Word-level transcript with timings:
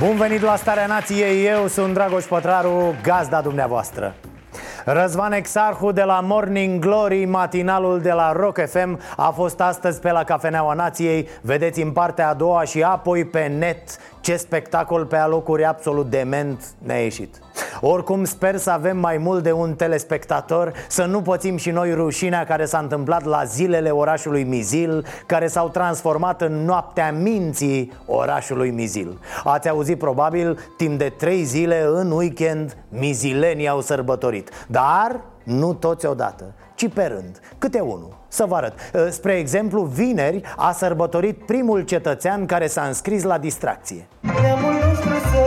Bun 0.00 0.16
venit 0.16 0.40
la 0.40 0.56
Starea 0.56 0.86
Nației, 0.86 1.46
eu 1.46 1.66
sunt 1.66 1.94
Dragoș 1.94 2.24
Pătraru, 2.24 2.94
gazda 3.02 3.40
dumneavoastră. 3.40 4.14
Răzvan 4.84 5.32
Exarhu 5.32 5.92
de 5.92 6.02
la 6.02 6.20
Morning 6.20 6.80
Glory, 6.80 7.24
matinalul 7.24 8.00
de 8.00 8.12
la 8.12 8.32
Rock 8.32 8.68
FM 8.68 9.00
A 9.16 9.30
fost 9.30 9.60
astăzi 9.60 10.00
pe 10.00 10.10
la 10.10 10.24
Cafeneaua 10.24 10.74
Nației. 10.74 11.28
Vedeți 11.40 11.82
în 11.82 11.90
partea 11.90 12.28
a 12.28 12.34
doua 12.34 12.64
și 12.64 12.82
apoi 12.82 13.24
pe 13.24 13.46
net 13.46 13.96
Ce 14.20 14.36
spectacol 14.36 15.06
pe 15.06 15.16
alocuri 15.16 15.64
absolut 15.64 16.10
dement 16.10 16.64
ne-a 16.78 17.02
ieșit 17.02 17.38
oricum 17.80 18.24
sper 18.24 18.56
să 18.56 18.70
avem 18.70 18.96
mai 18.96 19.18
mult 19.18 19.42
de 19.42 19.52
un 19.52 19.74
telespectator 19.74 20.72
Să 20.88 21.04
nu 21.04 21.22
pățim 21.22 21.56
și 21.56 21.70
noi 21.70 21.92
rușinea 21.94 22.44
care 22.44 22.64
s-a 22.64 22.78
întâmplat 22.78 23.24
la 23.24 23.44
zilele 23.44 23.90
orașului 23.90 24.44
Mizil 24.44 25.06
Care 25.26 25.46
s-au 25.46 25.68
transformat 25.68 26.40
în 26.40 26.64
noaptea 26.64 27.12
minții 27.12 27.92
orașului 28.06 28.70
Mizil. 28.70 29.18
Ați 29.44 29.68
auzit 29.68 29.98
probabil, 29.98 30.58
timp 30.76 30.98
de 30.98 31.12
trei 31.16 31.42
zile 31.42 31.84
în 31.92 32.10
weekend 32.10 32.76
mizilenii 32.88 33.68
au 33.68 33.80
sărbătorit. 33.80 34.50
Dar 34.66 35.20
nu 35.42 35.74
toți 35.74 36.06
odată, 36.06 36.44
ci 36.74 36.88
pe 36.88 37.04
rând, 37.04 37.40
câte 37.58 37.80
unul 37.80 38.16
să 38.28 38.44
vă 38.48 38.54
arăt. 38.54 38.72
Spre 39.10 39.32
exemplu, 39.32 39.82
vineri 39.82 40.40
a 40.56 40.72
sărbătorit 40.72 41.46
primul 41.46 41.80
cetățean 41.80 42.46
care 42.46 42.66
s-a 42.66 42.82
înscris 42.82 43.22
la 43.22 43.38
distracție. 43.38 44.06
Neamul 44.20 44.72
nostru 44.72 45.08
să 45.32 45.37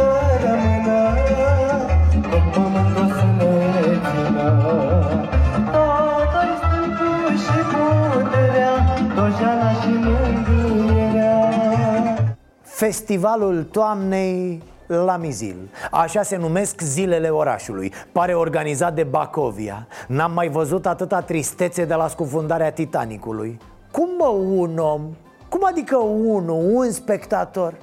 Festivalul 12.82 13.64
toamnei 13.64 14.62
la 14.88 15.18
Mizil 15.18 15.70
Așa 15.92 16.22
se 16.22 16.38
numesc 16.38 16.82
zilele 16.82 17.30
orașului 17.30 17.94
Pare 18.12 18.34
organizat 18.34 18.94
de 18.94 19.04
Bacovia 19.04 19.88
N-am 20.08 20.32
mai 20.32 20.50
văzut 20.50 20.86
atâta 20.86 21.22
tristețe 21.22 21.86
de 21.86 21.94
la 21.94 22.08
scufundarea 22.08 22.72
Titanicului 22.72 23.58
Cum 23.92 24.10
mă 24.18 24.28
un 24.56 24.78
om? 24.78 25.02
Cum 25.50 25.66
adică 25.66 25.98
unul, 25.98 26.76
un 26.76 26.92
spectator? 26.92 27.74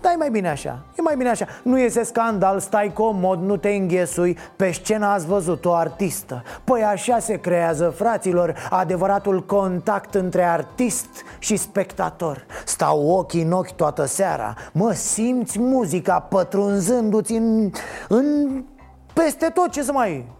Da, 0.00 0.12
e 0.12 0.16
mai 0.16 0.30
bine 0.30 0.48
așa, 0.48 0.84
e 0.98 1.02
mai 1.02 1.16
bine 1.16 1.28
așa. 1.28 1.46
Nu 1.62 1.78
iese 1.78 2.02
scandal, 2.02 2.60
stai 2.60 2.92
comod, 2.92 3.42
nu 3.42 3.56
te 3.56 3.68
înghesui. 3.68 4.38
Pe 4.56 4.70
scenă 4.70 5.06
ați 5.06 5.26
văzut 5.26 5.64
o 5.64 5.72
artistă. 5.74 6.42
Păi 6.64 6.82
așa 6.82 7.18
se 7.18 7.36
creează, 7.36 7.90
fraților 7.96 8.54
Adevăratul 8.70 9.44
contact 9.44 10.14
între 10.14 10.42
artist 10.42 11.08
și 11.38 11.56
spectator. 11.56 12.46
Stau 12.64 13.08
ochii 13.08 13.42
în 13.42 13.52
ochi 13.52 13.72
toată 13.72 14.04
seara. 14.04 14.54
Mă, 14.72 14.92
simți 14.92 15.58
muzica 15.58 16.20
pătrunzându-ți 16.20 17.32
în, 17.32 17.70
în... 18.08 18.24
Peste 19.12 19.46
tot 19.46 19.70
ce 19.70 19.82
să 19.82 19.92
mai... 19.92 20.38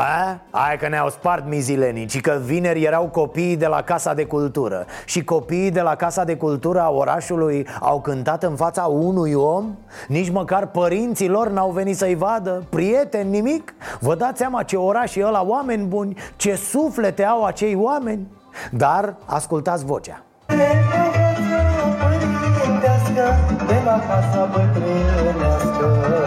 A? 0.00 0.40
Aia 0.50 0.76
că 0.76 0.88
ne-au 0.88 1.08
spart 1.08 1.48
mizilenii 1.48 2.06
Ci 2.06 2.20
că 2.20 2.40
vineri 2.44 2.82
erau 2.82 3.08
copiii 3.08 3.56
de 3.56 3.66
la 3.66 3.82
Casa 3.82 4.14
de 4.14 4.24
Cultură. 4.24 4.86
Și 5.04 5.24
copiii 5.24 5.70
de 5.70 5.80
la 5.80 5.94
Casa 5.94 6.24
de 6.24 6.36
Cultură 6.36 6.80
a 6.80 6.90
orașului 6.90 7.66
Au 7.80 8.00
cântat 8.00 8.42
în 8.42 8.56
fața 8.56 8.82
unui 8.82 9.32
om? 9.32 9.74
Nici 10.08 10.30
măcar 10.30 10.66
părinții 10.66 11.28
lor 11.28 11.50
n-au 11.50 11.70
venit 11.70 11.96
să-i 11.96 12.14
vadă? 12.14 12.64
Prieteni, 12.68 13.30
nimic? 13.30 13.74
Vă 14.00 14.14
dați 14.14 14.38
seama 14.38 14.62
ce 14.62 14.76
oraș 14.76 15.14
e 15.14 15.24
ăla, 15.24 15.44
oameni 15.46 15.86
buni? 15.86 16.16
Ce 16.36 16.54
suflete 16.54 17.24
au 17.24 17.44
acei 17.44 17.74
oameni? 17.74 18.26
Dar 18.70 19.14
ascultați 19.24 19.84
vocea. 19.84 20.22
De 20.46 20.54
viața 20.56 21.86
părintească 22.00 23.36
De 23.66 23.80
la 23.84 24.00
casa 24.08 24.44
bătrânească 24.52 26.19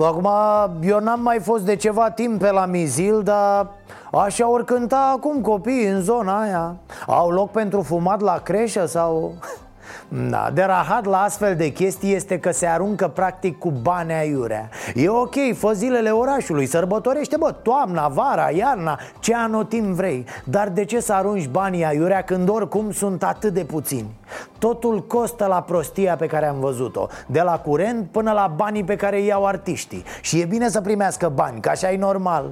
Acum, 0.00 0.28
eu 0.82 1.00
n-am 1.00 1.20
mai 1.20 1.38
fost 1.40 1.64
de 1.64 1.76
ceva 1.76 2.10
timp 2.10 2.40
pe 2.40 2.50
la 2.50 2.66
Mizil, 2.66 3.22
dar 3.22 3.68
așa 4.12 4.48
ori 4.48 4.64
cânta 4.64 5.12
acum 5.16 5.40
copiii 5.40 5.86
în 5.86 6.00
zona 6.00 6.40
aia. 6.40 6.76
Au 7.06 7.30
loc 7.30 7.50
pentru 7.50 7.82
fumat 7.82 8.20
la 8.20 8.38
creșă 8.38 8.86
sau... 8.86 9.32
Da, 10.08 10.50
de 10.54 10.62
rahat 10.62 11.04
la 11.04 11.22
astfel 11.22 11.56
de 11.56 11.68
chestii 11.68 12.14
este 12.14 12.38
că 12.38 12.50
se 12.52 12.66
aruncă 12.66 13.08
practic 13.08 13.58
cu 13.58 13.70
bani 13.70 14.12
aiurea. 14.12 14.68
E 14.94 15.08
ok, 15.08 15.34
fă 15.54 15.72
zilele 15.72 16.10
orașului, 16.10 16.66
sărbătorește, 16.66 17.36
bă, 17.36 17.54
toamna, 17.62 18.08
vara, 18.08 18.50
iarna, 18.50 18.98
ce 19.20 19.34
anotim 19.34 19.92
vrei. 19.92 20.24
Dar 20.44 20.68
de 20.68 20.84
ce 20.84 21.00
să 21.00 21.12
arunci 21.12 21.48
banii 21.48 21.84
aiurea 21.84 22.22
când 22.22 22.48
oricum 22.48 22.92
sunt 22.92 23.22
atât 23.22 23.52
de 23.52 23.64
puțini? 23.64 24.10
Totul 24.58 25.06
costă 25.06 25.46
la 25.46 25.62
prostia 25.62 26.16
pe 26.16 26.26
care 26.26 26.46
am 26.46 26.60
văzut-o 26.60 27.06
De 27.26 27.40
la 27.40 27.58
curent 27.58 28.08
până 28.10 28.32
la 28.32 28.52
banii 28.56 28.84
pe 28.84 28.96
care 28.96 29.16
îi 29.16 29.26
iau 29.26 29.46
artiștii. 29.46 30.04
Și 30.20 30.40
e 30.40 30.44
bine 30.44 30.68
să 30.68 30.80
primească 30.80 31.28
bani, 31.28 31.60
că 31.60 31.68
așa 31.68 31.90
e 31.90 31.96
normal 31.96 32.50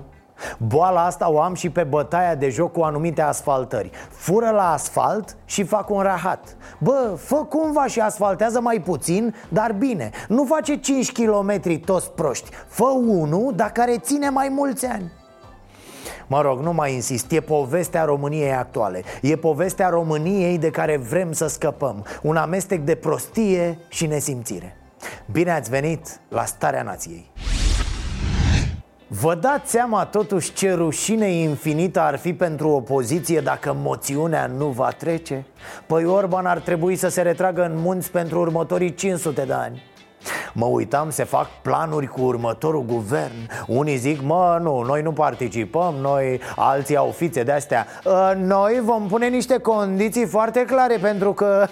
Boala 0.59 1.05
asta 1.05 1.31
o 1.31 1.41
am 1.41 1.55
și 1.55 1.71
pe 1.71 1.83
bătaia 1.83 2.35
de 2.35 2.49
joc 2.49 2.73
cu 2.73 2.81
anumite 2.81 3.23
asfaltări. 3.23 3.91
Fură 4.11 4.51
la 4.51 4.73
asfalt 4.73 5.37
și 5.45 5.65
fac 5.65 5.91
un 5.91 6.01
rahat. 6.01 6.57
Bă, 6.79 7.15
fă 7.19 7.37
cumva 7.37 7.87
și 7.87 8.01
asfaltează 8.01 8.61
mai 8.61 8.81
puțin, 8.81 9.35
dar 9.49 9.73
bine. 9.73 10.11
Nu 10.29 10.45
face 10.45 10.77
5 10.77 11.13
km 11.13 11.81
toți 11.85 12.11
proști. 12.11 12.51
Fă 12.67 12.85
unul, 13.07 13.53
dar 13.57 13.73
care 13.73 13.99
ține 13.99 14.29
mai 14.29 14.49
mulți 14.49 14.87
ani. 14.87 15.13
Mă 16.27 16.41
rog, 16.41 16.61
nu 16.61 16.73
mai 16.73 16.95
insist, 16.95 17.31
e 17.31 17.41
povestea 17.41 18.05
României 18.05 18.53
actuale. 18.53 19.03
E 19.23 19.37
povestea 19.37 19.89
României 19.89 20.59
de 20.59 20.71
care 20.71 20.97
vrem 20.97 21.33
să 21.33 21.47
scăpăm. 21.47 22.05
Un 22.23 22.37
amestec 22.37 22.81
de 22.81 22.95
prostie 22.95 23.79
și 23.89 24.07
nesimțire. 24.07 24.77
Bine 25.33 25.51
ați 25.51 25.71
venit 25.71 26.21
la 26.29 26.45
Starea 26.45 26.83
Nației 26.83 27.31
Vă 29.21 29.35
dați 29.35 29.71
seama 29.71 30.05
totuși 30.05 30.53
ce 30.53 30.73
rușine 30.73 31.31
infinită 31.31 32.01
ar 32.01 32.19
fi 32.19 32.35
pentru 32.35 32.69
opoziție 32.69 33.41
dacă 33.41 33.77
moțiunea 33.77 34.47
nu 34.47 34.67
va 34.67 34.89
trece? 34.89 35.45
Păi 35.87 36.05
Orban 36.05 36.47
ar 36.47 36.59
trebui 36.59 36.97
să 36.97 37.09
se 37.09 37.23
retragă 37.23 37.65
în 37.65 37.77
munți 37.77 38.11
pentru 38.11 38.41
următorii 38.41 38.95
500 38.95 39.45
de 39.45 39.53
ani 39.53 39.83
Mă 40.53 40.67
uitam, 40.67 41.11
se 41.11 41.25
fac 41.25 41.47
planuri 41.63 42.07
cu 42.07 42.21
următorul 42.23 42.85
guvern 42.85 43.33
Unii 43.67 43.97
zic, 43.97 44.21
mă, 44.23 44.59
nu, 44.63 44.83
noi 44.83 45.03
nu 45.03 45.13
participăm, 45.13 45.95
noi, 46.01 46.41
alții 46.57 46.97
au 46.97 47.11
fițe 47.17 47.43
de-astea 47.43 47.87
"Ă, 48.07 48.35
Noi 48.37 48.81
vom 48.85 49.07
pune 49.09 49.29
niște 49.29 49.59
condiții 49.59 50.27
foarte 50.27 50.65
clare 50.65 50.97
pentru 51.01 51.33
că 51.33 51.67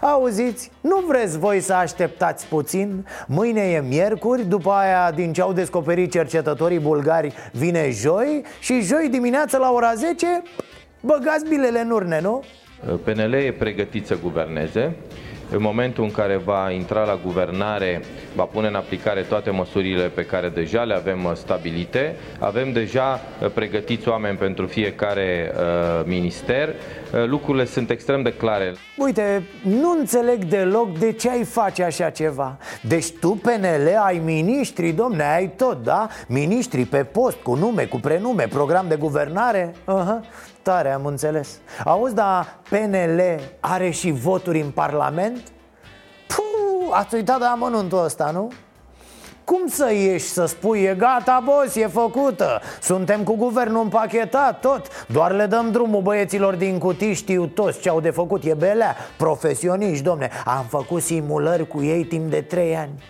Auziți, 0.00 0.70
nu 0.80 1.02
vreți 1.08 1.38
voi 1.38 1.60
să 1.60 1.72
așteptați 1.74 2.46
puțin? 2.46 3.06
Mâine 3.26 3.60
e 3.60 3.80
miercuri, 3.88 4.44
după 4.44 4.70
aia, 4.70 5.10
din 5.14 5.32
ce 5.32 5.40
au 5.40 5.52
descoperit 5.52 6.10
cercetătorii 6.10 6.78
bulgari, 6.78 7.34
vine 7.52 7.90
joi 7.90 8.42
Și 8.60 8.80
joi 8.80 9.08
dimineața 9.10 9.58
la 9.58 9.72
ora 9.72 9.94
10, 9.94 10.42
băgați 11.00 11.48
bilele 11.48 11.80
în 11.80 11.90
urne, 11.90 12.20
nu? 12.20 12.42
PNL 13.04 13.32
e 13.32 13.52
pregătit 13.58 14.06
să 14.06 14.16
guverneze. 14.22 14.96
În 15.54 15.62
momentul 15.62 16.04
în 16.04 16.10
care 16.10 16.36
va 16.36 16.70
intra 16.70 17.04
la 17.04 17.18
guvernare, 17.24 18.02
va 18.34 18.44
pune 18.44 18.66
în 18.66 18.74
aplicare 18.74 19.22
toate 19.22 19.50
măsurile 19.50 20.08
pe 20.08 20.24
care 20.24 20.48
deja 20.48 20.82
le 20.82 20.94
avem 20.94 21.24
uh, 21.24 21.32
stabilite. 21.34 22.16
Avem 22.38 22.72
deja 22.72 23.20
uh, 23.42 23.50
pregătiți 23.50 24.08
oameni 24.08 24.36
pentru 24.36 24.66
fiecare 24.66 25.52
uh, 25.54 26.04
minister. 26.04 26.68
Uh, 26.68 27.24
lucrurile 27.26 27.64
sunt 27.64 27.90
extrem 27.90 28.22
de 28.22 28.32
clare. 28.32 28.74
Uite, 28.96 29.42
nu 29.62 29.90
înțeleg 29.98 30.44
deloc 30.44 30.98
de 30.98 31.12
ce 31.12 31.30
ai 31.30 31.44
face 31.44 31.82
așa 31.82 32.10
ceva 32.10 32.58
Deci 32.82 33.10
tu, 33.20 33.30
PNL, 33.30 33.98
ai 34.04 34.20
miniștri, 34.24 34.92
domne, 34.92 35.22
ai 35.22 35.50
tot, 35.56 35.82
da? 35.82 36.08
Miniștri 36.28 36.84
pe 36.84 37.04
post, 37.04 37.36
cu 37.36 37.54
nume, 37.54 37.84
cu 37.84 38.00
prenume, 38.00 38.46
program 38.48 38.84
de 38.88 38.96
guvernare 38.96 39.74
uh-huh. 39.74 40.52
Tare, 40.64 40.92
am 40.92 41.06
înțeles 41.06 41.58
Auzi, 41.84 42.14
dar 42.14 42.58
PNL 42.68 43.20
are 43.60 43.90
și 43.90 44.10
voturi 44.10 44.60
în 44.60 44.70
Parlament? 44.70 45.52
Puh, 46.26 46.88
ați 46.90 47.14
uitat 47.14 47.38
de 47.38 47.44
amănuntul 47.44 48.04
ăsta, 48.04 48.30
nu? 48.30 48.52
Cum 49.44 49.68
să 49.68 49.92
ieși 49.92 50.24
să 50.24 50.46
spui, 50.46 50.82
e 50.82 50.94
gata, 50.98 51.42
boss, 51.44 51.74
e 51.74 51.86
făcută 51.86 52.60
Suntem 52.80 53.22
cu 53.22 53.34
guvernul 53.36 53.82
împachetat, 53.82 54.60
tot 54.60 55.06
Doar 55.08 55.32
le 55.32 55.46
dăm 55.46 55.70
drumul 55.70 56.02
băieților 56.02 56.54
din 56.54 56.78
cutii 56.78 57.14
Știu 57.14 57.46
toți 57.46 57.80
ce 57.80 57.88
au 57.88 58.00
de 58.00 58.10
făcut, 58.10 58.44
e 58.44 58.54
belea 58.54 58.96
Profesioniști, 59.16 60.04
domne 60.04 60.30
Am 60.44 60.64
făcut 60.68 61.02
simulări 61.02 61.66
cu 61.66 61.82
ei 61.82 62.04
timp 62.04 62.30
de 62.30 62.40
trei 62.40 62.76
ani 62.76 63.02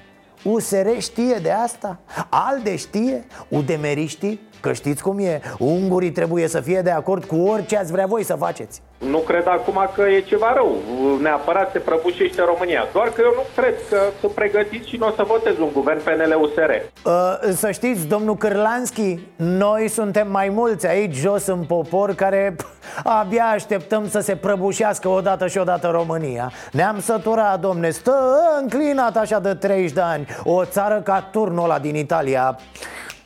USR 0.44 0.88
știe 0.98 1.38
de 1.42 1.50
asta? 1.50 1.98
ALDE 2.28 2.76
știe? 2.76 3.26
Udemeriștii? 3.48 4.40
Că 4.64 4.72
știți 4.72 5.02
cum 5.02 5.19
e? 5.19 5.40
Ungurii 5.58 6.11
trebuie 6.11 6.49
să 6.49 6.61
fie 6.61 6.81
de 6.81 6.90
acord 6.90 7.25
cu 7.25 7.37
orice 7.37 7.76
ați 7.76 7.93
vrea 7.93 8.06
voi 8.06 8.22
să 8.25 8.34
faceți. 8.34 8.82
Nu 8.99 9.19
cred 9.19 9.46
acum 9.46 9.90
că 9.94 10.02
e 10.02 10.20
ceva 10.20 10.52
rău. 10.55 10.76
Neapărat 11.20 11.72
se 11.72 11.78
prăbușește 11.78 12.43
România. 12.43 12.88
Doar 12.93 13.08
că 13.08 13.20
eu 13.25 13.32
nu 13.34 13.43
cred 13.56 13.75
că 13.90 13.99
sunt 14.20 14.32
pregătiți 14.32 14.88
și 14.88 14.96
nu 14.96 15.06
o 15.06 15.11
să 15.16 15.25
votez 15.26 15.58
un 15.58 15.70
guvern 15.72 16.00
PNL-USR 16.02 16.70
Uh, 17.05 17.12
Să 17.55 17.70
știți, 17.70 18.06
domnul 18.06 18.37
Cârlanski, 18.37 19.19
noi 19.37 19.88
suntem 19.88 20.31
mai 20.31 20.49
mulți 20.49 20.87
aici 20.87 21.14
jos 21.14 21.46
în 21.46 21.64
popor 21.64 22.14
care 22.14 22.55
pf, 22.56 22.67
abia 23.20 23.44
așteptăm 23.44 24.08
să 24.08 24.20
se 24.20 24.37
prăbușească 24.37 25.08
odată 25.08 25.46
și 25.46 25.58
odată 25.58 25.88
România. 25.88 26.52
Ne-am 26.72 27.00
săturat, 27.00 27.60
domne, 27.60 27.90
stă 27.90 28.17
înclinat 28.60 29.17
așa 29.17 29.38
de 29.38 29.55
30 29.55 29.93
de 29.93 30.00
ani. 30.00 30.26
O 30.44 30.64
țară 30.64 31.00
ca 31.05 31.28
turnul 31.32 31.64
ăla 31.64 31.78
din 31.78 31.94
Italia 31.94 32.58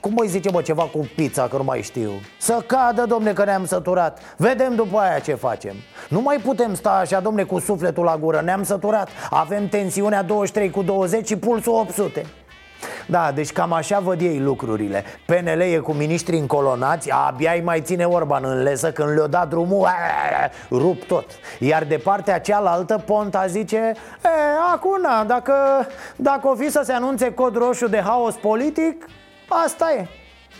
cum 0.01 0.15
îi 0.17 0.29
zice, 0.29 0.51
bă, 0.51 0.63
ceva 0.63 0.83
cu 0.83 1.11
pizza, 1.15 1.49
că 1.49 1.57
nu 1.57 1.65
mai 1.65 1.83
știu? 1.83 2.11
Să 2.39 2.65
cadă, 2.67 3.05
domne, 3.09 3.33
că 3.33 3.45
ne-am 3.45 3.67
săturat. 3.67 4.21
Vedem 4.37 4.75
după 4.75 4.99
aia 4.99 5.19
ce 5.19 5.35
facem. 5.35 5.75
Nu 6.09 6.21
mai 6.21 6.37
putem 6.37 6.75
sta 6.75 6.91
așa, 6.91 7.21
domne, 7.21 7.43
cu 7.43 7.59
sufletul 7.59 8.05
la 8.05 8.17
gură. 8.17 8.41
Ne-am 8.45 8.63
săturat. 8.63 9.09
Avem 9.31 9.69
tensiunea 9.69 10.23
23 10.23 10.71
cu 10.71 10.83
20 10.83 11.27
și 11.27 11.37
pulsul 11.37 11.73
800 11.73 12.27
da, 13.07 13.33
deci 13.35 13.53
cam 13.53 13.73
așa 13.73 13.99
văd 13.99 14.21
ei 14.21 14.39
lucrurile. 14.39 15.05
PNL 15.27 15.61
e 15.61 15.79
cu 15.79 15.93
miniștri 15.93 16.39
încolonați 16.39 17.11
Abia 17.11 17.53
îi 17.53 17.61
mai 17.61 17.81
ține 17.81 18.05
Orban 18.05 18.45
în 18.45 18.63
lesă 18.63 18.93
Când 18.93 19.09
le-o 19.09 19.27
dat 19.27 19.49
drumul 19.49 19.85
aaa, 19.85 20.51
Rup 20.71 21.03
tot. 21.03 21.25
Iar 21.59 21.85
de 21.85 21.97
partea 21.97 22.41
cealaltă 22.41 23.03
Ponta 23.07 23.47
zice 23.47 23.77
e, 23.77 24.29
Acum, 24.73 25.01
na, 25.01 25.25
dacă, 25.25 25.55
dacă 26.17 26.49
o 26.49 26.55
fi 26.55 26.71
să 26.71 26.81
se 26.85 26.93
anunțe 26.93 27.33
cod 27.33 27.57
roșu 27.57 27.89
de 27.89 28.01
haos 28.01 28.35
politic 28.35 29.07
Asta 29.49 29.93
e. 29.93 30.07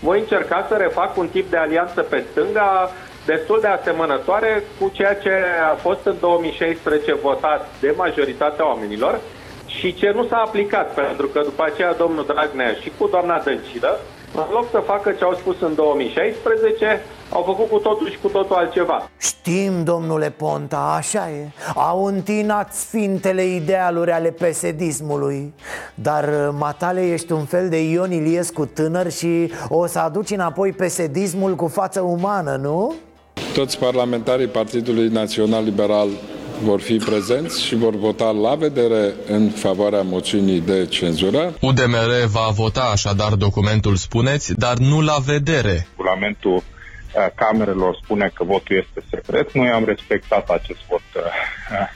Voi 0.01 0.19
încerca 0.19 0.67
să 0.69 0.75
refac 0.75 1.17
un 1.17 1.29
tip 1.29 1.51
de 1.51 1.57
alianță 1.57 2.03
pe 2.03 2.25
stânga 2.31 2.91
destul 3.27 3.59
de 3.61 3.67
asemănătoare 3.67 4.63
cu 4.81 4.91
ceea 4.95 5.15
ce 5.15 5.33
a 5.71 5.75
fost 5.75 6.05
în 6.05 6.17
2016 6.21 7.15
votat 7.15 7.69
de 7.81 7.95
majoritatea 7.97 8.67
oamenilor 8.67 9.21
și 9.67 9.95
ce 9.95 10.11
nu 10.11 10.27
s-a 10.27 10.37
aplicat, 10.37 10.95
pentru 10.95 11.27
că 11.27 11.41
după 11.41 11.65
aceea 11.65 11.93
domnul 11.93 12.25
Dragnea 12.27 12.73
și 12.73 12.93
cu 12.99 13.07
doamna 13.07 13.39
Dăncilă, 13.39 14.01
în 14.35 14.45
loc 14.51 14.71
să 14.71 14.79
facă 14.79 15.11
ce 15.11 15.25
au 15.25 15.35
spus 15.35 15.61
în 15.61 15.75
2016, 15.75 17.03
au 17.31 17.43
făcut 17.43 17.69
cu 17.71 17.79
totul 17.79 18.11
și 18.11 18.19
cu 18.23 18.29
totul 18.29 18.57
altceva. 18.57 19.11
Știm, 19.19 19.85
domnule 19.85 20.31
Ponta, 20.31 20.95
așa 20.97 21.31
e 21.31 21.51
Au 21.75 22.05
întinat 22.05 22.75
sfintele 22.75 23.47
idealuri 23.47 24.11
ale 24.11 24.31
pesedismului 24.31 25.55
Dar, 25.95 26.25
uh, 26.25 26.49
matale, 26.59 27.13
ești 27.13 27.33
un 27.33 27.45
fel 27.45 27.69
de 27.69 27.91
Ion 27.91 28.13
Iliescu 28.13 28.65
tânăr 28.65 29.11
Și 29.11 29.53
o 29.69 29.87
să 29.87 29.99
aduci 29.99 30.31
înapoi 30.31 30.73
pesedismul 30.73 31.55
cu 31.55 31.67
față 31.67 32.01
umană, 32.01 32.59
nu? 32.63 32.95
Toți 33.55 33.79
parlamentarii 33.79 34.47
Partidului 34.47 35.09
Național 35.09 35.65
Liberal 35.65 36.09
vor 36.63 36.81
fi 36.81 36.97
prezenți 36.97 37.63
și 37.63 37.77
vor 37.77 37.95
vota 37.95 38.31
la 38.31 38.55
vedere 38.55 39.15
în 39.29 39.49
favoarea 39.49 40.03
moțiunii 40.03 40.61
de 40.61 40.87
cenzură. 40.87 41.55
UDMR 41.61 42.27
va 42.31 42.49
vota 42.55 42.91
așadar 42.93 43.33
documentul, 43.33 43.97
spuneți, 43.97 44.55
dar 44.55 44.77
nu 44.77 45.01
la 45.01 45.17
vedere. 45.25 45.87
regulamentul 45.97 46.55
uh, 46.55 46.63
camerelor 47.35 47.99
spune 48.03 48.31
că 48.35 48.45
votul 48.45 48.77
este 48.77 49.03
secret. 49.11 49.53
Noi 49.53 49.71
am 49.71 49.85
respectat 49.85 50.49
acest 50.49 50.79
vot 50.89 51.03
uh, 51.17 51.23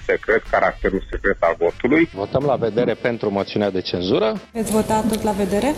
secret, 0.07 0.43
caracterul 0.51 1.05
secret 1.11 1.37
al 1.41 1.55
votului. 1.59 2.09
Votăm 2.15 2.45
la 2.45 2.57
vedere 2.57 2.95
pentru 2.95 3.31
moțiunea 3.31 3.71
de 3.71 3.81
cenzură. 3.81 4.33
Veți 4.53 4.73
vota 4.73 5.05
tot 5.09 5.23
la 5.23 5.31
vedere? 5.31 5.75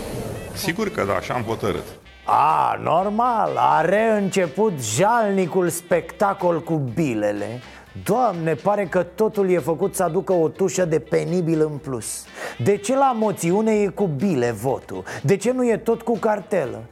Sigur 0.53 0.89
că 0.89 1.03
da, 1.03 1.13
așa 1.13 1.33
am 1.33 1.41
hotărât. 1.41 1.85
A, 2.23 2.79
normal, 2.83 3.51
a 3.55 3.81
reînceput 3.81 4.73
jalnicul 4.83 5.69
spectacol 5.69 6.63
cu 6.63 6.91
bilele 6.93 7.61
Doamne, 8.03 8.53
pare 8.53 8.85
că 8.85 9.03
totul 9.03 9.49
e 9.49 9.57
făcut 9.59 9.95
să 9.95 10.03
aducă 10.03 10.33
o 10.33 10.47
tușă 10.47 10.85
de 10.85 10.99
penibil 10.99 11.61
în 11.61 11.77
plus 11.77 12.25
De 12.57 12.77
ce 12.77 12.95
la 12.95 13.15
moțiune 13.19 13.71
e 13.71 13.87
cu 13.87 14.05
bile 14.05 14.51
votul? 14.51 15.03
De 15.23 15.37
ce 15.37 15.51
nu 15.51 15.65
e 15.67 15.77
tot 15.77 16.01
cu 16.01 16.17
cartelă? 16.17 16.83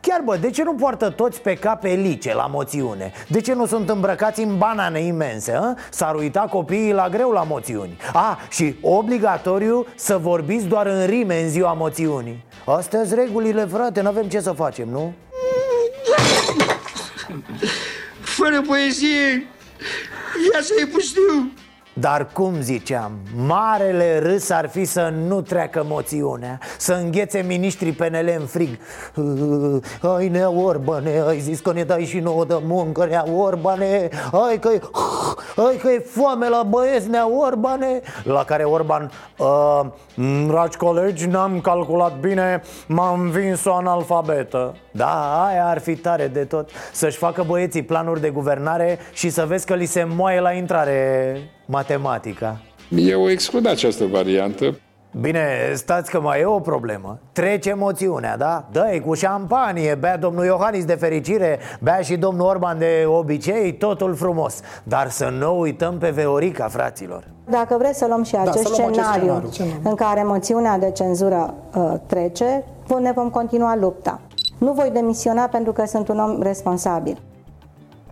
Chiar 0.00 0.20
bă, 0.24 0.36
de 0.36 0.50
ce 0.50 0.62
nu 0.62 0.74
poartă 0.74 1.10
toți 1.10 1.40
pe 1.40 1.54
cap 1.54 1.84
elice 1.84 2.34
la 2.34 2.46
moțiune? 2.46 3.12
De 3.28 3.40
ce 3.40 3.54
nu 3.54 3.66
sunt 3.66 3.88
îmbrăcați 3.88 4.42
în 4.42 4.58
banane 4.58 5.00
imense? 5.00 5.52
A? 5.52 5.74
S-ar 5.90 6.14
uita 6.14 6.40
copiii 6.40 6.92
la 6.92 7.08
greu 7.08 7.30
la 7.30 7.42
moțiuni 7.42 7.96
A, 8.12 8.38
și 8.50 8.76
obligatoriu 8.82 9.86
să 9.94 10.18
vorbiți 10.18 10.66
doar 10.66 10.86
în 10.86 11.06
rime 11.06 11.42
în 11.42 11.48
ziua 11.48 11.72
moțiunii 11.72 12.44
Astea 12.64 13.04
sunt 13.04 13.18
regulile, 13.18 13.64
frate, 13.64 14.00
n-avem 14.00 14.28
ce 14.28 14.40
să 14.40 14.52
facem, 14.52 14.88
nu? 14.88 15.12
Fără 18.20 18.60
poezie, 18.66 19.46
ia 20.52 20.60
să-i 20.60 20.86
pustiu. 20.86 21.52
Dar 22.00 22.28
cum 22.32 22.60
ziceam, 22.60 23.12
marele 23.46 24.18
râs 24.18 24.50
ar 24.50 24.68
fi 24.68 24.84
să 24.84 25.12
nu 25.26 25.40
treacă 25.40 25.84
moțiunea 25.86 26.58
Să 26.78 26.92
înghețe 26.92 27.44
miniștrii 27.46 27.92
PNL 27.92 28.34
în 28.38 28.46
frig. 28.46 28.78
Uh, 29.14 30.14
Ai 30.16 30.28
nea 30.28 30.50
Orbane, 30.50 31.22
ai 31.26 31.38
zis 31.38 31.60
că 31.60 31.72
ne 31.72 31.82
dai 31.82 32.04
și 32.04 32.18
nouă 32.18 32.44
de 32.44 32.60
muncă, 32.64 33.06
nea 33.06 33.24
Orbane. 33.36 34.08
Ai 34.48 34.58
că 34.58 34.68
e, 34.68 34.80
ai 35.68 35.76
că 35.76 35.88
e 35.88 35.98
foame 35.98 36.48
la 36.48 36.62
băieți, 36.62 37.08
nea 37.08 37.28
Orbane. 37.46 38.00
La 38.24 38.44
care 38.44 38.64
Orban, 38.64 39.10
uh, 39.38 39.80
dragi 40.46 40.76
colegi, 40.76 41.26
n-am 41.26 41.60
calculat 41.60 42.18
bine, 42.20 42.62
m-am 42.86 43.20
învins 43.20 43.64
o 43.64 43.74
analfabetă. 43.74 44.76
Da, 44.90 45.44
aia 45.46 45.66
ar 45.66 45.78
fi 45.78 45.96
tare 45.96 46.26
de 46.26 46.44
tot. 46.44 46.70
Să-și 46.92 47.16
facă 47.16 47.42
băieții 47.46 47.82
planuri 47.82 48.20
de 48.20 48.30
guvernare 48.30 48.98
și 49.12 49.30
să 49.30 49.44
vezi 49.46 49.66
că 49.66 49.74
li 49.74 49.84
se 49.84 50.04
moaie 50.04 50.40
la 50.40 50.52
intrare 50.52 51.36
matematica 51.70 52.60
Eu 52.90 53.30
exclud 53.30 53.66
această 53.66 54.04
variantă. 54.04 54.78
Bine, 55.20 55.72
stați 55.74 56.10
că 56.10 56.20
mai 56.20 56.40
e 56.40 56.44
o 56.44 56.60
problemă 56.60 57.18
Trece 57.32 57.74
moțiunea, 57.74 58.36
da? 58.36 58.68
dă 58.72 59.00
cu 59.04 59.14
șampanie, 59.14 59.94
bea 59.94 60.16
domnul 60.16 60.44
Iohannis 60.44 60.84
de 60.84 60.94
fericire 60.94 61.58
Bea 61.80 62.00
și 62.00 62.16
domnul 62.16 62.46
Orban 62.46 62.78
de 62.78 63.04
obicei, 63.06 63.74
totul 63.74 64.14
frumos 64.14 64.60
Dar 64.82 65.10
să 65.10 65.28
nu 65.38 65.60
uităm 65.60 65.98
pe 65.98 66.10
Veorica, 66.10 66.68
fraților 66.68 67.24
Dacă 67.50 67.76
vreți 67.78 67.98
să 67.98 68.06
luăm 68.06 68.22
și 68.22 68.36
acest 68.36 68.66
să 68.66 68.74
luăm 68.76 68.90
acest 68.90 69.06
scenariu 69.06 69.48
scenariu. 69.50 69.80
în 69.82 69.94
care 69.94 70.22
moțiunea 70.22 70.78
de 70.78 70.90
cenzură 70.90 71.54
uh, 71.74 71.92
trece, 72.06 72.64
ne 73.00 73.12
vom 73.12 73.30
continua 73.30 73.76
lupta. 73.76 74.20
Nu 74.58 74.72
voi 74.72 74.90
demisiona 74.92 75.44
pentru 75.46 75.72
că 75.72 75.84
sunt 75.86 76.08
un 76.08 76.18
om 76.18 76.42
responsabil. 76.42 77.18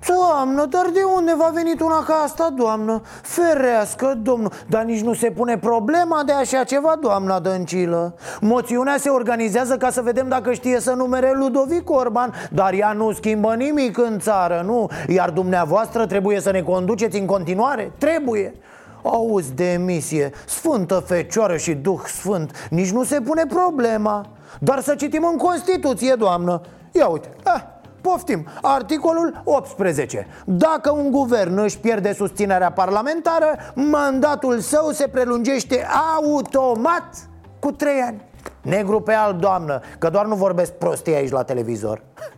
Doamnă, 0.04 0.66
dar 0.66 0.90
de 0.92 1.00
unde 1.16 1.34
va 1.36 1.50
venit 1.54 1.80
una 1.80 2.02
ca 2.02 2.14
asta, 2.14 2.50
doamnă? 2.56 3.02
Ferească, 3.22 4.18
domnul 4.22 4.52
Dar 4.68 4.82
nici 4.82 5.00
nu 5.00 5.14
se 5.14 5.30
pune 5.30 5.58
problema 5.58 6.22
de 6.26 6.32
așa 6.32 6.64
ceva, 6.64 6.96
doamna 7.00 7.38
Dăncilă 7.38 8.14
Moțiunea 8.40 8.96
se 8.98 9.08
organizează 9.08 9.76
ca 9.76 9.90
să 9.90 10.02
vedem 10.02 10.28
dacă 10.28 10.52
știe 10.52 10.80
să 10.80 10.92
numere 10.92 11.32
Ludovic 11.34 11.90
Orban 11.90 12.32
Dar 12.50 12.72
ea 12.72 12.92
nu 12.92 13.12
schimbă 13.12 13.54
nimic 13.54 13.98
în 13.98 14.18
țară, 14.18 14.62
nu? 14.64 14.88
Iar 15.08 15.30
dumneavoastră 15.30 16.06
trebuie 16.06 16.40
să 16.40 16.50
ne 16.50 16.62
conduceți 16.62 17.18
în 17.18 17.26
continuare? 17.26 17.92
Trebuie 17.98 18.54
Auzi, 19.02 19.54
demisie, 19.54 20.30
Sfântă 20.46 21.02
Fecioară 21.06 21.56
și 21.56 21.74
Duh 21.74 22.00
Sfânt 22.06 22.68
Nici 22.70 22.90
nu 22.90 23.04
se 23.04 23.20
pune 23.20 23.46
problema 23.48 24.26
Dar 24.60 24.80
să 24.80 24.94
citim 24.94 25.28
în 25.30 25.36
Constituție, 25.36 26.14
doamnă 26.14 26.60
Ia 26.92 27.06
uite, 27.06 27.28
ah, 27.44 27.62
poftim, 28.06 28.46
articolul 28.62 29.40
18 29.44 30.26
Dacă 30.44 30.90
un 30.90 31.10
guvern 31.10 31.58
își 31.58 31.78
pierde 31.78 32.12
susținerea 32.12 32.72
parlamentară 32.72 33.46
Mandatul 33.74 34.58
său 34.58 34.90
se 34.90 35.08
prelungește 35.08 35.86
automat 36.16 37.28
cu 37.58 37.72
trei 37.72 38.00
ani. 38.06 38.24
Negru 38.62 39.00
pe 39.00 39.12
alb, 39.12 39.40
doamnă, 39.40 39.80
că 39.98 40.08
doar 40.08 40.26
nu 40.26 40.34
vorbesc 40.34 40.72
prostii 40.72 41.14
aici 41.14 41.30
la 41.30 41.42
televizor. 41.42 42.02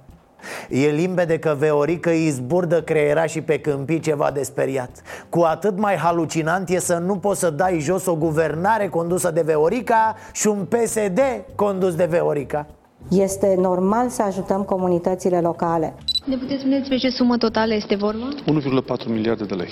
E 0.69 0.89
limpede 0.89 1.39
că 1.39 1.55
Veorică 1.59 2.11
îi 2.11 2.31
zburdă 2.31 2.83
creiera 2.83 3.27
și 3.27 3.41
pe 3.41 3.61
câmpii 3.61 4.01
ceva 4.01 4.31
de 4.31 4.43
speriat. 4.43 4.91
Cu 5.29 5.41
atât 5.41 5.79
mai 5.79 5.97
halucinant 5.97 6.69
e 6.69 6.79
să 6.79 6.97
nu 6.97 7.19
poți 7.19 7.41
să 7.41 7.51
dai 7.51 7.79
jos 7.79 8.07
o 8.07 8.17
guvernare 8.17 8.89
condusă 8.89 9.31
de 9.31 9.41
Veorica 9.41 10.15
Și 10.33 10.47
un 10.47 10.65
PSD 10.65 11.21
condus 11.55 11.95
de 11.95 12.05
Veorica 12.05 12.67
Este 13.11 13.55
normal 13.59 14.09
să 14.09 14.23
ajutăm 14.23 14.63
comunitățile 14.63 15.41
locale. 15.41 15.95
Ne 16.25 16.37
puteți 16.37 16.61
spune 16.61 16.79
despre 16.79 16.97
ce 16.97 17.09
sumă 17.09 17.37
totală 17.37 17.75
este 17.75 17.95
vorba? 17.95 18.29
1,4 18.29 19.07
miliarde 19.07 19.45
de 19.45 19.55
lei. 19.55 19.69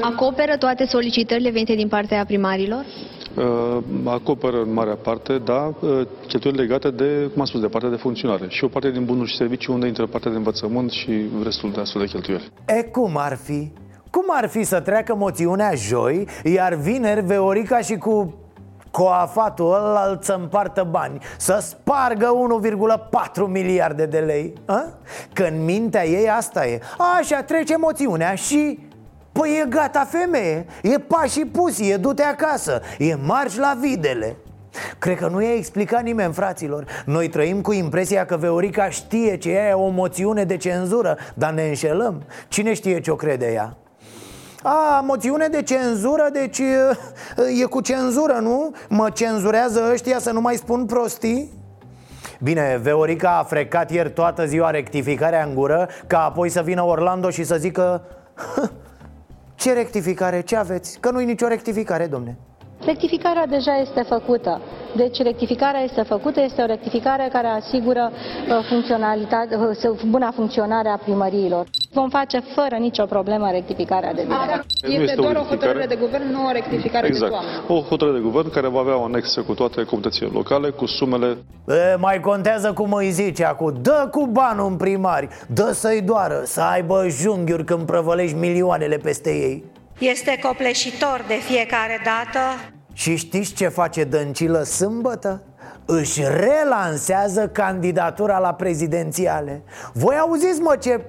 Acoperă 0.00 0.56
toate 0.56 0.84
solicitările 0.84 1.50
venite 1.50 1.74
din 1.74 1.88
partea 1.88 2.24
primarilor? 2.24 2.84
Uh, 3.36 3.78
acoperă 4.04 4.62
în 4.62 4.72
marea 4.72 4.94
parte, 4.94 5.38
da, 5.38 5.74
uh, 5.80 6.06
cheltuieli 6.26 6.58
legate 6.58 6.90
de, 6.90 7.30
cum 7.32 7.40
am 7.40 7.46
spus, 7.46 7.60
de 7.60 7.66
partea 7.66 7.90
de 7.90 7.96
funcționare 7.96 8.46
și 8.48 8.64
o 8.64 8.68
parte 8.68 8.90
din 8.90 9.04
bunuri 9.04 9.30
și 9.30 9.36
servicii 9.36 9.72
unde 9.72 9.86
intră 9.86 10.06
partea 10.06 10.30
de 10.30 10.36
învățământ 10.36 10.90
și 10.90 11.12
restul 11.42 11.70
de 11.72 11.80
astfel 11.80 12.00
de 12.02 12.08
cheltuieli. 12.08 12.50
E 12.66 12.82
cum 12.82 13.12
ar 13.14 13.36
fi? 13.42 13.72
Cum 14.10 14.24
ar 14.28 14.48
fi 14.48 14.62
să 14.62 14.80
treacă 14.80 15.14
moțiunea 15.14 15.74
joi, 15.74 16.28
iar 16.44 16.74
vineri 16.74 17.24
Veorica 17.24 17.78
și 17.78 17.96
cu 17.96 18.34
coafatul 18.96 19.74
ăla 19.74 20.18
să 20.20 20.32
împartă 20.32 20.86
bani. 20.90 21.18
Să 21.38 21.58
spargă 21.60 22.30
1,4 23.40 23.46
miliarde 23.46 24.06
de 24.06 24.18
lei 24.18 24.52
a? 24.64 24.84
Că 25.32 25.42
în 25.42 25.64
mintea 25.64 26.06
ei 26.06 26.30
asta 26.30 26.66
e. 26.66 26.80
Așa 27.18 27.42
trece 27.42 27.76
moțiunea 27.76 28.34
și 28.34 28.84
Păi 29.32 29.60
e 29.62 29.68
gata 29.68 30.08
femeie, 30.10 30.66
e 30.82 30.98
pași 30.98 31.44
pusi, 31.44 31.90
e 31.90 31.96
du-te 31.96 32.22
acasă, 32.22 32.80
e 32.98 33.14
marș 33.14 33.56
la 33.56 33.76
videle. 33.80 34.36
Cred 34.98 35.16
că 35.16 35.28
nu 35.28 35.42
i-a 35.42 35.54
explicat 35.54 36.02
nimeni, 36.02 36.32
fraților. 36.32 36.84
Noi 37.06 37.28
trăim 37.28 37.60
cu 37.60 37.72
impresia 37.72 38.24
că 38.24 38.36
Veorica 38.36 38.88
știe 38.88 39.36
ce 39.36 39.50
e 39.50 39.72
o 39.72 39.88
moțiune 39.88 40.44
de 40.44 40.56
cenzură 40.56 41.18
Dar 41.34 41.52
ne 41.52 41.68
înșelăm. 41.68 42.22
Cine 42.48 42.74
știe 42.74 43.00
ce 43.00 43.10
o 43.10 43.16
crede 43.16 43.52
ea? 43.52 43.76
A, 44.62 45.00
moțiune 45.06 45.46
de 45.46 45.62
cenzură, 45.62 46.28
deci 46.32 46.58
e, 46.58 46.98
e 47.62 47.64
cu 47.64 47.80
cenzură, 47.80 48.38
nu? 48.40 48.74
Mă 48.88 49.10
cenzurează 49.10 49.88
ăștia 49.92 50.18
să 50.18 50.32
nu 50.32 50.40
mai 50.40 50.54
spun 50.54 50.86
prostii? 50.86 51.50
Bine, 52.42 52.78
Veorica 52.82 53.38
a 53.38 53.42
frecat 53.42 53.90
ieri 53.90 54.12
toată 54.12 54.46
ziua 54.46 54.70
rectificarea 54.70 55.44
în 55.44 55.54
gură 55.54 55.88
Ca 56.06 56.24
apoi 56.24 56.48
să 56.48 56.62
vină 56.62 56.82
Orlando 56.82 57.30
și 57.30 57.44
să 57.44 57.56
zică 57.56 58.02
Ce 59.54 59.72
rectificare? 59.72 60.40
Ce 60.40 60.56
aveți? 60.56 60.98
Că 61.00 61.10
nu-i 61.10 61.24
nicio 61.24 61.46
rectificare, 61.46 62.06
domne 62.06 62.36
Rectificarea 62.84 63.46
deja 63.46 63.76
este 63.76 64.02
făcută. 64.08 64.60
Deci 64.96 65.18
rectificarea 65.22 65.80
este 65.80 66.02
făcută, 66.02 66.40
este 66.40 66.62
o 66.62 66.66
rectificare 66.66 67.28
care 67.32 67.46
asigură 67.46 68.10
uh, 68.12 68.66
funcționalitate, 68.68 69.56
uh, 69.56 70.00
buna 70.08 70.30
funcționare 70.30 70.88
a 70.88 70.96
primăriilor. 70.96 71.66
Vom 72.00 72.08
face 72.08 72.38
fără 72.54 72.76
nicio 72.78 73.04
problemă 73.04 73.50
rectificarea 73.50 74.12
de 74.14 74.22
direct. 74.22 74.64
Nu 74.82 74.90
Este, 74.92 75.02
este 75.02 75.20
o 75.20 75.22
doar 75.22 75.34
o 75.34 75.38
rectificare. 75.38 75.66
hotărâre 75.72 75.86
de 75.86 75.96
guvern, 76.04 76.30
nu 76.30 76.46
o 76.46 76.52
rectificare 76.52 77.06
Exact. 77.06 77.30
de 77.32 77.38
toamnă. 77.38 77.80
O 77.80 77.86
hotărâre 77.88 78.16
de 78.18 78.22
guvern 78.22 78.50
care 78.50 78.68
va 78.68 78.80
avea 78.80 78.96
o 78.96 79.04
anexă 79.04 79.40
cu 79.42 79.54
toate 79.54 79.82
comunitățile 79.84 80.28
locale, 80.32 80.70
cu 80.70 80.86
sumele 80.86 81.36
e, 81.68 81.96
Mai 81.98 82.20
contează 82.20 82.72
cum 82.72 82.92
îi 82.92 83.10
zice 83.10 83.44
acum 83.44 83.74
Dă 83.82 84.08
cu 84.10 84.26
banul 84.26 84.66
în 84.70 84.76
primari 84.76 85.28
Dă 85.46 85.70
să-i 85.72 86.00
doară 86.02 86.42
Să 86.44 86.60
aibă 86.60 87.06
junghiuri 87.08 87.64
când 87.64 87.86
prăvălești 87.86 88.36
milioanele 88.36 88.96
peste 88.96 89.30
ei 89.30 89.64
Este 89.98 90.38
copleșitor 90.42 91.24
de 91.28 91.34
fiecare 91.34 92.00
dată 92.04 92.38
Și 92.92 93.16
știți 93.16 93.54
ce 93.54 93.68
face 93.68 94.04
Dăncilă 94.04 94.62
sâmbătă? 94.62 95.42
Își 95.86 96.20
relansează 96.22 97.48
candidatura 97.48 98.38
la 98.38 98.52
prezidențiale 98.52 99.62
Voi 99.92 100.16
auziți 100.16 100.60
mă 100.60 100.76
ce 100.80 101.00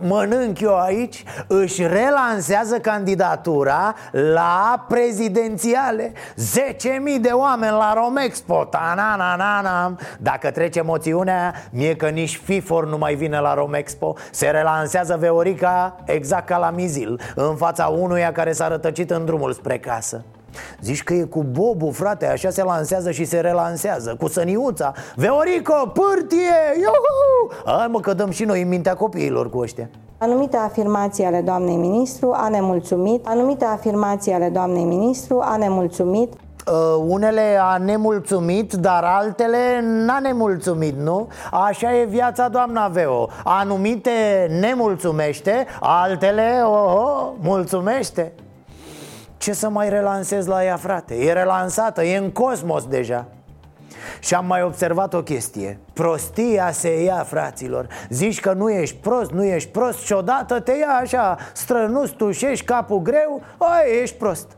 mănânc 0.00 0.60
eu 0.60 0.78
aici 0.78 1.24
Își 1.46 1.86
relansează 1.86 2.78
candidatura 2.78 3.94
la 4.12 4.84
prezidențiale. 4.88 6.12
10.000 6.12 7.20
de 7.20 7.28
oameni 7.28 7.72
la 7.72 7.92
Romexpo 7.94 8.64
Ta-na-na-na-na. 8.64 9.96
Dacă 10.18 10.50
trece 10.50 10.80
moțiunea, 10.80 11.54
mie 11.70 11.96
că 11.96 12.08
nici 12.08 12.40
FIFOR 12.44 12.86
nu 12.86 12.98
mai 12.98 13.14
vine 13.14 13.38
la 13.38 13.54
Romexpo 13.54 14.14
Se 14.30 14.46
relansează 14.46 15.16
Veorica 15.20 15.96
exact 16.04 16.46
ca 16.46 16.56
la 16.56 16.70
Mizil 16.70 17.20
În 17.34 17.56
fața 17.56 17.86
unuia 17.86 18.32
care 18.32 18.52
s-a 18.52 18.68
rătăcit 18.68 19.10
în 19.10 19.24
drumul 19.24 19.52
spre 19.52 19.78
casă 19.78 20.24
Zici 20.80 21.02
că 21.02 21.14
e 21.14 21.22
cu 21.22 21.42
Bobu, 21.42 21.90
frate, 21.90 22.26
așa 22.26 22.50
se 22.50 22.62
lansează 22.62 23.10
și 23.10 23.24
se 23.24 23.40
relansează. 23.40 24.16
Cu 24.20 24.28
săniuța 24.28 24.92
Veorico, 25.16 25.92
pârtie, 25.92 26.58
iuhu! 26.76 27.76
Hai 27.78 27.86
mă 27.90 28.00
că 28.00 28.14
dăm 28.14 28.30
și 28.30 28.44
noi 28.44 28.62
în 28.62 28.68
mintea 28.68 28.94
copiilor 28.94 29.50
cu 29.50 29.58
ăștia. 29.58 29.90
Anumite 30.18 30.56
afirmații 30.56 31.24
ale 31.24 31.40
doamnei 31.40 31.76
ministru 31.76 32.32
a 32.34 32.48
nemulțumit, 32.48 33.26
anumite 33.26 33.64
afirmații 33.64 34.32
ale 34.32 34.48
doamnei 34.48 34.84
ministru 34.84 35.40
a 35.42 35.56
nemulțumit, 35.56 36.32
Uh, 36.72 37.04
unele 37.06 37.58
a 37.60 37.76
nemulțumit, 37.76 38.72
dar 38.72 39.04
altele 39.04 39.80
n-a 39.82 40.18
nemulțumit, 40.18 40.96
nu? 40.96 41.28
Așa 41.50 41.96
e 41.96 42.04
viața, 42.04 42.48
doamna 42.48 42.88
Veo. 42.88 43.28
Anumite 43.44 44.10
nemulțumește, 44.60 45.66
altele, 45.80 46.60
oho, 46.64 47.34
mulțumește 47.40 48.32
Ce 49.38 49.52
să 49.52 49.68
mai 49.68 49.88
relansez 49.88 50.46
la 50.46 50.64
ea, 50.64 50.76
frate? 50.76 51.14
E 51.14 51.32
relansată, 51.32 52.02
e 52.04 52.16
în 52.16 52.30
cosmos 52.30 52.86
deja. 52.86 53.26
Și 54.20 54.34
am 54.34 54.46
mai 54.46 54.62
observat 54.62 55.14
o 55.14 55.22
chestie. 55.22 55.78
Prostia 55.92 56.70
se 56.70 57.02
ia, 57.02 57.24
fraților. 57.26 57.86
Zici 58.08 58.40
că 58.40 58.52
nu 58.52 58.70
ești 58.70 58.96
prost, 58.96 59.30
nu 59.30 59.44
ești 59.44 59.68
prost 59.70 59.98
Și 59.98 60.12
odată 60.12 60.60
te 60.60 60.72
ia 60.72 60.98
așa 61.02 61.36
Strănus, 61.52 62.10
tușești 62.10 62.64
capul 62.64 63.02
greu 63.02 63.42
Ai, 63.58 64.02
ești 64.02 64.16
prost. 64.16 64.56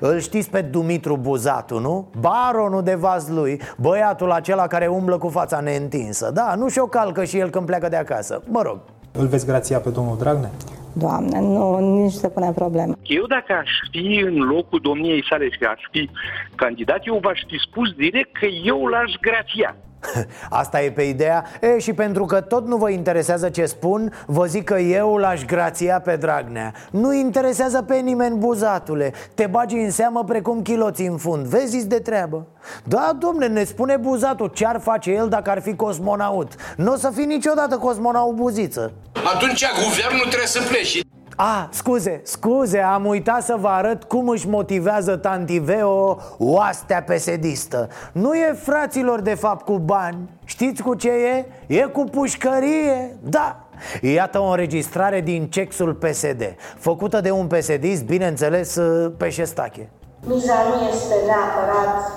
Îl 0.00 0.18
știți 0.18 0.50
pe 0.50 0.60
Dumitru 0.60 1.16
Buzatu, 1.16 1.78
nu? 1.78 2.08
Baronul 2.20 2.82
de 2.82 2.94
Vaslui 2.94 3.60
Băiatul 3.76 4.30
acela 4.30 4.66
care 4.66 4.86
umblă 4.86 5.18
cu 5.18 5.28
fața 5.28 5.60
neîntinsă. 5.60 6.30
Da, 6.34 6.54
nu 6.54 6.68
și-o 6.68 6.86
calcă 6.86 7.24
și 7.24 7.38
el 7.38 7.50
când 7.50 7.66
pleacă 7.66 7.88
de 7.88 7.96
acasă. 7.96 8.42
Mă 8.46 8.62
rog. 8.62 8.78
Îl 9.12 9.26
veți 9.26 9.46
grația 9.46 9.78
pe 9.78 9.88
domnul 9.88 10.16
Dragnea? 10.18 10.50
Doamne, 10.98 11.40
nu, 11.40 11.78
nici 11.78 12.12
nu 12.12 12.18
se 12.18 12.28
pune 12.28 12.52
problemă. 12.52 12.94
Eu 13.02 13.26
dacă 13.26 13.52
aș 13.52 13.70
fi 13.90 14.20
în 14.24 14.36
locul 14.38 14.80
domniei 14.82 15.24
sale 15.28 15.50
și 15.50 15.58
aș 15.62 15.80
fi 15.90 16.10
candidat, 16.54 17.06
eu 17.06 17.18
v-aș 17.22 17.40
fi 17.46 17.58
spus 17.58 17.92
direct 17.92 18.32
că 18.38 18.46
eu 18.46 18.86
l-aș 18.86 19.12
grația. 19.20 19.76
Asta 20.50 20.82
e 20.82 20.90
pe 20.90 21.02
ideea. 21.02 21.44
E, 21.60 21.78
Și 21.78 21.92
pentru 21.92 22.24
că 22.24 22.40
tot 22.40 22.66
nu 22.66 22.76
vă 22.76 22.90
interesează 22.90 23.48
ce 23.48 23.64
spun 23.64 24.12
Vă 24.26 24.44
zic 24.44 24.64
că 24.64 24.78
eu 24.78 25.16
l-aș 25.16 25.44
grația 25.44 26.00
pe 26.00 26.16
Dragnea. 26.16 26.72
Nu 26.90 27.14
interesează 27.14 27.82
pe 27.82 27.94
nimeni 27.96 28.36
buzatule. 28.36 29.12
Te 29.34 29.46
bagi 29.46 29.76
în 29.76 29.90
seamă 29.90 30.24
precum 30.24 30.62
chiloții 30.62 31.06
în 31.06 31.16
fund. 31.16 31.46
Vezi 31.46 31.86
de 31.86 31.98
treabă. 31.98 32.46
Da, 32.84 33.16
domne, 33.18 33.46
ne 33.46 33.64
spune 33.64 33.96
buzatul 33.96 34.50
Ce-ar 34.54 34.80
face 34.80 35.10
el 35.10 35.28
dacă 35.28 35.50
ar 35.50 35.60
fi 35.60 35.76
cosmonaut. 35.76 36.52
Nu 36.76 36.92
o 36.92 36.96
să 36.96 37.10
fii 37.14 37.26
niciodată 37.26 37.76
cosmonaut 37.76 38.34
buziță. 38.34 38.92
Atunci 39.34 39.64
guvernul 39.84 40.26
trebuie 40.26 40.46
să 40.46 40.62
plece. 40.68 41.00
A, 41.40 41.68
scuze, 41.72 42.20
scuze, 42.24 42.78
am 42.78 43.06
uitat 43.06 43.42
să 43.42 43.56
vă 43.60 43.68
arăt 43.68 44.04
cum 44.04 44.28
își 44.28 44.48
motivează 44.48 45.16
tanti 45.16 45.58
Veo 45.58 46.18
oastea 46.38 47.02
pesedistă 47.02 47.88
Nu 48.12 48.34
e 48.34 48.58
fraților 48.62 49.20
de 49.20 49.34
fapt 49.34 49.64
cu 49.64 49.78
bani, 49.78 50.18
știți 50.44 50.82
cu 50.82 50.94
ce 50.94 51.08
e? 51.08 51.44
E 51.66 51.82
cu 51.82 52.04
pușcărie, 52.04 53.16
da 53.20 53.64
Iată 54.00 54.38
o 54.38 54.48
înregistrare 54.48 55.20
din 55.20 55.46
cexul 55.46 55.94
PSD 55.94 56.54
Făcută 56.78 57.20
de 57.20 57.30
un 57.30 57.46
pesedist, 57.46 58.04
bineînțeles, 58.04 58.78
pe 59.16 59.28
șestache 59.28 59.88
Miza 60.26 60.54
nu 60.68 60.88
este 60.88 61.14
neapărat 61.26 62.12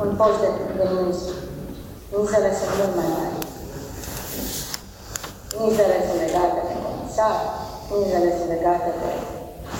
un 0.00 0.14
post 0.16 0.40
de, 0.40 0.48
de 0.76 0.88
ministru. 0.96 1.34
Mizele 2.18 2.50
sunt 2.58 2.70
mult 2.78 2.94
mai 2.96 3.08
mari. 3.16 3.36
Mizele 5.62 5.96
sunt 6.06 6.20
legate 6.24 6.60
de 6.68 6.74
comisar, 6.84 7.36
mizele 7.90 8.30
sunt 8.38 8.50
legate 8.56 8.90
de 9.00 9.10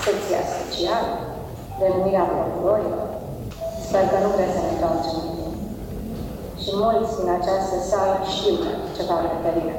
secția 0.05 0.41
specială, 0.53 1.13
de 1.81 1.87
numirea 1.95 2.27
procurorilor. 2.33 3.07
Sper 3.87 4.05
că 4.11 4.17
nu 4.25 4.29
vreți 4.35 4.55
să 4.57 4.61
ne 4.65 4.71
întoarcem 4.75 5.17
în 5.23 5.29
timp. 5.37 5.55
Și 6.63 6.71
mulți 6.83 7.13
din 7.19 7.29
această 7.39 7.77
sală 7.91 8.15
știu 8.35 8.57
ce 8.95 9.03
fac 9.09 9.21
Caterina. 9.31 9.77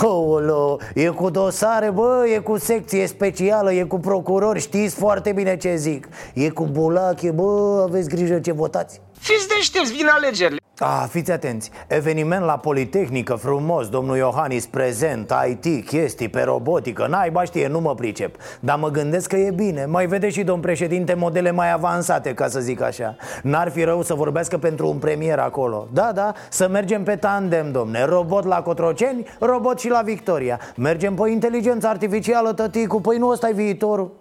Polo, 0.00 0.76
e 0.94 1.06
cu 1.08 1.30
dosare, 1.30 1.90
bă, 1.90 2.24
e 2.34 2.38
cu 2.38 2.58
secție 2.58 3.06
specială, 3.06 3.72
e 3.72 3.82
cu 3.82 3.98
procurori, 3.98 4.60
știți 4.60 4.94
foarte 4.94 5.32
bine 5.32 5.56
ce 5.56 5.74
zic 5.74 6.08
E 6.34 6.48
cu 6.48 6.64
bulache, 6.64 7.30
bă, 7.30 7.82
aveți 7.88 8.08
grijă 8.08 8.38
ce 8.38 8.52
votați 8.52 9.00
Fiți 9.18 9.48
deștepți, 9.48 9.92
vin 9.92 10.06
alegerile. 10.06 10.61
A, 10.78 11.06
fiți 11.10 11.30
atenți, 11.30 11.70
eveniment 11.86 12.44
la 12.44 12.56
Politehnică, 12.56 13.34
frumos, 13.34 13.88
domnul 13.88 14.16
Iohannis 14.16 14.66
prezent, 14.66 15.32
IT, 15.48 15.86
chestii 15.86 16.28
pe 16.28 16.42
robotică. 16.42 17.06
Naiba 17.06 17.44
știe, 17.44 17.68
nu 17.68 17.80
mă 17.80 17.94
pricep. 17.94 18.36
Dar 18.60 18.78
mă 18.78 18.88
gândesc 18.88 19.28
că 19.28 19.36
e 19.36 19.50
bine. 19.50 19.84
Mai 19.84 20.06
vede 20.06 20.28
și 20.28 20.42
domn 20.42 20.60
președinte 20.60 21.14
modele 21.14 21.50
mai 21.50 21.72
avansate, 21.72 22.34
ca 22.34 22.48
să 22.48 22.60
zic 22.60 22.80
așa. 22.80 23.16
N-ar 23.42 23.70
fi 23.70 23.82
rău 23.82 24.02
să 24.02 24.14
vorbească 24.14 24.58
pentru 24.58 24.88
un 24.88 24.96
premier 24.96 25.38
acolo. 25.38 25.88
Da, 25.92 26.10
da, 26.14 26.32
să 26.50 26.68
mergem 26.68 27.02
pe 27.02 27.16
tandem, 27.16 27.72
domne. 27.72 28.04
Robot 28.04 28.44
la 28.44 28.62
Cotroceni, 28.62 29.26
robot 29.38 29.78
și 29.78 29.88
la 29.88 30.02
Victoria. 30.02 30.60
Mergem 30.76 31.14
pe 31.14 31.30
inteligență 31.30 31.86
artificială, 31.86 32.52
tăticu 32.52 33.00
Păi 33.00 33.18
nu 33.18 33.28
ăsta 33.28 33.48
e 33.48 33.52
viitorul. 33.52 34.12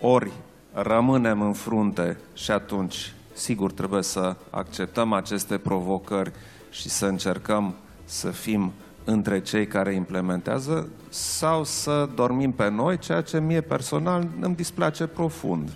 Ori 0.00 0.30
rămânem 0.72 1.42
în 1.42 1.52
frunte 1.52 2.16
și 2.34 2.50
atunci 2.50 3.12
sigur 3.40 3.72
trebuie 3.72 4.02
să 4.02 4.36
acceptăm 4.50 5.12
aceste 5.12 5.58
provocări 5.58 6.32
și 6.70 6.88
să 6.88 7.06
încercăm 7.06 7.74
să 8.04 8.28
fim 8.28 8.72
între 9.04 9.40
cei 9.40 9.66
care 9.66 9.94
implementează 9.94 10.88
sau 11.08 11.64
să 11.64 12.08
dormim 12.14 12.52
pe 12.52 12.68
noi, 12.68 12.98
ceea 12.98 13.22
ce 13.22 13.40
mie 13.40 13.60
personal 13.60 14.28
îmi 14.40 14.54
displace 14.54 15.06
profund. 15.06 15.70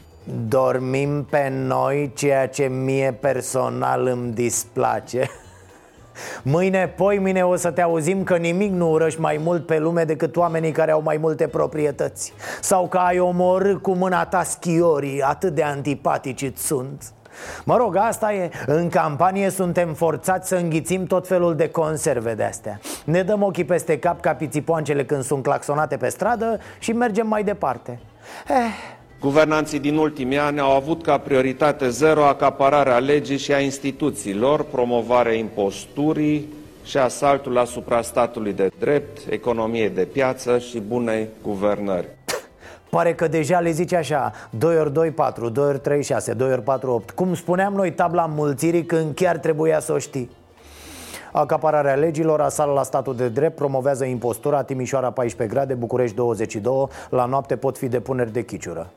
Dormim 0.49 1.25
pe 1.31 1.49
noi, 1.49 2.13
ceea 2.15 2.49
ce 2.49 2.65
mie 2.65 3.13
personal 3.21 4.07
îmi 4.07 4.33
displace. 4.33 5.31
Mâine, 6.43 6.89
poi 6.97 7.19
mine 7.19 7.43
o 7.43 7.57
să 7.57 7.71
te 7.71 7.83
auzim 7.83 8.23
că 8.23 8.37
nimic 8.37 8.73
nu 8.73 8.91
urăși 8.91 9.21
mai 9.21 9.41
mult 9.43 9.67
pe 9.67 9.79
lume 9.79 10.05
decât 10.05 10.37
oamenii 10.37 10.73
care 10.73 10.91
au 10.91 11.03
mai 11.03 11.17
multe 11.17 11.47
proprietăți. 11.47 12.33
Sau 12.61 12.89
că 12.89 12.99
ai 12.99 13.19
omorât 13.19 13.83
cu 13.83 13.95
mâna 13.95 14.25
ta 14.25 14.43
schiorii, 14.43 15.23
atât 15.23 15.55
de 15.55 15.63
antipatici 15.63 16.53
sunt 16.57 17.15
Mă 17.65 17.77
rog, 17.77 17.97
asta 17.97 18.33
e 18.33 18.51
În 18.67 18.89
campanie 18.89 19.51
suntem 19.51 19.95
forțați 19.95 20.49
să 20.49 20.57
înghițim 20.57 21.07
tot 21.07 21.27
felul 21.27 21.57
de 21.57 21.69
conserve 21.69 22.35
de 22.35 22.45
astea 22.45 22.81
Ne 23.05 23.23
dăm 23.23 23.43
ochii 23.43 23.65
peste 23.65 23.99
cap 23.99 24.21
ca 24.21 24.35
pițipoancele 24.35 25.05
când 25.05 25.23
sunt 25.23 25.43
claxonate 25.43 25.97
pe 25.97 26.09
stradă 26.09 26.61
Și 26.79 26.93
mergem 26.93 27.27
mai 27.27 27.45
departe 27.45 27.99
eh. 28.49 28.55
Guvernanții 29.21 29.79
din 29.79 29.97
ultimii 29.97 30.39
ani 30.39 30.61
au 30.61 30.71
avut 30.71 31.03
ca 31.03 31.19
prioritate 31.19 31.89
zero 31.89 32.25
acapararea 32.25 32.99
legii 32.99 33.39
și 33.39 33.53
a 33.53 33.61
instituțiilor, 33.61 34.63
promovarea 34.65 35.33
imposturii 35.33 36.49
și 36.85 36.97
asaltul 36.97 37.59
asupra 37.59 38.03
statului 38.03 38.53
de 38.53 38.71
drept, 38.79 39.19
economiei 39.31 39.89
de 39.89 40.05
piață 40.05 40.59
și 40.59 40.79
bunei 40.79 41.29
guvernări. 41.43 42.09
Pare 42.95 43.15
că 43.15 43.29
deja 43.29 43.61
le 43.61 43.71
zice 43.71 43.97
așa 43.97 44.33
2 44.51 44.79
ori 44.79 44.93
2, 44.93 45.11
4, 45.11 45.49
2 45.49 45.67
ori 45.67 45.79
3, 45.79 46.03
6, 46.03 46.33
2 46.33 46.53
ori 46.53 46.63
4, 46.63 46.93
8 46.93 47.11
Cum 47.11 47.35
spuneam 47.35 47.75
noi 47.75 47.93
tabla 47.93 48.27
mulțirii 48.27 48.85
când 48.85 49.15
chiar 49.15 49.37
trebuia 49.39 49.81
să 49.81 49.93
o 49.93 49.99
știi. 49.99 50.31
Acapararea 51.33 51.95
legilor, 51.95 52.41
asală 52.41 52.73
la 52.73 52.83
statul 52.83 53.17
de 53.17 53.29
drept, 53.29 53.57
promovează 53.57 54.05
impostura, 54.05 54.63
Timișoara 54.63 55.11
14 55.11 55.57
grade, 55.57 55.75
București 55.75 56.17
22, 56.17 56.87
la 57.11 57.25
noapte 57.25 57.57
pot 57.57 57.79
fi 57.79 57.89
depuneri 57.89 58.33
de 58.33 58.43
chiciură. 58.43 58.91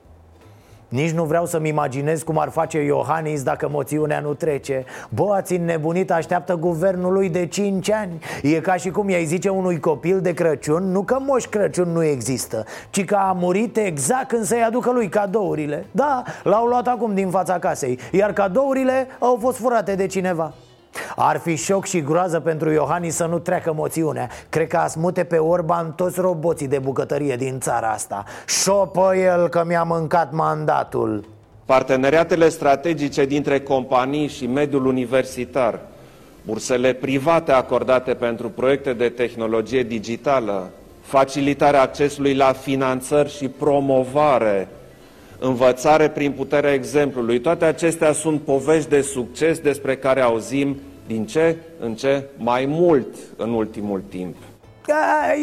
Nici 0.88 1.12
nu 1.12 1.24
vreau 1.24 1.46
să-mi 1.46 1.67
imaginez 1.67 2.24
cum 2.24 2.39
ar 2.39 2.50
face 2.50 2.84
Iohannis 2.84 3.44
dacă 3.44 3.70
moțiunea 3.72 4.20
nu 4.20 4.34
trece. 4.34 4.86
Bă, 5.10 5.34
ați 5.34 5.53
înnebunit, 5.53 6.12
așteaptă 6.12 6.56
guvernul 6.56 7.13
lui 7.13 7.29
de 7.29 7.46
5 7.46 7.91
ani. 7.91 8.20
E 8.41 8.60
ca 8.60 8.75
și 8.75 8.89
cum 8.89 9.10
i-ai 9.10 9.25
zice 9.25 9.50
unui 9.50 9.79
copil 9.79 10.22
de 10.22 10.34
Crăciun 10.34 10.91
Nu 10.91 11.01
că 11.01 11.17
Moș 11.20 11.46
Crăciun 11.46 11.89
nu 11.91 12.03
există 12.03 12.65
Ci 12.89 13.06
că 13.06 13.15
a 13.15 13.32
murit 13.32 13.77
exact 13.77 14.27
când 14.27 14.44
să-i 14.44 14.63
aducă 14.63 14.91
lui 14.91 15.10
cadourile. 15.10 15.86
Da, 15.91 16.24
l-au 16.44 16.65
luat 16.65 16.88
acum 16.88 17.13
din 17.13 17.29
fața 17.29 17.60
casei 17.60 18.00
Iar 18.12 18.34
cadourile 18.34 19.08
au 19.20 19.38
fost 19.41 19.58
furate 19.58 19.96
de 19.96 20.08
cineva 20.08 20.53
ar 21.16 21.38
fi 21.38 21.56
șoc 21.56 21.86
și 21.86 22.01
groază 22.01 22.39
pentru 22.39 22.72
Iohannis 22.72 23.16
să 23.16 23.25
nu 23.25 23.39
treacă 23.39 23.74
moțiunea 23.74 24.30
Cred 24.50 24.68
că 24.68 24.77
a 24.77 24.88
smute 24.88 25.24
pe 25.24 25.38
Orban 25.38 25.94
toți 25.96 26.20
roboții 26.20 26.68
de 26.68 26.80
bucătărie 26.80 27.36
din 27.36 27.60
țara 27.60 27.89
asta 27.89 28.24
Șopă 28.48 29.16
el 29.16 29.48
că 29.48 29.63
mi-a 29.68 29.84
mâncat 29.84 30.32
mandatul 30.32 31.25
Parteneriatele 31.66 32.50
strategice 32.50 33.25
dintre 33.25 33.60
companii 33.60 34.27
și 34.27 34.46
mediul 34.46 34.86
universitar 34.86 35.80
Bursele 36.46 36.94
private 36.94 37.51
acordate 37.51 38.13
pentru 38.13 38.50
proiecte 38.50 38.94
de 38.94 39.10
tehnologie 39.10 39.84
digitală 39.84 40.70
Facilitarea 41.01 41.82
accesului 41.82 42.36
la 42.36 42.51
finanțări 42.51 43.36
și 43.36 43.48
promovare 43.48 44.68
învățare 45.39 46.10
prin 46.10 46.32
puterea 46.32 46.74
exemplului. 46.74 47.39
Toate 47.39 47.66
acestea 47.66 48.12
sunt 48.12 48.42
povești 48.42 48.89
de 48.89 49.01
succes 49.01 49.60
despre 49.60 49.98
care 49.98 50.22
auzim 50.22 50.77
din 51.07 51.25
ce 51.25 51.57
în 51.79 51.95
ce 51.95 52.23
mai 52.37 52.65
mult 52.65 53.15
în 53.37 53.53
ultimul 53.53 54.03
timp. 54.09 54.35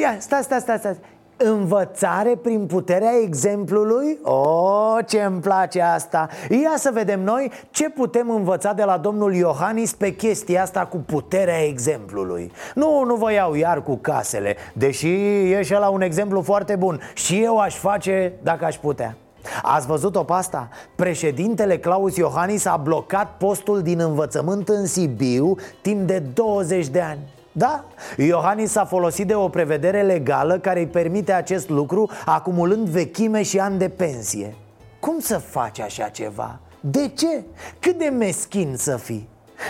Ia, 0.00 0.16
stai, 0.18 0.42
stai, 0.42 0.60
stai, 0.60 0.78
stai. 0.78 0.96
Învățare 1.36 2.38
prin 2.42 2.66
puterea 2.66 3.10
exemplului? 3.22 4.18
O, 4.22 4.32
oh, 4.32 4.98
ce 5.06 5.20
îmi 5.22 5.40
place 5.40 5.80
asta 5.80 6.28
Ia 6.50 6.72
să 6.76 6.90
vedem 6.92 7.20
noi 7.20 7.50
ce 7.70 7.90
putem 7.90 8.30
învăța 8.30 8.72
de 8.72 8.84
la 8.84 8.96
domnul 8.96 9.34
Iohannis 9.34 9.94
pe 9.94 10.14
chestia 10.14 10.62
asta 10.62 10.86
cu 10.86 10.96
puterea 10.96 11.64
exemplului 11.64 12.52
Nu, 12.74 13.04
nu 13.04 13.14
vă 13.14 13.32
iau 13.32 13.54
iar 13.54 13.82
cu 13.82 13.96
casele 13.96 14.56
Deși 14.72 15.12
e 15.52 15.62
și 15.62 15.72
la 15.72 15.88
un 15.88 16.00
exemplu 16.00 16.42
foarte 16.42 16.76
bun 16.76 17.00
Și 17.14 17.42
eu 17.42 17.58
aș 17.58 17.74
face 17.74 18.32
dacă 18.42 18.64
aș 18.64 18.76
putea 18.76 19.16
Ați 19.62 19.86
văzut-o 19.86 20.22
pe 20.22 20.32
asta? 20.32 20.68
Președintele 20.94 21.78
Claus 21.78 22.16
Iohannis 22.16 22.64
a 22.64 22.76
blocat 22.76 23.36
postul 23.38 23.82
din 23.82 24.00
învățământ 24.00 24.68
în 24.68 24.86
Sibiu 24.86 25.56
timp 25.82 26.06
de 26.06 26.18
20 26.18 26.86
de 26.86 27.00
ani 27.00 27.32
da, 27.56 27.84
Iohannis 28.16 28.70
s-a 28.70 28.84
folosit 28.84 29.26
de 29.26 29.34
o 29.34 29.48
prevedere 29.48 30.02
legală 30.02 30.58
care 30.58 30.78
îi 30.80 30.86
permite 30.86 31.32
acest 31.32 31.68
lucru 31.68 32.10
acumulând 32.24 32.88
vechime 32.88 33.42
și 33.42 33.58
ani 33.58 33.78
de 33.78 33.88
pensie 33.88 34.54
Cum 35.00 35.18
să 35.18 35.38
faci 35.38 35.80
așa 35.80 36.08
ceva? 36.08 36.58
De 36.80 37.08
ce? 37.08 37.44
Cât 37.78 37.98
de 37.98 38.04
meschin 38.04 38.74
să 38.76 38.96
fii? 38.96 39.28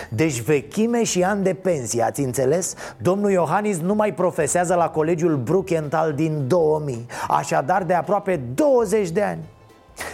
Deci 0.09 0.41
vechime 0.41 1.03
și 1.03 1.23
ani 1.23 1.43
de 1.43 1.53
pensie, 1.53 2.03
ați 2.03 2.21
înțeles? 2.21 2.73
Domnul 2.97 3.31
Iohannis 3.31 3.79
nu 3.79 3.95
mai 3.95 4.13
profesează 4.13 4.75
la 4.75 4.89
colegiul 4.89 5.35
Bruckenthal 5.35 6.13
din 6.13 6.47
2000 6.47 7.05
Așadar 7.27 7.83
de 7.83 7.93
aproape 7.93 8.41
20 8.53 9.09
de 9.09 9.21
ani 9.21 9.43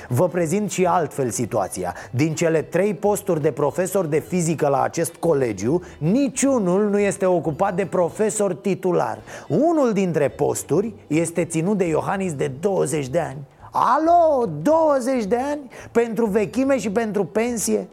Vă 0.08 0.28
prezint 0.28 0.72
și 0.72 0.86
altfel 0.86 1.30
situația 1.30 1.96
Din 2.12 2.36
cele 2.36 2.62
trei 2.62 2.94
posturi 2.94 3.42
de 3.42 3.52
profesor 3.52 4.06
de 4.06 4.20
fizică 4.20 4.68
la 4.68 4.82
acest 4.82 5.14
colegiu 5.16 5.82
Niciunul 5.98 6.90
nu 6.90 7.00
este 7.00 7.26
ocupat 7.26 7.76
de 7.76 7.86
profesor 7.86 8.56
titular 8.56 9.20
Unul 9.48 9.94
dintre 9.94 10.30
posturi 10.30 10.94
este 11.08 11.46
ținut 11.46 11.78
de 11.78 11.88
Iohannis 11.88 12.34
de 12.34 12.52
20 12.60 13.08
de 13.08 13.20
ani 13.20 13.38
Alo, 13.72 14.50
20 14.62 15.24
de 15.24 15.38
ani? 15.38 15.70
Pentru 15.92 16.26
vechime 16.26 16.80
și 16.80 16.90
pentru 16.90 17.26
pensie? 17.26 17.88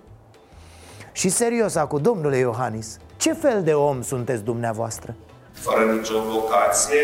Și 1.12 1.29
serios 1.29 1.74
acum, 1.74 2.03
domnule 2.03 2.37
Iohannis 2.37 2.98
Ce 3.16 3.33
fel 3.33 3.62
de 3.62 3.72
om 3.72 4.03
sunteți 4.03 4.42
dumneavoastră? 4.42 5.14
Fără 5.53 5.92
nicio 5.92 6.22
vocație 6.33 7.03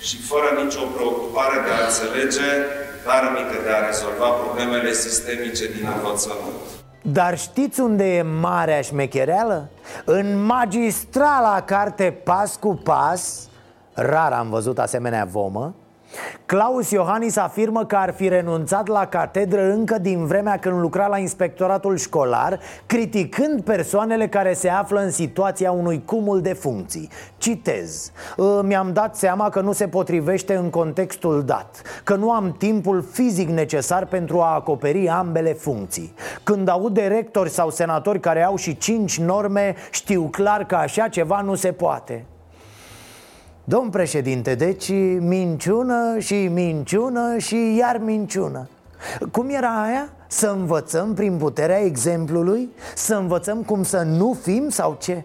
și 0.00 0.22
fără 0.22 0.62
nicio 0.64 0.80
preocupare 0.96 1.56
de 1.66 1.70
a 1.70 1.86
înțelege 1.86 2.48
dar 3.06 3.32
mică 3.34 3.62
de 3.64 3.70
a 3.70 3.86
rezolva 3.86 4.28
problemele 4.28 4.92
sistemice 4.92 5.66
din 5.66 5.88
învățământ. 5.96 6.54
Dar 7.02 7.38
știți 7.38 7.80
unde 7.80 8.16
e 8.16 8.22
marea 8.22 8.80
șmechereală? 8.80 9.68
În 10.04 10.44
magistrala 10.44 11.62
carte 11.62 12.20
pas 12.24 12.56
cu 12.56 12.80
pas 12.84 13.48
Rar 13.92 14.32
am 14.32 14.50
văzut 14.50 14.78
asemenea 14.78 15.24
vomă 15.24 15.74
Claus 16.46 16.90
Iohannis 16.90 17.36
afirmă 17.36 17.84
că 17.84 17.96
ar 17.96 18.12
fi 18.14 18.28
renunțat 18.28 18.86
la 18.86 19.06
catedră 19.06 19.70
încă 19.70 19.98
din 19.98 20.26
vremea 20.26 20.58
când 20.58 20.80
lucra 20.80 21.06
la 21.06 21.18
inspectoratul 21.18 21.96
școlar 21.96 22.58
Criticând 22.86 23.62
persoanele 23.62 24.28
care 24.28 24.52
se 24.52 24.68
află 24.68 25.00
în 25.00 25.10
situația 25.10 25.70
unui 25.70 26.02
cumul 26.04 26.40
de 26.40 26.52
funcții. 26.52 27.08
Citez 27.38 28.10
Mi-am 28.62 28.92
dat 28.92 29.16
seama 29.16 29.48
că 29.48 29.60
nu 29.60 29.72
se 29.72 29.88
potrivește 29.88 30.54
în 30.54 30.70
contextul 30.70 31.44
dat 31.44 31.82
Că 32.04 32.14
nu 32.14 32.30
am 32.30 32.54
timpul 32.58 33.04
fizic 33.12 33.48
necesar 33.48 34.06
pentru 34.06 34.40
a 34.40 34.54
acoperi 34.54 35.08
ambele 35.08 35.52
funcții. 35.52 36.14
Când 36.42 36.68
aud 36.68 36.94
de 36.94 37.06
rectori 37.06 37.50
sau 37.50 37.70
senatori 37.70 38.20
care 38.20 38.42
au 38.42 38.56
și 38.56 38.76
cinci 38.76 39.18
norme 39.18 39.74
Știu 39.90 40.22
clar 40.22 40.64
că 40.64 40.74
așa 40.74 41.08
ceva 41.08 41.40
nu 41.40 41.54
se 41.54 41.72
poate 41.72 42.24
Domn 43.68 43.90
președinte, 43.90 44.54
deci 44.54 44.88
minciună 45.18 46.18
și 46.18 46.48
minciună 46.48 47.38
și 47.38 47.76
iar 47.78 47.98
minciună 47.98 48.68
Cum 49.32 49.48
era 49.48 49.82
aia? 49.82 50.08
Să 50.26 50.48
învățăm 50.48 51.14
prin 51.14 51.36
puterea 51.36 51.78
exemplului? 51.78 52.70
Să 52.94 53.14
învățăm 53.14 53.62
cum 53.62 53.82
să 53.82 54.02
nu 54.02 54.32
fim 54.42 54.68
sau 54.68 54.96
ce? 55.00 55.24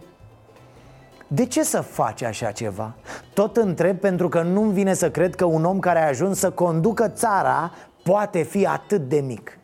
De 1.27 1.45
ce 1.45 1.63
să 1.63 1.81
faci 1.81 2.21
așa 2.21 2.51
ceva? 2.51 2.93
Tot 3.33 3.57
întreb 3.57 3.97
pentru 3.97 4.29
că 4.29 4.41
nu-mi 4.41 4.73
vine 4.73 4.93
să 4.93 5.11
cred 5.11 5.35
că 5.35 5.45
un 5.45 5.65
om 5.65 5.79
care 5.79 5.99
a 6.03 6.07
ajuns 6.07 6.39
să 6.39 6.49
conducă 6.49 7.07
țara 7.07 7.71
poate 8.03 8.41
fi 8.41 8.65
atât 8.65 9.09
de 9.09 9.19
mic 9.19 9.59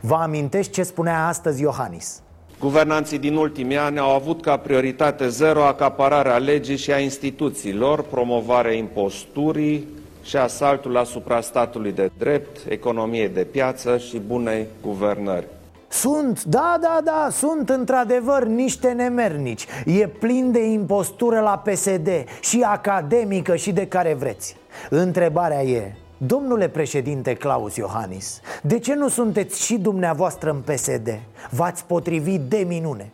Vă 0.00 0.14
amintești 0.14 0.72
ce 0.72 0.82
spunea 0.82 1.26
astăzi 1.26 1.62
Iohannis? 1.62 2.22
Guvernanții 2.60 3.18
din 3.18 3.36
ultimii 3.36 3.76
ani 3.76 3.98
au 3.98 4.14
avut 4.14 4.42
ca 4.42 4.56
prioritate 4.56 5.28
zero 5.28 5.64
acapararea 5.64 6.36
legii 6.36 6.76
și 6.76 6.92
a 6.92 6.98
instituțiilor, 6.98 8.02
promovarea 8.02 8.72
imposturii 8.72 9.88
și 10.22 10.36
asaltul 10.36 10.96
asupra 10.96 11.40
statului 11.40 11.92
de 11.92 12.10
drept, 12.18 12.58
economiei 12.68 13.28
de 13.28 13.44
piață 13.44 13.98
și 13.98 14.18
bunei 14.18 14.66
guvernări. 14.82 15.46
Sunt, 15.88 16.44
da, 16.44 16.78
da, 16.80 17.00
da, 17.04 17.28
sunt 17.30 17.68
într-adevăr 17.68 18.44
niște 18.44 18.88
nemernici 18.88 19.66
E 19.84 20.06
plin 20.06 20.52
de 20.52 20.64
impostură 20.64 21.40
la 21.40 21.62
PSD 21.64 22.08
Și 22.40 22.60
academică 22.66 23.56
și 23.56 23.72
de 23.72 23.86
care 23.86 24.14
vreți 24.14 24.56
Întrebarea 24.90 25.62
e 25.62 25.94
Domnule 26.20 26.68
președinte 26.68 27.34
Claus 27.34 27.76
Iohannis 27.76 28.40
De 28.62 28.78
ce 28.78 28.94
nu 28.94 29.08
sunteți 29.08 29.64
și 29.64 29.78
dumneavoastră 29.78 30.50
în 30.50 30.60
PSD? 30.60 31.20
V-ați 31.50 31.84
potrivit 31.84 32.40
de 32.40 32.64
minune 32.68 33.10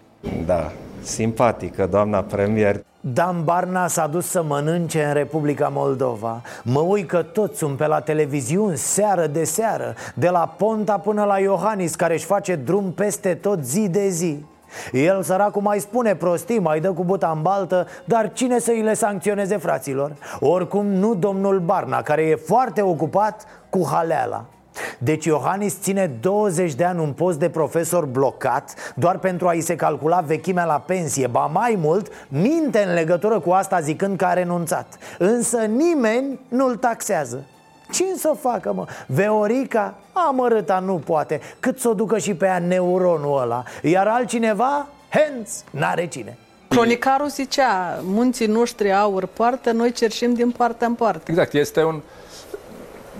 Da, 0.46 0.72
simpatică, 1.02 1.86
doamna 1.86 2.22
premier. 2.22 2.84
Dan 3.00 3.44
Barna 3.44 3.86
s-a 3.86 4.06
dus 4.06 4.26
să 4.26 4.42
mănânce 4.42 5.04
în 5.04 5.12
Republica 5.12 5.68
Moldova 5.68 6.42
Mă 6.62 6.80
uit 6.80 7.08
că 7.08 7.22
toți 7.22 7.58
sunt 7.58 7.76
pe 7.76 7.86
la 7.86 8.00
televiziuni 8.00 8.76
seară 8.76 9.26
de 9.26 9.44
seară 9.44 9.94
De 10.14 10.28
la 10.28 10.54
Ponta 10.56 10.98
până 10.98 11.24
la 11.24 11.38
Iohannis 11.38 11.94
care 11.94 12.14
își 12.14 12.24
face 12.24 12.54
drum 12.54 12.92
peste 12.92 13.34
tot 13.34 13.64
zi 13.64 13.88
de 13.88 14.08
zi 14.08 14.44
el, 14.92 15.22
săracul, 15.22 15.62
mai 15.62 15.78
spune 15.78 16.14
prostii, 16.14 16.58
mai 16.58 16.80
dă 16.80 16.92
cu 16.92 17.04
buta 17.04 17.32
în 17.34 17.42
baltă 17.42 17.86
Dar 18.04 18.32
cine 18.32 18.58
să 18.58 18.70
îi 18.70 18.82
le 18.82 18.94
sancționeze 18.94 19.56
fraților? 19.56 20.12
Oricum 20.40 20.86
nu 20.86 21.14
domnul 21.14 21.58
Barna, 21.58 22.02
care 22.02 22.22
e 22.22 22.36
foarte 22.36 22.82
ocupat 22.82 23.46
cu 23.70 23.86
haleala. 23.90 24.44
Deci 24.98 25.24
Iohannis 25.24 25.80
ține 25.80 26.06
20 26.20 26.74
de 26.74 26.84
ani 26.84 27.00
un 27.00 27.12
post 27.12 27.38
de 27.38 27.48
profesor 27.48 28.04
blocat 28.04 28.92
Doar 28.94 29.18
pentru 29.18 29.48
a-i 29.48 29.60
se 29.60 29.76
calcula 29.76 30.20
vechimea 30.20 30.64
la 30.64 30.78
pensie. 30.86 31.26
Ba 31.26 31.46
mai 31.46 31.78
mult, 31.80 32.12
minte 32.28 32.84
în 32.86 32.94
legătură 32.94 33.40
cu 33.40 33.50
asta 33.50 33.80
zicând 33.80 34.16
că 34.16 34.24
a 34.24 34.32
renunțat. 34.32 34.86
Însă 35.18 35.58
nimeni 35.58 36.40
nu-l 36.48 36.76
taxează 36.76 37.44
ce 37.92 38.14
să 38.16 38.36
facă, 38.40 38.72
mă? 38.72 38.86
Veorica? 39.06 39.94
Amărâta 40.12 40.78
nu 40.78 40.94
poate 40.94 41.40
Cât 41.60 41.78
să 41.78 41.88
o 41.88 41.94
ducă 41.94 42.18
și 42.18 42.34
pe 42.34 42.44
ea 42.44 42.58
neuronul 42.58 43.40
ăla 43.40 43.62
Iar 43.82 44.06
altcineva? 44.06 44.88
Hens, 45.08 45.64
n-are 45.70 46.06
cine 46.06 46.38
Cronicarul 46.74 47.28
zicea, 47.28 48.00
munții 48.02 48.46
noștri 48.46 48.92
aur 48.92 49.26
poartă, 49.26 49.70
noi 49.70 49.92
cerșim 49.92 50.34
din 50.34 50.50
partea 50.50 50.86
în 50.86 50.94
parte. 50.94 51.30
Exact, 51.30 51.52
este 51.52 51.84
un, 51.84 52.00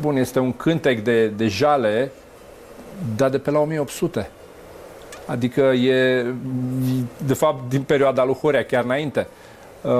bun, 0.01 0.17
este 0.17 0.39
un 0.39 0.53
cântec 0.53 1.03
de, 1.03 1.27
de 1.27 1.47
jale, 1.47 2.11
dar 3.17 3.31
de 3.31 3.39
pe 3.39 3.51
la 3.51 3.59
1800. 3.59 4.31
Adică 5.27 5.61
e, 5.61 6.27
de 7.27 7.35
fapt, 7.35 7.69
din 7.69 7.83
perioada 7.83 8.25
lui 8.25 8.35
Horea, 8.35 8.65
chiar 8.65 8.85
înainte. 8.85 9.27
Uh, 9.83 9.91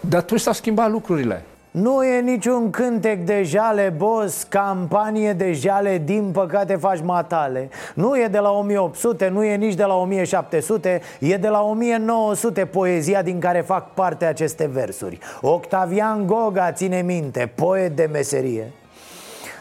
dar 0.00 0.20
atunci 0.20 0.40
s-au 0.40 0.52
schimbat 0.52 0.90
lucrurile. 0.90 1.44
Nu 1.76 2.04
e 2.04 2.20
niciun 2.20 2.70
cântec 2.70 3.24
de 3.24 3.42
jale, 3.42 3.94
boss, 3.96 4.42
campanie 4.42 5.32
de 5.32 5.52
jale, 5.52 5.98
din 6.04 6.30
păcate 6.32 6.76
faci 6.76 7.00
matale 7.02 7.68
Nu 7.94 8.18
e 8.18 8.26
de 8.26 8.38
la 8.38 8.50
1800, 8.50 9.28
nu 9.28 9.44
e 9.44 9.56
nici 9.56 9.74
de 9.74 9.84
la 9.84 9.94
1700, 9.94 11.00
e 11.20 11.36
de 11.36 11.48
la 11.48 11.60
1900 11.62 12.64
poezia 12.64 13.22
din 13.22 13.38
care 13.38 13.60
fac 13.60 13.94
parte 13.94 14.24
aceste 14.24 14.66
versuri 14.72 15.18
Octavian 15.40 16.26
Goga 16.26 16.72
ține 16.72 17.02
minte, 17.02 17.52
poet 17.54 17.96
de 17.96 18.08
meserie 18.12 18.72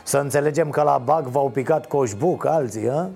Să 0.04 0.18
înțelegem 0.18 0.70
că 0.70 0.82
la 0.82 1.02
BAC 1.06 1.24
v-au 1.24 1.50
picat 1.50 1.86
coșbuc 1.86 2.46
alții, 2.46 2.88
hă? 2.88 3.08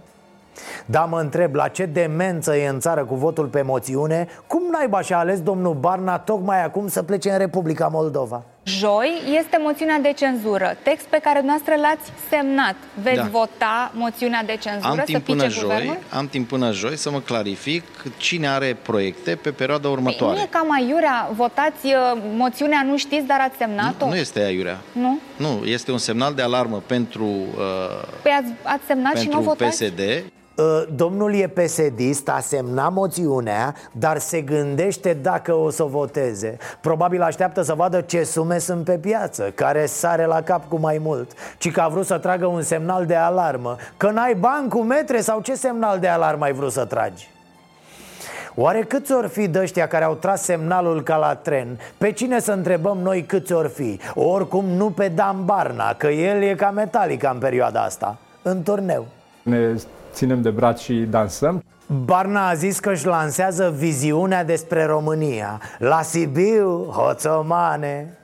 Dar 0.86 1.08
mă 1.10 1.20
întreb, 1.20 1.56
la 1.56 1.68
ce 1.68 1.86
demență 1.86 2.56
e 2.56 2.68
în 2.68 2.80
țară 2.80 3.06
cu 3.06 3.16
votul 3.16 3.46
pe 3.46 3.62
moțiune 3.62 4.28
Cum 4.48 4.62
naiba 4.72 5.02
și-a 5.02 5.18
ales 5.18 5.42
domnul 5.42 5.74
Barna 5.74 6.20
tocmai 6.20 6.64
acum 6.64 6.88
să 6.88 7.04
plece 7.04 7.32
în 7.32 7.38
Republica 7.38 7.88
Moldova? 7.88 8.44
Joi 8.78 9.22
este 9.40 9.58
moțiunea 9.62 10.00
de 10.00 10.14
cenzură, 10.16 10.78
text 10.84 11.06
pe 11.06 11.20
care 11.24 11.40
dumneavoastră 11.40 11.76
l-ați 11.82 12.12
semnat. 12.30 12.76
Veți 13.02 13.16
Da. 13.16 13.24
vota 13.32 13.92
moțiunea 13.96 14.44
de 14.44 14.58
cenzură 14.62 14.88
Am 14.90 14.96
să 14.98 15.02
timp 15.04 15.24
pice 15.24 15.38
până 15.38 15.50
joi, 15.50 15.62
guvernul? 15.64 15.98
am 16.10 16.28
timp 16.28 16.48
până 16.48 16.72
joi 16.72 16.98
să 16.98 17.12
mă 17.12 17.20
clarific 17.20 17.84
cine 18.18 18.48
are 18.48 18.78
proiecte 18.82 19.36
pe 19.36 19.52
perioada 19.52 19.82
Păi, 19.88 19.92
următoare. 19.92 20.36
nu 20.38 20.42
e 20.42 20.48
cam 20.50 20.72
aiurea, 20.72 21.30
votați 21.36 21.86
uh, 21.86 22.22
moțiunea, 22.36 22.82
nu 22.86 22.98
știți, 22.98 23.26
dar 23.26 23.40
ați 23.40 23.58
semnat-o? 23.58 24.08
Nu 24.08 24.16
este 24.16 24.40
aiurea. 24.40 24.78
Nu? 24.92 25.20
Nu, 25.36 25.62
este 25.66 25.92
un 25.92 25.98
semnal 25.98 26.34
de 26.34 26.42
alarmă 26.42 26.84
pentru, 26.86 27.26
uh, 27.26 28.08
Păi 28.22 28.32
ați, 28.42 28.52
ați 28.64 28.86
semnat 28.88 29.18
și 29.18 29.26
nu 29.28 29.32
pentru 29.32 29.50
votați? 29.50 29.84
PSD. 29.86 30.00
Uh, 30.60 30.84
Domnul 30.96 31.34
e 31.34 31.48
psd 31.48 32.00
a 32.26 32.40
semnat 32.40 32.94
moțiunea, 32.94 33.76
dar 33.92 34.18
se 34.18 34.42
gândește 34.42 35.14
dacă 35.14 35.54
o 35.54 35.70
să 35.70 35.84
o 35.84 35.88
voteze 35.88 36.58
Probabil 36.82 37.22
așteaptă 37.22 37.62
să 37.62 37.74
vadă 37.74 38.02
ce 38.02 38.24
sume 38.24 38.58
sunt 38.58 38.84
pe 38.84 38.98
piață, 38.98 39.52
care 39.56 39.86
sare 39.86 40.26
la 40.26 40.42
cap 40.42 40.68
cu 40.68 40.80
mai 40.80 40.98
mult 40.98 41.32
Ci 41.58 41.72
că 41.72 41.82
a 41.82 41.88
vrut 41.88 42.06
să 42.06 42.18
tragă 42.18 42.46
un 42.46 42.62
semnal 42.62 43.06
de 43.06 43.16
alarmă 43.16 43.76
Că 43.98 44.10
n-ai 44.10 44.36
bani 44.36 44.70
cu 44.70 44.80
metre 44.80 45.22
sau 45.22 45.42
ce 45.42 45.56
semnal 45.56 46.00
de 46.00 46.08
alarmă 46.08 46.44
ai 46.44 46.54
vrut 46.54 46.72
să 46.72 46.86
tragi? 46.86 47.30
Oare 48.56 48.82
câți 48.82 49.12
ori 49.12 49.28
fi 49.28 49.48
de 49.48 49.60
ăștia 49.60 49.88
care 49.88 50.04
au 50.04 50.14
tras 50.14 50.44
semnalul 50.44 51.04
ca 51.04 51.16
la 51.16 51.36
tren? 51.36 51.80
Pe 51.98 52.12
cine 52.12 52.40
să 52.40 52.52
întrebăm 52.52 52.98
noi 52.98 53.24
câți 53.24 53.54
ori 53.54 53.70
fi? 53.70 54.00
Oricum 54.16 54.66
nu 54.66 54.90
pe 54.90 55.08
Dan 55.08 55.46
Barna, 55.46 55.94
că 55.94 56.08
el 56.08 56.42
e 56.42 56.56
ca 56.56 56.72
Metallica 56.72 57.30
în 57.30 57.38
perioada 57.38 57.82
asta 57.82 58.18
În 58.42 58.64
turneu 58.64 59.06
Ne 59.44 59.76
ținem 60.12 60.42
de 60.42 60.50
braț 60.50 60.80
și 60.80 60.94
dansăm. 60.94 61.64
Barna 62.06 62.48
a 62.48 62.54
zis 62.54 62.80
că 62.80 62.90
își 62.90 63.06
lansează 63.06 63.74
viziunea 63.78 64.44
despre 64.44 64.86
România. 64.86 65.62
La 65.78 66.02
Sibiu, 66.02 66.84
hoțomane. 66.84 68.18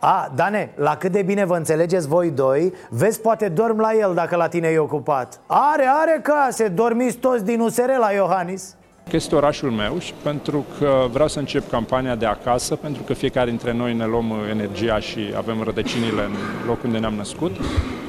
A, 0.00 0.32
Dane, 0.34 0.72
la 0.76 0.96
cât 0.96 1.12
de 1.12 1.22
bine 1.22 1.44
vă 1.44 1.56
înțelegeți 1.56 2.08
voi 2.08 2.30
doi 2.30 2.72
Vezi, 2.88 3.20
poate 3.20 3.48
dorm 3.48 3.80
la 3.80 3.94
el 3.94 4.14
dacă 4.14 4.36
la 4.36 4.48
tine 4.48 4.68
e 4.68 4.78
ocupat. 4.78 5.40
Are, 5.46 5.88
are 5.88 6.20
case, 6.22 6.68
dormiți 6.68 7.16
toți 7.16 7.44
din 7.44 7.60
USR 7.60 7.88
la 7.98 8.10
Iohannis. 8.10 8.74
Că 9.10 9.16
Este 9.16 9.34
orașul 9.34 9.70
meu 9.70 9.98
și 9.98 10.14
pentru 10.22 10.64
că 10.78 11.06
vreau 11.12 11.28
să 11.28 11.38
încep 11.38 11.70
campania 11.70 12.14
de 12.14 12.26
acasă, 12.26 12.76
pentru 12.76 13.02
că 13.02 13.12
fiecare 13.12 13.48
dintre 13.48 13.72
noi 13.72 13.94
ne 13.94 14.06
luăm 14.06 14.32
energia 14.50 14.98
și 14.98 15.20
avem 15.36 15.62
rădăcinile 15.62 16.22
în 16.22 16.32
locul 16.66 16.86
unde 16.86 16.98
ne-am 16.98 17.14
născut 17.14 17.56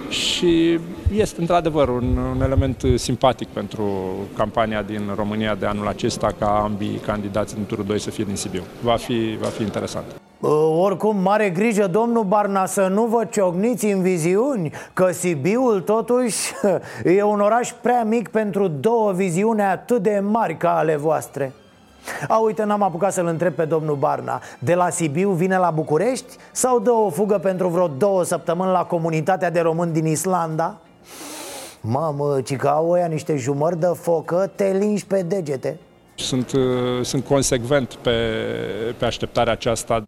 și 0.09 0.79
este 1.15 1.41
într-adevăr 1.41 1.89
un, 1.89 2.17
un 2.35 2.41
element 2.41 2.83
simpatic 2.95 3.47
pentru 3.47 3.83
campania 4.37 4.81
din 4.81 5.01
România 5.15 5.55
de 5.55 5.65
anul 5.65 5.87
acesta 5.87 6.35
ca 6.39 6.61
ambii 6.63 7.01
candidați 7.05 7.55
din 7.55 7.65
turul 7.65 7.85
2 7.85 7.99
să 7.99 8.09
fie 8.09 8.23
din 8.23 8.35
Sibiu. 8.35 8.63
Va 8.81 8.95
fi, 8.95 9.37
va 9.41 9.47
fi 9.47 9.61
interesant. 9.61 10.05
Uh, 10.39 10.49
Oricum, 10.79 11.17
mare 11.17 11.49
grijă, 11.49 11.87
domnul 11.87 12.23
Barna, 12.23 12.65
să 12.65 12.87
nu 12.87 13.05
vă 13.05 13.25
ciocniți 13.31 13.85
în 13.85 14.01
viziuni 14.01 14.71
Că 14.93 15.11
Sibiul, 15.11 15.81
totuși, 15.81 16.51
e 17.17 17.23
un 17.23 17.39
oraș 17.39 17.71
prea 17.81 18.03
mic 18.03 18.27
pentru 18.27 18.67
două 18.67 19.11
viziuni 19.11 19.61
atât 19.61 20.01
de 20.01 20.21
mari 20.23 20.57
ca 20.57 20.77
ale 20.77 20.95
voastre 20.95 21.53
a, 22.27 22.37
uite, 22.37 22.63
n-am 22.63 22.81
apucat 22.81 23.13
să-l 23.13 23.27
întreb 23.27 23.53
pe 23.53 23.65
domnul 23.65 23.95
Barna 23.95 24.41
De 24.59 24.73
la 24.73 24.89
Sibiu 24.89 25.29
vine 25.29 25.57
la 25.57 25.71
București? 25.71 26.35
Sau 26.51 26.79
dă 26.79 26.91
o 26.91 27.09
fugă 27.09 27.37
pentru 27.37 27.67
vreo 27.67 27.87
două 27.87 28.23
săptămâni 28.23 28.71
la 28.71 28.83
comunitatea 28.83 29.49
de 29.49 29.59
români 29.59 29.93
din 29.93 30.05
Islanda? 30.05 30.77
Mamă, 31.81 32.41
ci 32.41 32.55
că 32.55 32.67
au 32.67 32.89
ăia 32.89 33.05
niște 33.05 33.35
jumări 33.35 33.79
de 33.79 33.91
focă, 33.93 34.51
te 34.55 34.71
lingi 34.71 35.05
pe 35.05 35.21
degete 35.21 35.79
Sunt, 36.15 36.51
uh, 36.51 36.61
sunt 37.01 37.25
consecvent 37.25 37.93
pe, 37.93 38.11
pe 38.97 39.05
așteptarea 39.05 39.53
aceasta. 39.53 40.03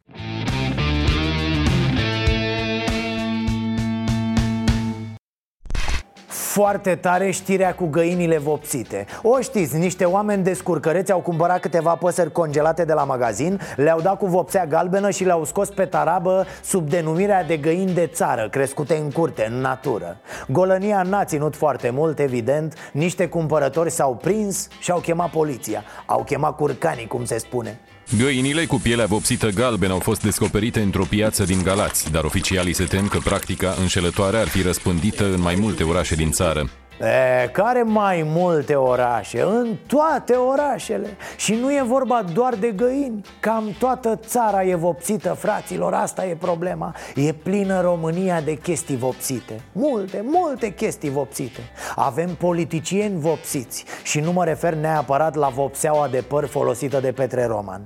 Foarte 6.56 6.96
tare 6.96 7.32
știrea 7.32 7.76
cu 7.76 7.86
găinile 7.86 8.38
vopsite. 8.38 9.06
O 9.22 9.40
știți, 9.40 9.78
niște 9.78 10.06
oameni 10.06 10.44
descurcăreți 10.44 11.12
au 11.12 11.20
cumpărat 11.20 11.60
câteva 11.60 11.96
păsări 11.96 12.32
congelate 12.32 12.86
de 12.86 12.94
la 12.94 13.04
magazin 13.04 13.60
Le-au 13.76 14.02
dat 14.02 14.18
cu 14.18 14.26
vopsea 14.26 14.66
galbenă 14.66 15.10
și 15.10 15.24
le-au 15.24 15.46
scos 15.46 15.70
pe 15.70 15.86
tarabă 15.86 16.46
Sub 16.64 16.90
denumirea 16.90 17.44
de 17.44 17.58
găini 17.58 17.94
de 17.94 18.08
țară, 18.08 18.50
crescute 18.50 18.96
în 18.96 19.12
curte, 19.12 19.48
în 19.50 19.62
natură. 19.62 20.18
Golănia 20.48 21.02
n-a 21.02 21.26
ținut 21.26 21.56
foarte 21.56 21.90
mult, 21.90 22.20
evident 22.20 22.74
Niște 22.92 23.28
cumpărători 23.28 23.92
s-au 23.92 24.16
prins 24.16 24.68
și 24.80 24.92
au 24.92 25.00
chemat 25.00 25.30
poliția. 25.30 25.84
Au 26.06 26.24
chemat 26.24 26.56
curcanii, 26.56 27.08
cum 27.08 27.26
se 27.26 27.38
spune 27.38 27.80
Găinile 28.18 28.66
cu 28.66 28.76
pielea 28.76 29.06
vopsită 29.06 29.50
galben 29.50 29.92
au 29.92 30.00
fost 30.00 30.22
descoperite 30.22 30.82
într-o 30.82 31.06
piață 31.06 31.44
din 31.44 31.64
Galați, 31.64 32.12
dar 32.12 32.24
oficialii 32.24 32.74
se 32.74 32.84
tem 32.84 33.08
că 33.08 33.20
practica 33.24 33.76
înșelătoare 33.80 34.38
ar 34.38 34.48
fi 34.48 34.62
răspândită 34.62 35.34
în 35.34 35.42
mai 35.42 35.56
multe 35.56 35.84
orașe 35.84 36.16
din 36.16 36.32
țară. 36.32 36.70
E, 37.00 37.50
care 37.52 37.84
mai 37.84 38.24
multe 38.28 38.76
orașe, 38.76 39.42
în 39.42 39.76
toate 39.88 40.34
orașele. 40.34 41.18
Și 41.38 41.54
nu 41.54 41.72
e 41.72 41.84
vorba 41.86 42.24
doar 42.34 42.56
de 42.56 42.72
găini 42.72 43.22
Cam 43.40 43.76
toată 43.80 44.16
țara 44.16 44.64
e 44.64 44.76
vopsită, 44.76 45.34
fraților, 45.34 45.94
asta 45.94 46.26
e 46.26 46.36
problema. 46.36 46.96
E 47.16 47.34
plină 47.34 47.82
România 47.82 48.42
de 48.42 48.54
chestii 48.54 48.98
vopsite. 48.98 49.62
Multe, 49.72 50.24
multe 50.26 50.74
chestii 50.74 51.10
vopsite. 51.10 51.60
Avem 51.96 52.36
politicieni 52.36 53.20
vopsiți. 53.20 53.86
Și 54.04 54.20
nu 54.20 54.32
mă 54.32 54.44
refer 54.44 54.74
neapărat 54.74 55.36
la 55.36 55.48
vopseaua 55.48 56.08
de 56.08 56.24
păr 56.28 56.46
folosită 56.46 57.00
de 57.00 57.12
Petre 57.12 57.46
Roman. 57.46 57.82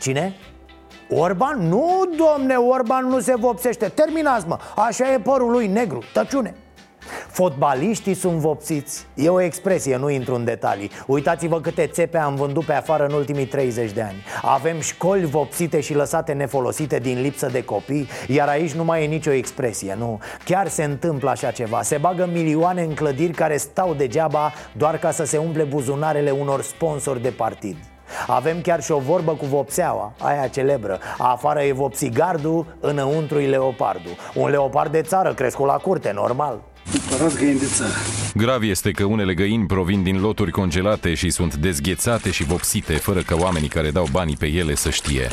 Cine? 0.00 0.34
Orban? 1.10 1.68
Nu, 1.68 2.10
domne, 2.16 2.54
Orban 2.54 3.06
nu 3.06 3.20
se 3.20 3.36
vopsește. 3.36 3.88
Terminați, 3.88 4.46
mă, 4.46 4.58
așa 4.76 5.12
e 5.12 5.18
părul 5.18 5.50
lui 5.50 5.66
negru, 5.66 6.02
tăciune 6.12 6.61
Fotbaliștii 7.28 8.14
sunt 8.14 8.38
vopsiți. 8.38 9.06
E 9.14 9.28
o 9.28 9.40
expresie, 9.40 9.96
nu 9.96 10.10
intru 10.10 10.34
în 10.34 10.44
detalii. 10.44 10.90
Uitați-vă 11.06 11.60
câte 11.60 11.86
țepe 11.86 12.18
am 12.18 12.34
vândut 12.34 12.64
pe 12.64 12.72
afară 12.72 13.06
în 13.06 13.12
ultimii 13.12 13.46
30 13.46 13.92
de 13.92 14.02
ani. 14.02 14.24
Avem 14.42 14.80
școli 14.80 15.24
vopsite 15.24 15.80
și 15.80 15.94
lăsate 15.94 16.32
nefolosite 16.32 16.98
din 16.98 17.20
lipsă 17.20 17.46
de 17.46 17.64
copii 17.64 18.08
Iar 18.28 18.48
aici 18.48 18.72
nu 18.72 18.84
mai 18.84 19.04
e 19.04 19.06
nicio 19.06 19.30
expresie, 19.30 19.94
nu? 19.98 20.20
Chiar 20.44 20.68
se 20.68 20.84
întâmplă 20.84 21.30
așa 21.30 21.50
ceva. 21.50 21.82
Se 21.82 21.96
bagă 21.96 22.28
milioane 22.32 22.82
în 22.82 22.94
clădiri 22.94 23.32
care 23.32 23.56
stau 23.56 23.94
degeaba 23.94 24.52
Doar 24.76 24.98
ca 24.98 25.10
să 25.10 25.24
se 25.24 25.38
umple 25.38 25.62
buzunarele 25.62 26.30
unor 26.30 26.62
sponsori 26.62 27.22
de 27.22 27.30
partid. 27.30 27.76
Avem 28.26 28.60
chiar 28.60 28.82
și 28.82 28.92
o 28.92 28.98
vorbă 28.98 29.32
cu 29.32 29.46
vopseaua, 29.46 30.12
aia 30.18 30.46
celebră. 30.46 30.98
Afară 31.18 31.62
e 31.62 31.72
vopsigardul, 31.72 32.76
înăuntru 32.80 33.40
e 33.40 33.48
leopardul. 33.48 34.16
Un 34.34 34.50
leopard 34.50 34.92
de 34.92 35.02
țară 35.02 35.34
crescut 35.34 35.66
la 35.66 35.76
curte, 35.76 36.12
normal 36.14 36.60
Cumpărați 36.90 37.38
găini 37.38 37.58
de 37.58 37.66
țară. 37.66 37.90
Grav 38.34 38.62
este 38.62 38.90
că 38.90 39.04
unele 39.04 39.34
găini 39.34 39.66
provin 39.66 40.02
din 40.02 40.20
loturi 40.20 40.50
congelate 40.50 41.14
și 41.14 41.30
sunt 41.30 41.54
dezghețate 41.54 42.30
și 42.30 42.44
vopsite, 42.44 42.92
fără 42.92 43.20
ca 43.20 43.36
oamenii 43.38 43.68
care 43.68 43.90
dau 43.90 44.06
banii 44.12 44.36
pe 44.36 44.46
ele 44.46 44.74
să 44.74 44.90
știe. 44.90 45.28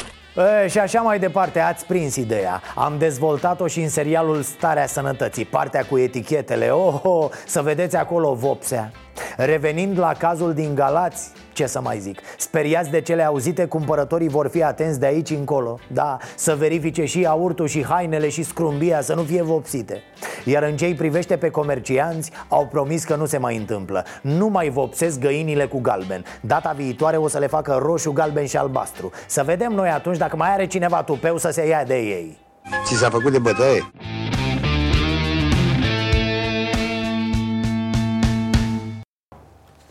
E, 0.64 0.68
și 0.68 0.80
așa 0.80 1.02
mai 1.02 1.20
departe, 1.20 1.60
ați 1.60 1.86
prins 1.86 2.16
ideea 2.16 2.62
Am 2.76 2.96
dezvoltat-o 2.98 3.68
și 3.68 3.80
în 3.80 3.90
serialul 3.90 4.42
Starea 4.42 4.88
Sănătății 4.88 5.46
Partea 5.46 5.86
cu 5.86 5.98
etichetele 5.98 6.70
Oh, 6.70 7.00
oh 7.04 7.30
să 7.46 7.62
vedeți 7.62 7.96
acolo 7.96 8.34
vopsea 8.34 8.92
Revenind 9.38 10.00
la 10.00 10.14
cazul 10.18 10.54
din 10.54 10.76
Galați, 10.76 11.32
ce 11.54 11.66
să 11.66 11.82
mai 11.82 12.00
zic? 12.00 12.20
Speriați 12.38 12.90
de 12.90 13.02
cele 13.02 13.24
auzite, 13.24 13.66
cumpărătorii 13.66 14.30
vor 14.30 14.50
fi 14.50 14.64
atenți 14.64 15.00
de 15.00 15.06
aici 15.06 15.30
încolo. 15.30 15.80
Da, 15.88 16.18
să 16.36 16.56
verifice 16.56 17.06
și 17.06 17.26
aurtul 17.26 17.68
și 17.68 17.86
hainele 17.86 18.30
și 18.30 18.44
scrumbia 18.44 19.02
să 19.02 19.14
nu 19.14 19.22
fie 19.22 19.42
vopsite. 19.42 20.04
Iar 20.46 20.64
în 20.64 20.78
ce 20.78 20.96
privește 20.98 21.38
pe 21.38 21.50
comercianți, 21.50 22.32
au 22.48 22.68
promis 22.68 23.04
că 23.04 23.16
nu 23.16 23.26
se 23.26 23.38
mai 23.38 23.58
întâmplă. 23.58 24.06
Nu 24.22 24.48
mai 24.48 24.70
vopsesc 24.70 25.20
găinile 25.20 25.66
cu 25.66 25.80
galben. 25.80 26.26
Data 26.42 26.74
viitoare 26.76 27.18
o 27.18 27.28
să 27.28 27.38
le 27.38 27.48
facă 27.48 27.80
roșu, 27.82 28.12
galben 28.12 28.46
și 28.46 28.58
albastru. 28.58 29.12
Să 29.28 29.44
vedem 29.44 29.72
noi 29.72 29.90
atunci 29.90 30.18
dacă 30.18 30.36
mai 30.36 30.54
are 30.54 30.68
cineva 30.68 31.04
tupeu 31.04 31.38
să 31.38 31.50
se 31.50 31.68
ia 31.68 31.84
de 31.84 31.98
ei. 31.98 32.38
Ți 32.86 32.96
s-a 32.96 33.10
făcut 33.10 33.32
de 33.32 33.40
bătaie? 33.40 33.92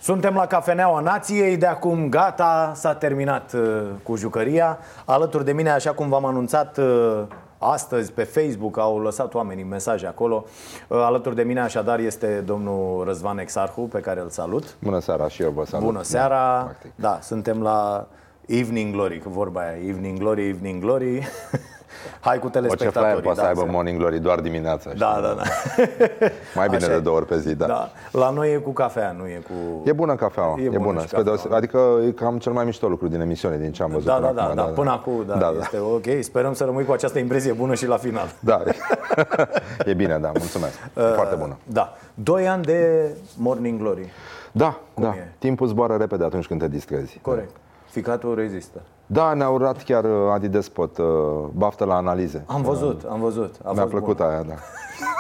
Suntem 0.09 0.35
la 0.35 0.47
Cafeneaua 0.47 1.01
Nației, 1.01 1.57
de 1.57 1.67
acum 1.67 2.09
gata, 2.09 2.73
s-a 2.75 2.95
terminat 2.95 3.53
uh, 3.53 3.83
cu 4.03 4.17
jucăria. 4.17 4.79
Alături 5.05 5.45
de 5.45 5.53
mine, 5.53 5.71
așa 5.71 5.93
cum 5.93 6.09
v-am 6.09 6.25
anunțat 6.25 6.79
uh, 6.79 7.23
astăzi 7.59 8.13
pe 8.13 8.23
Facebook, 8.23 8.79
au 8.79 8.99
lăsat 8.99 9.35
oamenii 9.35 9.65
mesaje 9.65 10.07
acolo. 10.07 10.45
Uh, 10.89 10.99
Alături 10.99 11.35
de 11.35 11.43
mine 11.43 11.61
așadar 11.61 11.99
este 11.99 12.43
domnul 12.47 13.05
Răzvan 13.05 13.39
Exarhu, 13.39 13.81
pe 13.81 14.01
care 14.01 14.21
îl 14.21 14.29
salut. 14.29 14.77
Bună 14.79 15.01
seara 15.01 15.29
și 15.29 15.43
eu 15.43 15.51
vă 15.51 15.65
salut. 15.65 15.87
Bună 15.87 16.03
seara, 16.03 16.75
da, 16.83 17.09
da 17.09 17.19
suntem 17.23 17.63
la 17.63 18.07
Evening 18.47 18.93
Glory, 18.95 19.19
că 19.19 19.29
vorba 19.29 19.61
aia, 19.61 19.89
Evening 19.89 20.19
Glory, 20.19 20.49
Evening 20.49 20.83
Glory 20.83 21.23
Hai 22.21 22.39
cu 22.39 22.49
telespectatorii. 22.49 23.09
Orice 23.09 23.23
poate 23.23 23.41
da, 23.41 23.45
să 23.45 23.49
aibă 23.49 23.73
morning 23.73 23.99
glory 23.99 24.19
doar 24.19 24.41
dimineața. 24.41 24.91
Da, 24.97 25.11
știi? 25.11 25.23
da, 25.23 25.35
da. 25.35 25.43
Mai 26.59 26.69
bine 26.69 26.85
Așa 26.85 26.95
de 26.95 27.01
două 27.01 27.17
ori 27.17 27.27
pe 27.27 27.39
zi, 27.39 27.55
da. 27.55 27.67
da. 27.67 27.91
La 28.13 28.31
noi 28.31 28.53
e 28.53 28.57
cu 28.57 28.71
cafea, 28.71 29.15
nu 29.19 29.27
e 29.27 29.43
cu... 29.47 29.83
E 29.85 29.93
bună 29.93 30.15
cafeaua, 30.15 30.57
e, 30.59 30.65
e 30.65 30.69
bună. 30.69 30.79
bună. 30.79 31.01
Cafeaua. 31.11 31.57
Adică 31.57 31.79
e 32.07 32.11
cam 32.11 32.39
cel 32.39 32.53
mai 32.53 32.65
mișto 32.65 32.89
lucru 32.89 33.09
din 33.09 33.21
emisiune, 33.21 33.57
din 33.57 33.73
ce 33.73 33.83
am 33.83 33.91
văzut 33.91 34.07
da, 34.07 34.15
până 34.15 34.33
da, 34.33 34.43
acum. 34.43 34.55
Da, 34.55 34.63
da, 34.63 34.69
până 34.69 34.91
acum, 34.91 35.25
da, 35.27 35.35
da, 35.35 35.53
este 35.61 35.77
da. 35.77 35.83
ok. 35.83 36.05
Sperăm 36.21 36.53
să 36.53 36.65
rămâi 36.65 36.85
cu 36.85 36.93
această 36.93 37.19
impresie 37.19 37.53
bună 37.53 37.75
și 37.75 37.87
la 37.87 37.97
final. 37.97 38.27
Da, 38.41 38.63
e 39.91 39.95
bine, 39.95 40.19
da, 40.19 40.31
mulțumesc. 40.39 40.79
E 40.97 41.01
uh, 41.01 41.13
foarte 41.15 41.35
bună. 41.35 41.57
Da. 41.65 41.97
Doi 42.15 42.49
ani 42.49 42.63
de 42.63 43.11
morning 43.37 43.81
glory. 43.81 44.13
Da, 44.53 44.81
Cum 44.95 45.03
da. 45.03 45.09
E? 45.09 45.33
Timpul 45.39 45.67
zboară 45.67 45.97
repede 45.97 46.25
atunci 46.25 46.47
când 46.47 46.61
te 46.61 46.69
distrezi. 46.69 47.19
Corect. 47.23 47.57
Ficatul 47.91 48.35
rezistă. 48.35 48.81
Da, 49.11 49.35
ne-au 49.35 49.55
urat 49.55 49.83
chiar 49.83 50.05
uh, 50.05 50.31
Adi 50.33 50.49
Despot, 50.49 50.99
uh, 50.99 51.07
baftă 51.53 51.85
la 51.85 51.95
analize. 51.97 52.45
Am 52.47 52.63
văzut, 52.63 53.03
am 53.09 53.21
văzut. 53.21 53.55
A 53.65 53.73
Mi-a 53.73 53.85
plăcut 53.85 54.17
bun. 54.17 54.27
aia, 54.27 54.43
da. 54.43 54.55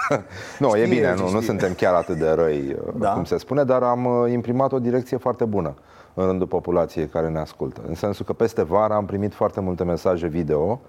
nu, 0.58 0.68
știe, 0.68 0.82
e 0.82 0.86
bine, 0.86 1.14
nu, 1.14 1.30
nu 1.30 1.40
suntem 1.40 1.72
chiar 1.74 1.94
atât 1.94 2.16
de 2.16 2.30
răi, 2.30 2.76
uh, 2.86 2.94
da? 2.96 3.12
cum 3.12 3.24
se 3.24 3.38
spune, 3.38 3.64
dar 3.64 3.82
am 3.82 4.26
imprimat 4.30 4.72
o 4.72 4.78
direcție 4.78 5.16
foarte 5.16 5.44
bună 5.44 5.74
în 6.14 6.26
rândul 6.26 6.46
populației 6.46 7.06
care 7.06 7.28
ne 7.28 7.38
ascultă. 7.38 7.80
În 7.86 7.94
sensul 7.94 8.24
că 8.24 8.32
peste 8.32 8.62
vară 8.62 8.94
am 8.94 9.06
primit 9.06 9.34
foarte 9.34 9.60
multe 9.60 9.84
mesaje 9.84 10.26
video 10.26 10.80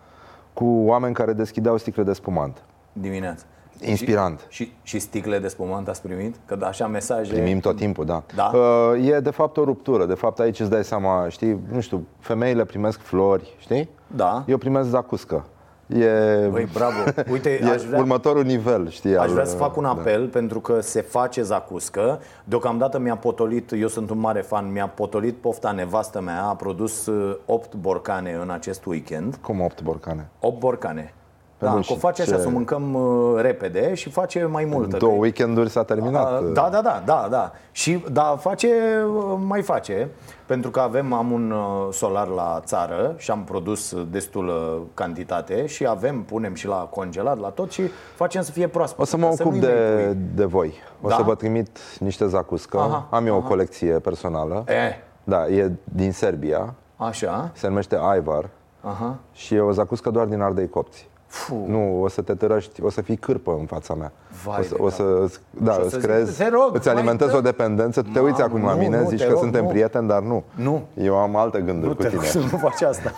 cu 0.53 0.65
oameni 0.65 1.13
care 1.13 1.33
deschideau 1.33 1.77
sticle 1.77 2.03
de 2.03 2.13
spumant. 2.13 2.62
Dimineața. 2.93 3.43
Inspirant. 3.81 4.45
Și, 4.49 4.63
și, 4.63 4.71
și 4.83 4.99
sticle 4.99 5.39
de 5.39 5.47
spumant 5.47 5.87
ați 5.87 6.01
primit? 6.01 6.35
Că 6.45 6.57
așa 6.61 6.87
mesaje... 6.87 7.33
Primim 7.33 7.59
tot 7.59 7.75
timpul, 7.75 8.05
da. 8.05 8.23
da? 8.35 8.51
Uh, 8.53 9.07
e 9.07 9.19
de 9.19 9.29
fapt 9.29 9.57
o 9.57 9.63
ruptură. 9.63 10.05
De 10.05 10.13
fapt 10.13 10.39
aici 10.39 10.59
îți 10.59 10.69
dai 10.69 10.83
seama, 10.83 11.29
știi, 11.29 11.59
nu 11.71 11.79
știu, 11.79 12.07
femeile 12.19 12.65
primesc 12.65 12.99
flori, 12.99 13.55
știi? 13.57 13.89
Da. 14.07 14.43
Eu 14.47 14.57
primesc 14.57 14.89
zacuscă. 14.89 15.45
E, 15.87 16.47
Băi, 16.51 16.67
bravo. 16.73 16.95
Uite, 17.31 17.59
e 17.63 17.69
aș 17.69 17.81
vrea, 17.81 17.99
următorul 17.99 18.43
nivel, 18.43 18.89
știi? 18.89 19.17
Aș 19.17 19.31
vrea 19.31 19.45
să 19.45 19.55
fac 19.55 19.77
un 19.77 19.83
da. 19.83 19.89
apel 19.89 20.23
da. 20.23 20.29
pentru 20.31 20.59
că 20.59 20.79
se 20.81 21.01
face 21.01 21.41
zacuscă. 21.41 22.19
Deocamdată 22.43 22.99
mi-a 22.99 23.15
potolit, 23.15 23.71
eu 23.71 23.87
sunt 23.87 24.09
un 24.09 24.19
mare 24.19 24.41
fan, 24.41 24.71
mi-a 24.71 24.87
potolit 24.87 25.35
pofta 25.35 25.71
nevastă 25.71 26.21
mea, 26.21 26.43
a 26.43 26.55
produs 26.55 27.09
8 27.45 27.73
uh, 27.73 27.79
borcane 27.79 28.37
în 28.41 28.49
acest 28.49 28.85
weekend. 28.85 29.35
Cum 29.35 29.61
8 29.61 29.81
borcane? 29.81 30.29
8 30.39 30.59
borcane. 30.59 31.13
Da, 31.60 31.72
că 31.72 31.93
o 31.93 31.95
face 31.95 32.22
așa, 32.22 32.36
ce... 32.36 32.41
să 32.41 32.50
mâncăm 32.50 32.93
uh, 32.93 33.41
repede 33.41 33.93
și 33.93 34.10
face 34.10 34.45
mai 34.45 34.65
multă. 34.65 34.98
Două 34.98 35.13
că... 35.13 35.19
weekenduri 35.19 35.69
s-a 35.69 35.84
terminat. 35.84 36.41
Uh, 36.41 36.52
da, 36.54 36.69
da, 36.72 36.82
da, 36.82 37.02
da, 37.06 37.28
da. 37.30 37.52
Și 37.72 38.04
da, 38.12 38.36
face, 38.39 38.67
uh, 39.15 39.38
mai 39.45 39.62
face, 39.62 40.10
pentru 40.45 40.69
că 40.69 40.80
avem, 40.80 41.13
am 41.13 41.32
un 41.32 41.52
uh, 41.52 41.88
solar 41.91 42.28
la 42.28 42.62
țară 42.63 43.13
și 43.17 43.32
am 43.32 43.43
produs 43.43 43.95
destul 44.12 44.52
cantitate 44.93 45.65
și 45.65 45.88
avem, 45.88 46.24
punem 46.24 46.54
și 46.54 46.67
la 46.67 46.76
congelat, 46.76 47.39
la 47.39 47.50
tot 47.50 47.72
și 47.72 47.82
facem 48.15 48.41
să 48.41 48.52
fie 48.52 48.67
proaspăt. 48.67 49.02
O 49.02 49.06
să 49.06 49.17
mă 49.17 49.26
ocup 49.39 49.54
de, 49.54 50.17
de 50.36 50.45
voi. 50.45 50.74
O 51.02 51.08
da? 51.08 51.15
să 51.15 51.22
vă 51.22 51.36
trimit 51.36 51.78
niște 52.00 52.28
zacuscă. 52.28 52.78
Aha, 52.80 53.08
am 53.10 53.26
eu 53.26 53.38
aha. 53.38 53.45
o 53.45 53.48
colecție 53.48 54.00
personală. 54.00 54.63
E. 54.67 55.04
Da, 55.24 55.48
e 55.48 55.72
din 55.84 56.12
Serbia. 56.12 56.74
Așa. 56.95 57.52
Se 57.54 57.67
numește 57.67 58.00
Ivar. 58.17 58.50
Aha. 58.82 59.17
Și 59.32 59.56
e 59.56 59.60
o 59.60 59.72
zacuscă 59.72 60.10
doar 60.10 60.26
din 60.26 60.41
ardei 60.41 60.69
copți. 60.69 61.09
Fuh. 61.29 61.63
Nu, 61.67 62.01
o 62.03 62.07
să 62.07 62.21
te 62.21 62.33
tărăști, 62.33 62.83
o 62.83 62.89
să 62.89 63.01
fii 63.01 63.15
cârpă 63.15 63.55
în 63.59 63.65
fața 63.65 63.93
mea. 63.93 64.11
Vai 64.43 64.59
o 64.59 64.63
să, 64.63 64.75
o 64.77 64.89
să 64.89 65.37
da, 65.49 65.71
o 65.71 65.89
să 65.89 65.95
îți 65.95 66.07
crezi, 66.07 66.43
rog, 66.51 66.75
îți 66.75 66.89
alimentezi 66.89 67.35
o 67.35 67.41
dependență, 67.41 68.01
tu 68.01 68.09
te 68.09 68.19
uiți 68.19 68.41
acum 68.41 68.63
la 68.63 68.73
mine, 68.73 69.05
zici 69.07 69.23
că 69.23 69.29
rog, 69.29 69.39
suntem 69.39 69.63
nu. 69.63 69.69
prieteni, 69.69 70.07
dar 70.07 70.21
nu. 70.21 70.43
Nu. 70.55 70.87
Eu 70.93 71.15
am 71.15 71.35
alte 71.35 71.61
gânduri 71.61 71.89
nu 71.89 71.95
cu 71.95 72.03
tine. 72.03 72.31
Nu 72.33 72.49
nu 72.51 72.57
faci 72.57 72.81
asta. 72.81 73.13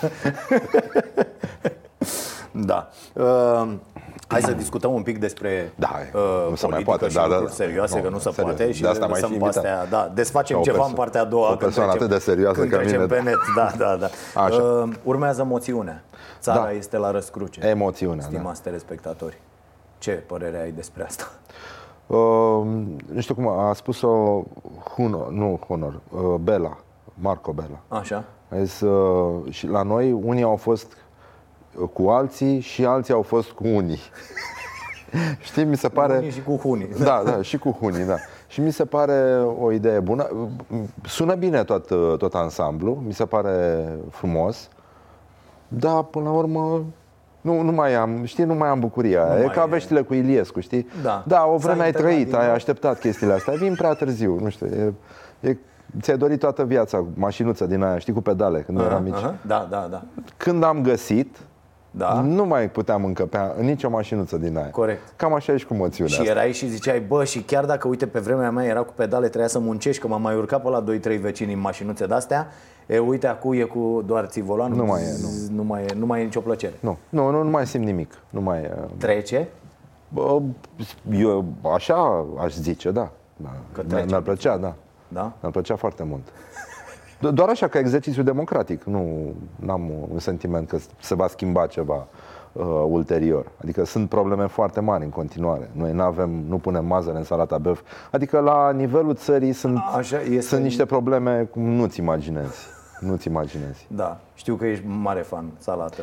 da. 2.69 2.89
Uh, 3.13 3.74
Hai 4.28 4.41
să 4.41 4.52
discutăm 4.52 4.93
un 4.93 5.02
pic 5.02 5.19
despre 5.19 5.74
da, 5.76 5.89
uh, 6.13 6.50
nu 6.50 6.56
se 6.56 6.67
mai 6.67 6.84
poate, 6.84 7.08
și 7.08 7.15
da, 7.15 7.28
da, 7.30 7.39
da. 7.39 7.47
serioase, 7.50 7.95
nu, 7.95 8.04
că 8.04 8.10
nu 8.10 8.17
se 8.17 8.30
serios. 8.30 8.56
poate 8.56 8.71
și 8.71 8.82
de 8.82 8.88
asta 8.88 9.06
mai 9.06 9.19
și 9.19 9.38
astea, 9.41 9.86
da, 9.86 10.12
desfacem 10.13 10.62
ceva 10.62 10.86
în 10.86 10.93
partea 10.93 11.21
a 11.21 11.24
doua 11.24 11.52
o 11.52 11.56
persoană 11.56 11.91
atât 11.91 12.10
de 12.10 12.17
serioasă 12.17 12.60
când 12.60 12.71
ca 12.71 12.80
mine. 12.80 13.06
pe 13.06 13.21
net, 13.21 13.38
da, 13.56 13.71
da, 13.78 13.95
da. 14.00 14.08
Așa. 14.41 14.62
Uh, 14.62 14.89
urmează 15.04 15.43
moțiunea. 15.43 16.04
Țara 16.42 16.62
Da. 16.62 16.72
este 16.72 16.98
la 16.98 17.12
răscruce. 17.12 17.68
Emoțiunea, 17.68 18.24
da. 18.24 18.28
Stimați 18.28 18.62
telespectatori. 18.62 19.42
Ce 19.98 20.12
părere 20.12 20.58
ai 20.62 20.72
despre 20.72 21.04
asta? 21.04 21.32
Uh, 22.08 22.18
nu 23.14 23.20
știu 23.20 23.36
cum 23.36 23.48
a 23.48 23.74
spus-o 23.74 24.44
Hunor, 24.96 25.30
nu 25.30 25.60
Hunor, 25.68 26.00
uh, 26.10 26.36
Bela, 26.40 26.78
Marco 27.14 27.52
Bela. 27.52 27.80
Așa. 28.00 28.24
A 28.50 28.64
zis, 28.64 28.80
uh, 28.82 29.52
și 29.52 29.68
la 29.68 29.82
noi 29.84 30.12
unii 30.12 30.44
au 30.44 30.56
fost 30.56 30.98
cu 31.94 32.10
alții 32.10 32.60
și 32.60 32.86
alții 32.86 33.14
au 33.14 33.22
fost 33.22 33.52
cu 33.52 33.68
unii. 33.68 34.00
Știi, 35.40 35.64
mi 35.64 35.78
se 35.78 35.90
pare... 35.90 36.18
Unii 36.18 36.32
și 36.32 36.44
cu 36.44 36.56
hunii. 36.56 36.90
Da, 37.04 37.22
da, 37.26 37.42
și 37.42 37.58
cu 37.58 37.72
hunii, 37.80 38.06
da. 38.06 38.16
Și 38.48 38.62
mi 38.62 38.72
se 38.72 38.86
pare 38.86 39.44
o 39.60 39.72
idee 39.72 40.00
bună. 40.00 40.30
Sună 41.06 41.36
bine 41.36 41.64
tot, 41.64 41.88
tot 42.18 42.34
ansamblu, 42.34 43.04
mi 43.06 43.14
se 43.14 43.26
pare 43.26 43.86
frumos. 44.10 44.70
Da, 45.80 46.02
până 46.12 46.26
la 46.26 46.32
urmă, 46.32 46.84
Nu, 47.42 47.62
nu 47.62 47.72
mai 47.72 47.94
am, 47.96 48.24
știi, 48.24 48.44
nu 48.44 48.54
mai 48.54 48.70
am 48.70 48.80
bucuria 48.80 49.32
aia. 49.32 49.44
E 49.44 49.48
ca 49.48 49.66
veștile 49.66 50.02
cu 50.02 50.14
Iliescu, 50.14 50.60
știi? 50.60 50.88
Da. 51.04 51.24
Da, 51.28 51.46
o 51.46 51.58
S-a 51.60 51.68
vreme 51.68 51.82
ai 51.82 51.88
internat 51.88 52.12
trăit, 52.12 52.28
din 52.28 52.36
ai 52.36 52.46
nou. 52.46 52.54
așteptat 52.56 53.00
chestiile 53.00 53.34
astea. 53.34 53.54
Vin 53.54 53.74
prea 53.76 53.94
târziu, 53.94 54.40
nu 54.40 54.50
știu. 54.50 54.66
E, 54.66 54.94
e, 55.40 55.58
ți-ai 56.02 56.18
dorit 56.18 56.40
toată 56.40 56.64
viața 56.64 57.06
mașinuță 57.14 57.66
din 57.66 57.84
aia, 57.84 57.98
știi, 57.98 58.14
cu 58.14 58.22
pedale, 58.22 58.60
când 58.62 58.80
Aha, 58.80 58.88
eram 58.88 59.04
mici. 59.04 59.14
aha. 59.14 59.36
Da, 59.48 59.68
da, 59.70 59.88
da. 59.92 60.02
Când 60.38 60.64
am 60.64 60.82
găsit, 60.82 61.38
Da. 61.94 62.22
nu 62.22 62.46
mai 62.46 62.70
puteam 62.70 63.06
încăpea 63.06 63.54
în 63.58 63.66
nicio 63.66 63.90
mașinuță 63.90 64.38
din 64.38 64.58
aia. 64.58 64.70
Corect. 64.70 65.14
Cam 65.16 65.34
așa 65.34 65.54
e 65.54 65.58
și 65.58 65.66
cu 65.66 65.74
moțiunea 65.74 66.14
Și 66.14 66.20
asta. 66.20 66.32
erai 66.32 66.52
și 66.52 66.68
ziceai, 66.70 67.00
bă, 67.00 67.24
și 67.24 67.42
chiar 67.42 67.66
dacă, 67.66 67.88
uite, 67.88 68.08
pe 68.08 68.20
vremea 68.20 68.52
mea 68.52 68.66
era 68.66 68.82
cu 68.82 68.94
pedale, 68.96 69.28
trebuia 69.28 69.48
să 69.48 69.60
muncești, 69.60 70.02
că 70.02 70.08
m-am 70.08 70.22
mai 70.22 70.36
urcat 70.36 70.62
pe 70.62 70.70
la 70.70 70.84
2-3 70.84 71.20
vecini 71.22 71.54
în 71.54 71.60
mașinuțe 71.60 72.06
de-astea, 72.06 72.48
e, 72.88 73.00
uite, 73.00 73.28
acum 73.28 73.54
e 73.54 73.62
cu 73.64 74.04
doar 74.06 74.26
ții 74.26 74.42
volanul, 74.42 74.78
Nu 74.78 74.86
mai 74.86 75.02
e, 75.02 75.06
zzz, 75.06 75.50
nu 75.50 75.64
mai 75.64 75.84
e, 75.84 75.94
nu 75.98 76.06
mai 76.06 76.22
e 76.22 76.24
nicio 76.24 76.40
plăcere. 76.40 76.74
Nu, 76.80 76.98
nu, 77.10 77.30
nu, 77.30 77.44
nu 77.44 77.50
mai 77.50 77.68
simt 77.68 77.86
nimic. 77.86 78.14
Nu 78.30 78.42
mai 78.42 78.60
e. 78.60 78.72
Trece? 78.98 79.48
Bă, 80.10 80.40
eu 81.12 81.46
așa 81.76 82.26
aș 82.40 82.54
zice, 82.54 82.92
da. 82.92 83.12
da. 83.38 83.50
Că 83.74 83.82
Mi- 83.84 83.90
trece. 83.90 84.06
Mi-ar 84.06 84.22
plăcea, 84.22 84.58
da. 84.58 84.74
Da? 85.08 85.22
Mi-ar 85.22 85.52
plăcea 85.52 85.76
foarte 85.76 86.04
mult. 86.04 86.22
Do- 87.22 87.32
Doar 87.34 87.50
așa, 87.50 87.68
ca 87.68 87.80
exercițiu 87.80 88.24
democratic. 88.24 88.84
Nu 88.84 89.34
am 89.68 89.92
un 90.12 90.20
sentiment 90.20 90.68
că 90.68 90.78
se 91.02 91.16
va 91.16 91.28
schimba 91.28 91.66
ceva 91.68 92.08
uh, 92.52 92.64
ulterior. 92.88 93.46
Adică 93.64 93.84
sunt 93.86 94.10
probleme 94.10 94.48
foarte 94.48 94.80
mari 94.80 95.04
în 95.04 95.10
continuare. 95.10 95.70
Noi 95.72 95.92
nu 95.92 96.02
avem, 96.02 96.30
nu 96.30 96.58
punem 96.58 96.86
mazăre 96.86 97.18
în 97.18 97.24
salata 97.24 97.58
băf. 97.58 97.82
Adică 98.12 98.40
la 98.40 98.72
nivelul 98.72 99.16
țării 99.16 99.54
sunt, 99.54 99.78
Așa 99.98 100.22
este. 100.22 100.42
sunt 100.42 100.62
niște 100.64 100.86
probleme 100.86 101.44
cum 101.52 101.62
nu-ți 101.64 102.00
imaginezi. 102.00 102.58
Nu-ți 103.00 103.28
imaginezi. 103.28 103.88
Da, 103.90 104.20
știu 104.34 104.56
că 104.56 104.66
ești 104.66 104.86
mare 104.88 105.22
fan 105.22 105.46
salată 105.58 106.02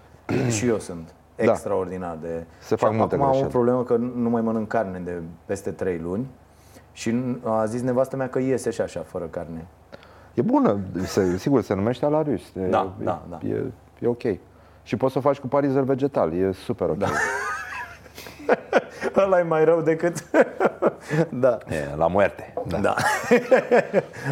și 0.56 0.66
eu 0.66 0.78
sunt 0.78 1.14
Da. 1.36 1.42
extraordinar 1.50 2.18
de... 2.20 2.46
Se 2.60 2.74
și 2.76 2.84
fac 2.84 2.94
multe 2.94 3.14
acum 3.14 3.20
am 3.26 3.28
o 3.28 3.32
greșeli. 3.32 3.52
problemă 3.52 3.82
că 3.84 3.96
nu 3.96 4.28
mai 4.30 4.40
mănânc 4.42 4.68
carne 4.68 4.98
de 5.04 5.20
peste 5.46 5.70
3 5.70 5.98
luni 5.98 6.26
și 6.92 7.14
a 7.44 7.64
zis 7.64 7.82
nevastă 7.82 8.16
mea 8.16 8.28
că 8.28 8.38
iese 8.38 8.70
și 8.70 8.80
așa, 8.80 9.00
fără 9.06 9.24
carne. 9.24 9.66
E 10.34 10.42
bună, 10.42 10.78
se, 11.04 11.36
sigur, 11.38 11.62
se 11.62 11.74
numește 11.74 12.04
alarius. 12.04 12.42
E, 12.54 12.60
Da, 12.66 12.92
e, 13.00 13.04
da, 13.04 13.22
da. 13.28 13.38
E, 13.48 13.64
e 13.98 14.06
ok. 14.06 14.22
Și 14.82 14.96
poți 14.96 15.12
să 15.12 15.18
o 15.18 15.22
faci 15.22 15.38
cu 15.38 15.46
parizer 15.46 15.82
vegetal, 15.82 16.32
e 16.32 16.52
super 16.52 16.88
ok. 16.88 16.96
Da. 16.98 17.06
Ăla 19.24 19.38
e 19.38 19.42
mai 19.42 19.64
rău 19.64 19.80
decât... 19.80 20.24
da. 21.28 21.58
E, 21.68 21.96
la 21.96 22.06
muerte. 22.06 22.52
Da. 22.66 22.78
Da. 22.78 22.94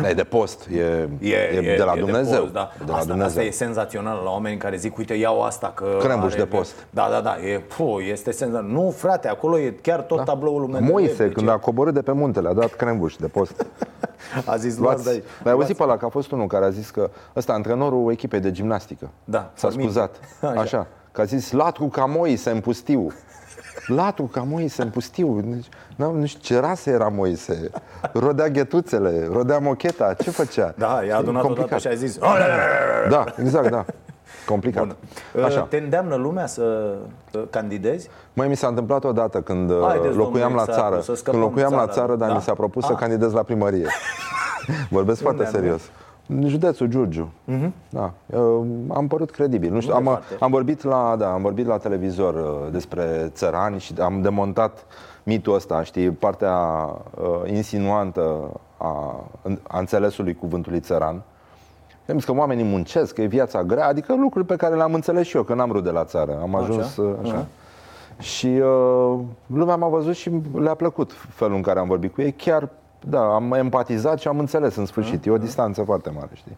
Da, 0.02 0.08
e 0.08 0.14
de 0.14 0.22
post, 0.24 0.66
e, 0.66 1.08
e, 1.20 1.74
de 1.76 1.82
la 1.84 1.92
e 1.96 1.98
Dumnezeu. 2.00 2.40
post, 2.40 2.52
da. 2.52 2.70
E 2.80 2.84
de 2.84 2.90
la 2.90 2.96
asta, 2.96 3.06
Dumnezeu. 3.06 3.26
asta 3.26 3.42
e 3.42 3.50
senzațional 3.50 4.20
la 4.24 4.30
oameni 4.30 4.56
care 4.58 4.76
zic, 4.76 4.96
uite, 4.96 5.14
iau 5.14 5.42
asta 5.42 5.72
că 5.74 5.96
Crembuș 6.00 6.32
are- 6.32 6.42
de 6.42 6.46
post. 6.56 6.74
Da, 6.90 7.08
da, 7.10 7.20
da, 7.20 7.36
e, 7.46 7.58
puh, 7.58 8.06
este 8.10 8.30
senzațional. 8.30 8.82
Nu, 8.84 8.90
frate, 8.90 9.28
acolo 9.28 9.58
e 9.58 9.70
chiar 9.82 10.00
tot 10.00 10.24
tabloul 10.24 10.60
lui 10.60 10.70
Mendeleev. 10.70 10.92
Moise, 10.92 11.24
deci 11.24 11.32
când 11.32 11.48
e- 11.48 11.50
a 11.50 11.56
coborât 11.58 11.94
de 11.94 12.02
pe 12.02 12.12
muntele, 12.12 12.48
a 12.48 12.52
dat 12.52 12.72
crembuș 12.72 13.16
de 13.16 13.26
post. 13.26 13.66
A 14.46 14.56
zis, 14.56 14.76
Luați, 14.78 15.04
luați, 15.04 15.22
L-ai 15.42 15.52
auzit 15.52 15.76
pe 15.76 15.82
ăla 15.82 15.96
că 15.96 16.04
a 16.04 16.08
fost 16.08 16.30
unul 16.32 16.46
care 16.46 16.64
a 16.64 16.70
zis 16.70 16.90
că 16.90 17.10
ăsta, 17.36 17.52
antrenorul 17.52 18.12
echipei 18.12 18.40
de 18.40 18.50
gimnastică. 18.50 19.08
Da, 19.24 19.50
S-a 19.54 19.68
Forminte. 19.68 19.92
scuzat. 19.92 20.16
Așa. 20.42 20.60
Așa. 20.60 20.86
Că 21.12 21.20
a 21.20 21.24
zis, 21.24 21.50
latru 21.52 21.84
ca 21.86 22.04
Moise 22.04 22.50
în 22.50 22.60
pustiu. 22.60 23.12
Latru 23.86 24.22
ca 24.24 24.40
Moise 24.48 24.82
în 24.82 24.88
pustiu. 24.90 25.40
Deci, 25.44 25.66
nu, 25.96 26.12
nu 26.12 26.26
știu 26.26 26.40
ce 26.42 26.60
rasă 26.66 26.90
era 26.90 27.08
Moise. 27.08 27.70
Rodea 28.12 28.48
ghetuțele, 28.48 29.28
rodea 29.32 29.58
mocheta. 29.58 30.14
Ce 30.14 30.30
făcea? 30.30 30.74
Da, 30.76 31.00
i-a 31.06 31.16
adunat 31.16 31.42
Complicat. 31.42 31.68
odată 31.70 31.88
și 31.88 31.94
a 31.94 31.94
zis 32.06 32.18
Da, 33.08 33.24
exact, 33.40 33.70
da. 33.70 33.84
Complicat. 34.46 34.84
Bun. 35.34 35.44
Așa. 35.44 35.60
Te 35.60 35.76
îndeamnă 35.76 36.14
lumea 36.14 36.46
să 36.46 36.94
uh, 37.32 37.42
candidezi? 37.50 38.08
Măi, 38.32 38.48
mi 38.48 38.56
s-a 38.56 38.66
întâmplat 38.66 39.04
odată 39.04 39.40
când 39.40 39.70
uh, 39.70 39.76
Haideți, 39.86 40.16
locuiam 40.16 40.48
domnule 40.48 40.64
la 40.66 40.72
Exarcu, 40.72 40.90
țară. 40.90 41.00
să 41.02 41.14
scăpăm 41.14 41.40
Când 41.40 41.44
locuiam 41.44 41.72
la 41.72 41.78
țara. 41.78 41.92
țară, 41.92 42.16
dar 42.16 42.28
Da? 42.28 42.34
mi 42.34 42.40
s-a 42.40 42.52
propus 42.54 42.84
să 42.84 42.92
Ah. 42.92 42.98
candidez 42.98 43.32
la 43.32 43.42
primărie. 43.42 43.86
Vorbesc 44.90 45.20
foarte 45.20 45.42
Unde 45.42 45.56
anume? 45.56 45.70
serios. 45.78 45.90
În 46.28 46.48
județul 46.48 46.86
Giurgiu. 46.86 47.28
Da. 47.90 48.12
Uh, 48.26 48.66
Am 48.88 49.06
părut 49.06 49.30
credibil. 49.30 49.72
Nu 49.72 49.80
știu, 49.80 49.92
Nu 49.92 49.98
am, 49.98 50.04
departe. 50.04 50.36
am, 50.40 50.50
vorbit 50.50 50.82
la, 50.82 51.14
da, 51.18 51.32
am 51.32 51.42
vorbit 51.42 51.66
la 51.66 51.76
televizor 51.76 52.34
uh, 52.34 52.72
despre 52.72 53.30
țărani 53.34 53.78
și 53.80 53.94
am 54.00 54.20
demontat 54.22 54.86
mitul 55.22 55.54
ăsta, 55.54 55.82
știi, 55.82 56.10
partea 56.10 56.54
uh, 56.54 57.50
insinuantă 57.50 58.50
a, 58.76 59.24
a 59.62 59.78
înțelesului 59.78 60.34
cuvântului 60.34 60.80
țăran. 60.80 61.22
Am 62.08 62.14
zis 62.14 62.24
că 62.24 62.32
oamenii 62.32 62.64
muncesc, 62.64 63.14
că 63.14 63.22
e 63.22 63.26
viața 63.26 63.62
grea, 63.62 63.86
adică 63.86 64.14
lucruri 64.16 64.46
pe 64.46 64.56
care 64.56 64.74
le-am 64.74 64.94
înțeles 64.94 65.26
și 65.26 65.36
eu, 65.36 65.42
că 65.42 65.54
n-am 65.54 65.72
rude 65.72 65.90
la 65.90 66.04
țară. 66.04 66.38
Am 66.42 66.54
ajuns 66.54 66.86
Așa. 66.86 67.02
uh, 67.02 67.14
așa. 67.22 67.32
Aha. 67.34 67.46
Și 68.18 68.46
uh, 68.46 69.18
lumea 69.46 69.76
m-a 69.76 69.88
văzut 69.88 70.14
și 70.14 70.30
le-a 70.54 70.74
plăcut 70.74 71.12
felul 71.12 71.56
în 71.56 71.62
care 71.62 71.78
am 71.78 71.86
vorbit 71.88 72.14
cu 72.14 72.20
ei. 72.20 72.32
Chiar, 72.32 72.68
da, 73.00 73.34
am 73.34 73.52
empatizat 73.52 74.18
și 74.18 74.28
am 74.28 74.38
înțeles 74.38 74.76
în 74.76 74.86
sfârșit. 74.86 75.26
E 75.26 75.30
o 75.30 75.38
distanță 75.38 75.82
foarte 75.82 76.10
mare, 76.14 76.30
știi? 76.32 76.56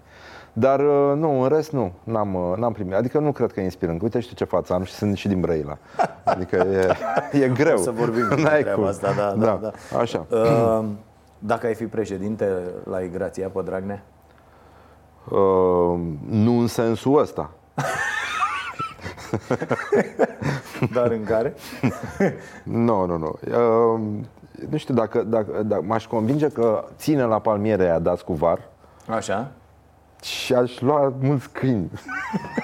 Dar 0.53 0.81
uh, 0.81 1.13
nu, 1.17 1.43
în 1.43 1.49
rest 1.49 1.73
nu, 1.73 1.93
n-am, 2.05 2.35
uh, 2.35 2.57
n-am 2.57 2.73
primit. 2.73 2.95
Adică 2.95 3.19
nu 3.19 3.33
cred 3.33 3.53
că 3.53 3.61
e 3.61 3.65
inspirând. 3.65 4.03
Uite 4.03 4.21
știu 4.21 4.35
ce 4.35 4.45
față 4.45 4.73
am 4.73 4.83
și 4.83 4.93
sunt 4.93 5.17
și 5.17 5.29
din 5.29 5.41
Brăila. 5.41 5.79
Adică 6.25 6.67
e, 7.33 7.39
e 7.45 7.49
greu. 7.49 7.79
O 7.79 7.83
să 7.83 7.91
vorbim 7.91 8.27
despre 8.29 8.43
N-ai 8.43 8.61
treaba 8.61 8.81
cum. 8.81 8.89
asta, 8.89 9.13
da, 9.17 9.35
da, 9.45 9.59
da. 9.63 9.99
Așa. 9.99 10.27
Uh, 10.31 10.85
Dacă 11.39 11.67
ai 11.67 11.75
fi 11.75 11.85
președinte 11.85 12.49
la 12.85 13.01
Igrația 13.01 13.49
pe 13.49 13.61
Dragnea? 13.65 14.03
Uh, 15.31 15.99
nu 16.31 16.59
în 16.59 16.67
sensul 16.67 17.21
ăsta. 17.21 17.51
Dar 20.95 21.11
în 21.11 21.25
care? 21.25 21.55
Nu, 22.63 23.07
nu, 23.07 23.17
nu. 23.17 23.39
Uh, 24.59 24.65
nu 24.71 24.77
știu 24.77 24.95
dacă, 24.95 25.23
dacă, 25.23 25.63
dacă 25.63 25.83
m-aș 25.83 26.07
convinge 26.07 26.49
că 26.49 26.85
ține 26.97 27.23
la 27.23 27.39
palmiere 27.39 27.89
a 27.89 27.99
dați 27.99 28.25
cu 28.25 28.33
var 28.33 28.69
Așa? 29.09 29.51
și 30.23 30.55
aș 30.55 30.81
lua 30.81 31.13
mulți 31.21 31.49
câini. 31.51 31.91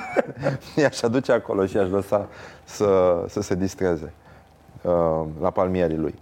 I-aș 0.76 1.02
aduce 1.02 1.32
acolo 1.32 1.66
și 1.66 1.76
aș 1.76 1.88
lăsa 1.88 2.28
să, 2.64 3.24
să 3.28 3.40
se 3.40 3.54
distreze 3.54 4.12
uh, 4.82 5.24
la 5.40 5.50
palmierii 5.50 5.96
lui. 5.96 6.14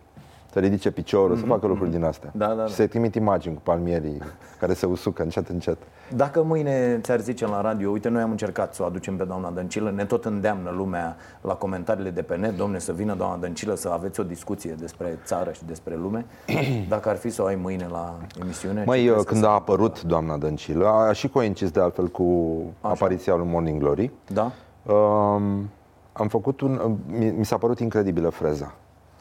Să 0.54 0.60
ridice 0.60 0.90
piciorul, 0.90 1.36
să 1.36 1.44
facă 1.44 1.66
lucruri 1.66 1.90
din 1.90 2.04
astea. 2.04 2.30
Da, 2.34 2.46
da, 2.46 2.54
da. 2.54 2.66
Și 2.66 2.74
să-i 2.74 2.88
trimit 2.88 3.14
imagini 3.14 3.54
cu 3.54 3.60
palmierii 3.64 4.18
care 4.60 4.74
se 4.74 4.86
usucă 4.86 5.22
încet, 5.22 5.48
încet. 5.48 5.78
Dacă 6.16 6.42
mâine 6.42 6.98
ți-ar 7.02 7.20
zice 7.20 7.46
la 7.46 7.60
radio, 7.60 7.90
uite, 7.90 8.08
noi 8.08 8.22
am 8.22 8.30
încercat 8.30 8.74
să 8.74 8.82
o 8.82 8.86
aducem 8.86 9.16
pe 9.16 9.24
doamna 9.24 9.50
Dăncilă, 9.50 9.90
ne 9.90 10.04
tot 10.04 10.24
îndeamnă 10.24 10.70
lumea 10.70 11.16
la 11.40 11.54
comentariile 11.54 12.10
de 12.10 12.22
pe 12.22 12.36
net, 12.36 12.56
domne, 12.56 12.78
să 12.78 12.92
vină 12.92 13.14
doamna 13.14 13.36
Dăncilă 13.36 13.74
să 13.74 13.88
aveți 13.88 14.20
o 14.20 14.22
discuție 14.22 14.74
despre 14.78 15.18
țară 15.24 15.52
și 15.52 15.64
despre 15.64 15.96
lume. 15.96 16.24
Dacă 16.88 17.08
ar 17.08 17.16
fi 17.16 17.30
să 17.30 17.42
o 17.42 17.44
ai 17.44 17.54
mâine 17.54 17.86
la 17.90 18.16
emisiune, 18.42 18.80
ce 18.80 18.86
Mai 18.86 19.00
crezi 19.04 19.16
că 19.24 19.32
când 19.32 19.44
a 19.44 19.50
apărut 19.50 20.02
doamna 20.02 20.36
Dăncilă, 20.36 20.86
a 20.86 21.12
și 21.12 21.28
coincis 21.28 21.70
de 21.70 21.80
altfel 21.80 22.08
cu 22.08 22.58
apariția 22.80 23.34
lui 23.34 23.46
Morning 23.50 23.80
Glory, 23.80 24.10
Da? 24.32 24.52
um, 24.92 25.70
am 26.12 26.28
făcut 26.28 26.60
un, 26.60 26.96
mi, 27.06 27.30
mi 27.30 27.44
s-a 27.44 27.56
părut 27.56 27.78
incredibilă 27.78 28.28
freza. 28.28 28.74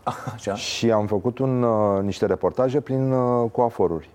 Așa? 0.34 0.56
Și 0.56 0.92
am 0.92 1.06
făcut 1.06 1.39
un, 1.39 1.63
uh, 1.63 2.02
niște 2.02 2.26
reportaje 2.26 2.80
prin 2.80 3.12
uh, 3.12 3.50
coaforuri. 3.52 4.10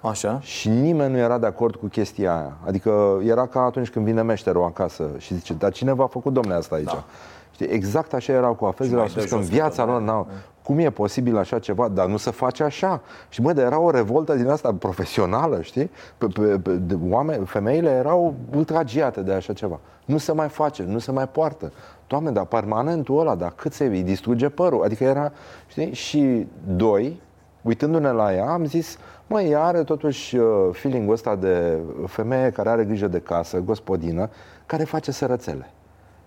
Așa? 0.00 0.40
Și 0.40 0.68
nimeni 0.68 1.12
nu 1.12 1.18
era 1.18 1.38
de 1.38 1.46
acord 1.46 1.74
cu 1.74 1.86
chestia 1.86 2.36
aia. 2.36 2.56
Adică 2.66 3.20
era 3.24 3.46
ca 3.46 3.60
atunci 3.60 3.90
când 3.90 4.04
vine 4.04 4.22
meșterul 4.22 4.64
acasă 4.64 5.10
și 5.18 5.34
zice, 5.34 5.54
dar 5.54 5.72
cine 5.72 5.92
v-a 5.92 6.06
făcut 6.06 6.32
domnule 6.32 6.56
asta 6.56 6.74
aici? 6.74 6.84
Da. 6.84 7.04
Știi, 7.50 7.66
exact 7.66 8.14
așa 8.14 8.32
erau 8.32 8.54
cu 8.54 8.64
afezele, 8.64 8.96
mai 8.96 9.04
au 9.04 9.10
spus 9.10 9.22
dă 9.22 9.28
că 9.28 9.34
în 9.34 9.40
jos 9.40 9.50
viața 9.50 9.84
cu 9.84 9.90
lor 9.90 10.00
n-au. 10.00 10.26
Cum 10.64 10.78
e 10.78 10.90
posibil 10.90 11.36
așa 11.36 11.58
ceva? 11.58 11.88
Dar 11.88 12.06
nu 12.06 12.16
se 12.16 12.30
face 12.30 12.62
așa. 12.62 13.00
Și 13.28 13.40
mă, 13.40 13.52
dar 13.52 13.64
era 13.64 13.78
o 13.78 13.90
revoltă 13.90 14.34
din 14.34 14.48
asta 14.48 14.74
profesională, 14.74 15.62
știi? 15.62 15.90
Pe, 16.18 16.26
pe, 16.26 16.58
pe, 16.62 16.70
de, 16.70 16.98
oameni, 17.08 17.46
femeile 17.46 17.90
erau 17.90 18.34
ultragiate 18.54 19.20
de 19.20 19.32
așa 19.32 19.52
ceva. 19.52 19.80
Nu 20.04 20.18
se 20.18 20.32
mai 20.32 20.48
face, 20.48 20.82
nu 20.82 20.98
se 20.98 21.12
mai 21.12 21.28
poartă. 21.28 21.72
Doamne, 22.06 22.30
dar 22.30 22.44
permanentul 22.44 23.20
ăla, 23.20 23.34
dar 23.34 23.52
cât 23.56 23.72
se 23.72 23.84
îi 23.84 24.02
distruge 24.02 24.48
părul? 24.48 24.82
Adică 24.82 25.04
era, 25.04 25.32
știi? 25.66 25.92
Și 25.92 26.46
doi, 26.76 27.20
uitându-ne 27.62 28.10
la 28.10 28.34
ea, 28.34 28.50
am 28.50 28.64
zis, 28.64 28.98
măi, 29.26 29.50
ea 29.50 29.64
are 29.64 29.82
totuși 29.82 30.36
uh, 30.36 30.46
feeling-ul 30.72 31.12
ăsta 31.12 31.36
de 31.36 31.78
femeie 32.06 32.50
care 32.50 32.68
are 32.68 32.84
grijă 32.84 33.06
de 33.06 33.20
casă, 33.20 33.58
gospodină, 33.58 34.30
care 34.66 34.84
face 34.84 35.12
sărățele. 35.12 35.70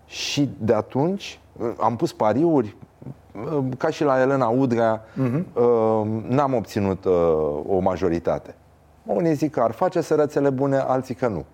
Și 0.06 0.50
de 0.58 0.74
atunci 0.74 1.40
uh, 1.60 1.74
am 1.80 1.96
pus 1.96 2.14
pariuri, 2.14 2.68
uh, 2.68 2.87
ca 3.78 3.90
și 3.90 4.04
la 4.04 4.22
Elena 4.22 4.48
Udrea, 4.48 5.02
uh-huh. 5.02 5.44
n-am 6.28 6.54
obținut 6.54 7.06
uh, 7.06 7.14
o 7.68 7.80
majoritate. 7.80 8.56
Unii 9.06 9.34
zic 9.34 9.52
că 9.52 9.60
ar 9.60 9.72
face 9.72 10.02
sărățele 10.02 10.50
bune, 10.50 10.78
alții 10.78 11.16
că 11.16 11.28
nu. 11.28 11.46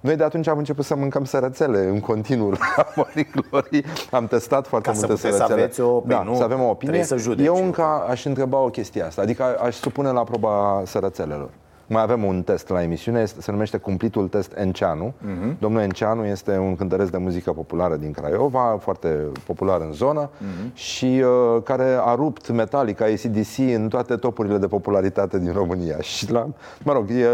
Noi 0.00 0.16
de 0.16 0.24
atunci 0.24 0.48
am 0.48 0.58
început 0.58 0.84
să 0.84 0.94
mâncăm 0.94 1.24
sărățele 1.24 1.78
în 1.78 2.00
continuu 2.00 2.50
la 2.50 2.58
Marie 2.96 3.28
Glory. 3.32 3.84
Am 4.10 4.26
testat 4.26 4.66
foarte 4.66 4.88
Ca 4.88 4.94
să 4.94 5.06
multe 5.06 5.14
puteți 5.22 5.36
să 5.36 5.42
sărățele. 5.42 5.62
aveți 5.62 5.80
o 5.80 5.94
opinie, 5.96 6.16
da, 6.16 6.22
nu? 6.22 6.34
să 6.34 6.42
avem 6.42 6.60
o 6.60 6.68
opinie. 6.68 6.94
Trebuie 6.94 7.04
să 7.04 7.16
judeci. 7.16 7.46
Eu 7.46 7.64
încă 7.64 7.82
aș 8.08 8.24
întreba 8.24 8.58
o 8.58 8.68
chestie 8.68 9.02
asta, 9.02 9.22
adică 9.22 9.58
aș 9.58 9.74
supune 9.74 10.10
la 10.10 10.24
proba 10.24 10.82
sărățelelor. 10.84 11.50
Mai 11.88 12.02
avem 12.02 12.24
un 12.24 12.42
test 12.42 12.68
la 12.68 12.82
emisiune, 12.82 13.20
este- 13.20 13.40
se 13.40 13.50
numește 13.50 13.76
Cumplitul 13.76 14.28
Test 14.28 14.52
Enceanu. 14.56 15.12
Mhm. 15.18 15.56
Domnul 15.60 15.80
Enceanu 15.80 16.24
este 16.24 16.58
un 16.58 16.76
cântăresc 16.76 17.10
de 17.10 17.16
muzică 17.18 17.52
populară 17.52 17.96
din 17.96 18.10
Craiova, 18.12 18.76
foarte 18.80 19.08
popular 19.46 19.80
în 19.80 19.92
zonă 19.92 20.30
Mhm. 20.38 20.74
și 20.74 21.22
uh, 21.24 21.62
care 21.62 21.96
a 22.00 22.14
rupt 22.14 22.50
Metallica, 22.50 23.04
ACDC 23.04 23.58
în 23.74 23.88
toate 23.88 24.16
topurile 24.16 24.58
de 24.58 24.66
popularitate 24.66 25.38
din 25.38 25.52
România. 25.52 26.00
Și 26.16 26.30
la, 26.32 26.46
mă 26.84 26.92
rog, 26.92 27.10
e, 27.10 27.26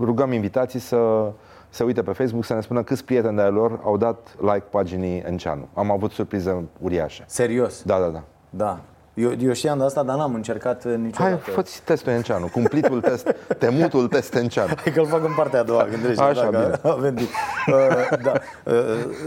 rugăm 0.00 0.32
invitații 0.32 0.80
să 0.80 1.32
se 1.68 1.84
uite 1.84 2.02
pe 2.02 2.12
Facebook 2.12 2.44
să 2.44 2.54
ne 2.54 2.60
spună 2.60 2.82
câți 2.82 3.04
prieteni 3.04 3.36
de-ai 3.36 3.50
lor 3.50 3.80
au 3.84 3.96
dat 3.96 4.34
like 4.40 4.64
paginii 4.70 5.22
Enceanu. 5.26 5.68
Am 5.74 5.90
avut 5.90 6.10
surprize 6.10 6.64
uriașe. 6.80 7.24
Serios? 7.26 7.82
Da, 7.82 7.98
da, 7.98 8.06
da. 8.06 8.22
Da. 8.50 8.80
Eu, 9.14 9.32
eu 9.40 9.52
știam 9.52 9.78
de 9.78 9.84
asta, 9.84 10.02
dar 10.02 10.16
n-am 10.16 10.34
încercat 10.34 10.84
uh, 10.84 10.90
Hai, 10.90 11.00
niciodată. 11.02 11.36
fă 11.50 11.64
testul 11.84 12.12
Enceanu, 12.12 12.48
cumplitul 12.52 13.00
test, 13.00 13.34
temutul 13.58 14.08
test 14.08 14.34
Enceanu. 14.34 14.72
Hai 14.84 14.92
că-l 14.92 15.06
fac 15.06 15.24
în 15.24 15.32
partea 15.36 15.60
a 15.60 15.62
doua, 15.62 15.84
gândește 15.90 16.22
Așa, 16.22 16.50
dacă 16.50 16.78
bine. 16.80 16.92
avem 16.96 17.14
timp. 17.14 17.28
Uh, 17.66 18.18
da. 18.22 18.32
Uh, 18.64 18.74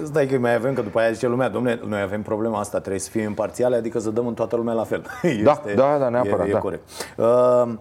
stai 0.05 0.27
că 0.27 0.37
mai 0.37 0.55
avem, 0.55 0.73
că 0.73 0.81
după 0.81 0.99
aia 0.99 1.11
zice 1.11 1.27
lumea, 1.27 1.49
domne, 1.49 1.79
noi 1.87 2.01
avem 2.01 2.21
problema 2.21 2.59
asta, 2.59 2.79
trebuie 2.79 2.99
să 2.99 3.09
fim 3.09 3.21
imparțiale, 3.21 3.75
adică 3.75 3.99
să 3.99 4.09
dăm 4.09 4.27
în 4.27 4.33
toată 4.33 4.55
lumea 4.55 4.73
la 4.73 4.83
fel. 4.83 5.05
Da, 5.43 5.61
da, 5.75 5.97
da, 5.99 6.09
neapărat, 6.09 6.45
E, 6.45 6.49
e 6.49 6.53
da. 6.53 6.59
corect. 6.59 6.89
Uh, 7.17 7.73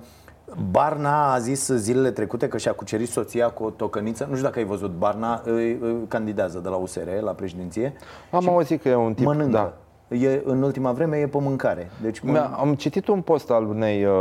Barna 0.71 1.33
a 1.33 1.39
zis 1.39 1.67
zilele 1.69 2.11
trecute 2.11 2.49
că 2.49 2.59
și-a 2.59 2.73
cucerit 2.73 3.09
soția 3.09 3.49
cu 3.49 3.65
o 3.65 3.71
tocăniță. 3.71 4.25
Nu 4.29 4.35
știu 4.35 4.47
dacă 4.47 4.59
ai 4.59 4.65
văzut, 4.65 4.91
Barna 4.91 5.43
uh, 5.47 5.77
uh, 5.83 5.95
candidează 6.09 6.59
de 6.63 6.69
la 6.69 6.77
USR 6.77 7.09
la 7.21 7.33
președinție. 7.33 7.93
Am 8.31 8.49
auzit 8.49 8.83
că 8.83 8.89
e 8.89 8.95
un 8.95 9.15
tip, 9.15 9.25
mănâncă. 9.25 9.53
da. 9.57 9.73
E, 10.21 10.43
în 10.45 10.63
ultima 10.63 10.93
vreme 10.93 11.17
e 11.17 11.27
pe 11.27 11.39
mâncare. 11.41 11.91
Deci 12.03 12.21
Mi-a- 12.21 12.57
Am 12.59 12.75
citit 12.75 13.09
un 13.09 13.21
post 13.21 13.51
al 13.51 13.67
unei 13.67 14.05
uh, 14.05 14.13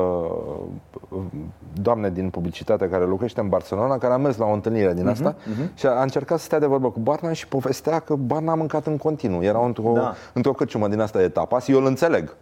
doamne 1.82 2.10
din 2.10 2.30
publicitate 2.30 2.90
care 2.90 3.06
lucrește 3.06 3.40
în 3.40 3.50
Barcelona, 3.50 3.98
care 3.98 4.14
a 4.14 4.18
mers 4.18 4.38
la 4.38 4.46
o 4.46 4.52
întâlnire 4.54 4.94
din 4.94 5.08
asta 5.08 5.36
mhm. 5.46 5.72
și 5.76 5.86
a, 5.86 5.90
a 5.90 6.02
încercat 6.02 6.38
să 6.40 6.44
stea 6.46 6.60
de 6.60 6.66
vorbă 6.66 6.90
cu 6.92 7.00
Barna 7.00 7.32
și 7.34 7.48
povestea 7.48 8.00
că 8.00 8.16
Barna 8.16 8.52
a 8.52 8.56
mâncat 8.56 8.86
în 8.86 8.98
continuu. 8.98 9.44
Era 9.44 9.66
într-o, 9.66 9.92
Da. 9.94 10.14
într-o 10.34 10.52
căciumă 10.54 10.88
din 10.88 11.00
asta 11.00 11.20
de 11.20 11.28
tapas. 11.30 11.68
Eu 11.68 11.78
îl 11.80 11.86
înțeleg. 11.86 12.36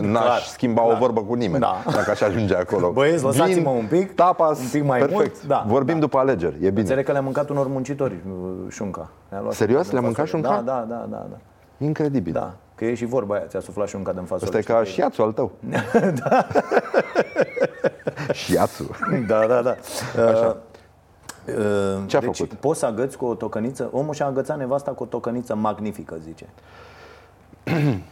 N-aș 0.00 0.22
Clar, 0.24 0.38
schimba 0.40 0.82
clar. 0.82 0.94
o 0.94 0.98
vorbă 0.98 1.20
cu 1.22 1.34
nimeni 1.34 1.60
Da. 1.60 1.82
dacă 1.94 2.10
aș 2.10 2.20
ajunge 2.20 2.54
acolo. 2.54 2.90
Băieți, 2.92 3.24
lăsați-mă 3.24 3.70
Vin, 3.70 3.80
un 3.80 3.86
pic, 3.98 4.14
tapas, 4.14 4.58
un 4.60 4.66
pic 4.72 4.84
mai 4.84 4.98
perfect. 4.98 5.18
mult. 5.18 5.46
Da, 5.46 5.64
Vorbim 5.68 5.98
după 5.98 6.18
alegeri, 6.18 6.54
e 6.54 6.68
bine. 6.68 6.80
Înțeleg 6.80 7.04
că 7.04 7.12
le-a 7.12 7.20
mâncat 7.20 7.48
unor 7.48 7.68
muncitori 7.68 8.14
uh, 8.28 8.50
șunca. 8.70 9.10
Le-a 9.28 9.40
luat 9.40 9.52
Serios? 9.54 9.82
din 9.82 9.92
Le-a 9.92 10.00
mâncat 10.00 10.24
fasole. 10.28 10.42
șunca? 10.42 10.62
Da, 10.62 10.72
da, 10.72 10.86
da, 10.88 11.06
da, 11.10 11.26
da. 11.30 11.36
Incredibil. 11.84 12.32
Da, 12.32 12.54
că 12.76 12.84
e 12.84 12.94
și 12.94 13.04
vorba 13.04 13.34
aia, 13.34 13.46
ți-a 13.46 13.60
suflat 13.60 13.88
șunca 13.88 14.12
din 14.12 14.22
fasole. 14.22 14.58
Asta 14.58 14.72
e 14.72 14.74
ca 14.76 14.84
șiațul 14.84 15.24
al 15.24 15.32
tău. 15.32 15.52
da. 16.24 16.46
Șiațul. 18.32 18.90
da, 19.26 19.46
da, 19.46 19.62
da. 19.62 19.76
Așa. 20.22 20.56
Uh, 21.46 21.54
Ce-a 22.06 22.20
deci, 22.20 22.36
făcut? 22.36 22.52
poți 22.52 22.78
să 22.78 22.86
agăți 22.86 23.16
cu 23.16 23.24
o 23.24 23.34
tocăniță? 23.34 23.88
Omul 23.92 24.14
și-a 24.14 24.26
agățat 24.26 24.58
nevasta 24.58 24.90
cu 24.90 25.02
o 25.02 25.06
tocăniță 25.06 25.54
magnifică, 25.54 26.16
zice. 26.22 26.46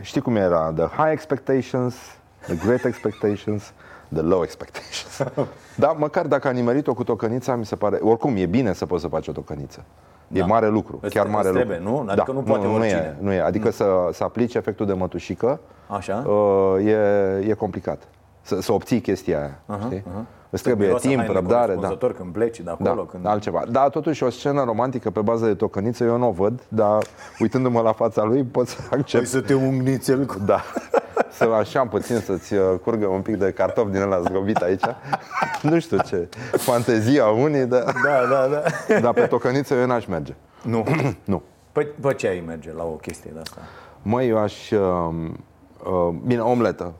Știi 0.00 0.20
cum 0.20 0.36
era? 0.36 0.72
The 0.72 0.86
high 0.86 1.10
expectations, 1.12 1.94
the 2.40 2.54
great 2.54 2.84
expectations, 2.84 3.72
the 4.14 4.22
low 4.22 4.42
expectations. 4.42 5.22
da, 5.76 5.94
măcar 5.98 6.26
dacă 6.26 6.48
a 6.48 6.50
nimerit-o 6.50 6.94
cu 6.94 7.04
tocănița, 7.04 7.54
mi 7.56 7.64
se 7.66 7.76
pare... 7.76 7.98
Oricum, 8.02 8.34
e 8.36 8.46
bine 8.46 8.72
să 8.72 8.86
poți 8.86 9.02
să 9.02 9.08
faci 9.08 9.28
o 9.28 9.32
tocăniță. 9.32 9.84
E 10.32 10.38
Da. 10.38 10.46
mare 10.46 10.68
lucru, 10.68 10.98
Îți- 11.02 11.14
chiar 11.14 11.24
îți 11.24 11.34
mare 11.34 11.50
trebuie, 11.50 11.80
lucru. 11.84 12.02
nu? 12.04 12.10
Adică 12.10 12.32
nu 12.32 12.40
poate 12.40 12.66
nu, 12.66 12.74
oricine. 12.74 13.16
e, 13.20 13.24
nu 13.24 13.32
e. 13.32 13.40
Adică 13.40 13.70
să, 13.70 13.86
să 14.12 14.24
aplici 14.24 14.54
efectul 14.54 14.86
de 14.86 14.92
mătușică 14.92 15.60
Așa? 15.86 16.24
uh, 16.26 16.84
e, 16.86 17.46
e 17.48 17.52
complicat. 17.52 18.02
Să, 18.42 18.60
să 18.60 18.72
obții 18.72 19.00
chestia 19.00 19.38
aia, 19.38 19.58
Aha, 19.66 19.84
știi? 19.84 20.04
aha. 20.10 20.24
Îți 20.50 20.62
Să 20.62 20.68
trebuie 20.68 20.86
miroasă 20.86 21.06
timp, 21.08 21.18
hainele 21.20 21.38
răbdare, 21.38 21.60
da. 21.60 21.66
corespunzător 21.74 22.14
când 22.14 22.32
pleci 22.32 22.60
de 22.60 22.70
acolo. 22.70 22.94
Da, 22.94 23.06
când... 23.10 23.26
altceva. 23.26 23.62
Da, 23.70 23.88
totuși 23.88 24.22
o 24.22 24.30
scenă 24.30 24.64
romantică 24.64 25.10
pe 25.10 25.20
bază 25.20 25.46
de 25.46 25.54
tocăniță 25.54 26.04
eu 26.04 26.16
nu 26.18 26.28
o 26.28 26.30
văd, 26.30 26.60
dar 26.68 27.04
uitându-mă 27.40 27.80
la 27.80 27.92
fața 27.92 28.22
lui 28.24 28.42
pot 28.44 28.68
să 28.68 28.76
accept. 28.90 29.22
Păi 29.22 29.26
să 29.26 29.40
te 29.40 29.54
ungnițel 29.54 30.24
cu... 30.26 30.34
Da. 30.46 30.60
Să 31.30 31.44
așa 31.44 31.86
puțin 31.86 32.18
să-ți 32.18 32.54
uh, 32.54 32.60
curgă 32.82 33.06
un 33.06 33.20
pic 33.20 33.36
de 33.36 33.50
cartof 33.52 33.90
din 33.90 34.00
ăla 34.00 34.20
zgobit 34.20 34.56
aici. 34.56 34.82
nu 35.62 35.78
știu 35.80 35.98
ce 35.98 36.28
fantezia 36.52 37.26
unii, 37.26 37.64
dar, 37.66 37.82
Da, 37.82 38.26
da, 38.30 38.46
da. 38.88 38.98
dar 39.00 39.12
pe 39.12 39.26
tocăniță 39.26 39.74
eu 39.74 39.86
n-aș 39.86 40.06
merge. 40.06 40.34
Nu. 40.62 40.84
Nu. 41.24 41.42
Păi, 41.72 41.86
pe 42.00 42.14
ce 42.14 42.26
ai 42.28 42.42
merge 42.46 42.72
la 42.76 42.82
o 42.84 42.86
chestie 42.88 43.30
de 43.34 43.40
asta? 43.40 43.56
Măi, 44.02 44.28
eu 44.28 44.38
aș... 44.38 44.70
Uh, 44.70 44.78
uh, 45.84 46.14
bine, 46.26 46.40
omletă. 46.40 46.92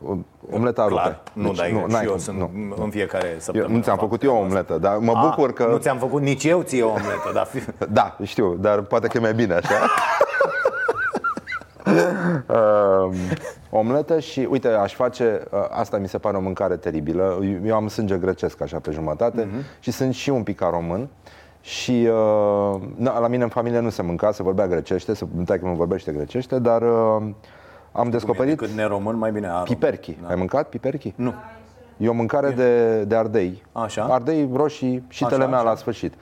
Omleta 0.50 0.84
Clar, 0.84 1.04
rupe. 1.04 1.46
nu, 1.46 1.52
dar 1.52 1.66
eu, 1.66 1.86
n-ai 1.88 2.00
și 2.00 2.04
eu 2.06 2.10
cum, 2.10 2.20
sunt 2.20 2.38
nu. 2.38 2.50
în 2.82 2.90
fiecare 2.90 3.28
Eu, 3.32 3.38
săptămână. 3.38 3.72
nu 3.76 3.82
ți-am 3.82 3.96
fac 3.96 4.04
făcut 4.04 4.22
eu 4.22 4.34
o 4.34 4.38
omletă, 4.38 4.78
dar 4.78 4.96
mă 4.96 5.12
A, 5.14 5.20
bucur 5.28 5.52
că... 5.52 5.66
Nu 5.70 5.76
ți-am 5.76 5.98
făcut 5.98 6.22
nici 6.22 6.44
eu 6.44 6.62
ție 6.62 6.82
o 6.82 6.88
omletă, 6.88 7.30
dar 7.34 7.44
fi... 7.46 7.58
Da, 7.88 8.16
știu, 8.22 8.54
dar 8.60 8.80
poate 8.80 9.06
că 9.08 9.16
e 9.16 9.20
mai 9.20 9.34
bine 9.34 9.54
așa. 9.54 9.74
uh, 13.08 13.16
omletă 13.70 14.18
și, 14.18 14.46
uite, 14.50 14.68
aș 14.68 14.94
face, 14.94 15.42
uh, 15.50 15.58
asta 15.70 15.96
mi 15.98 16.08
se 16.08 16.18
pare 16.18 16.36
o 16.36 16.40
mâncare 16.40 16.76
teribilă. 16.76 17.38
Eu- 17.42 17.66
Eu 17.66 17.74
am 17.74 17.88
sânge 17.88 18.16
grecesc 18.16 18.60
așa 18.62 18.78
pe 18.78 18.90
jumătate 18.90 19.48
Mhm. 19.50 19.62
și 19.80 19.90
sunt 19.90 20.14
și 20.14 20.30
un 20.30 20.42
pic 20.42 20.56
ca 20.58 20.68
român. 20.72 21.08
Și 21.60 22.08
uh, 22.10 22.80
na, 22.96 23.18
la 23.18 23.28
mine 23.28 23.42
în 23.42 23.48
familie 23.48 23.78
nu 23.80 23.90
se 23.90 24.02
mânca, 24.02 24.32
se 24.32 24.42
vorbea 24.42 24.66
grecește, 24.66 25.14
se 25.14 25.26
că 25.46 25.58
nu 25.62 25.74
vorbește 25.74 26.12
grecește, 26.12 26.58
dar 26.58 26.82
uh, 26.82 27.22
am 27.92 28.10
descoperit 28.10 28.58
Cât 28.58 28.68
neromân, 28.68 29.16
mai 29.18 29.30
bine 29.32 29.46
aromă. 29.46 29.62
piperchi. 29.64 30.16
Ai 30.28 30.34
mâncat 30.34 30.68
piperchi? 30.68 31.12
Nu. 31.16 31.34
E 31.96 32.08
o 32.08 32.12
mâncare 32.12 32.50
de, 32.50 33.02
de 33.04 33.14
ardei. 33.16 33.62
Așa. 33.72 34.02
Ardei 34.04 34.50
roșii 34.54 35.04
și 35.08 35.24
Așa, 35.24 35.34
telemea 35.36 35.58
așa. 35.58 35.68
la 35.68 35.74
sfârșit. 35.76 36.14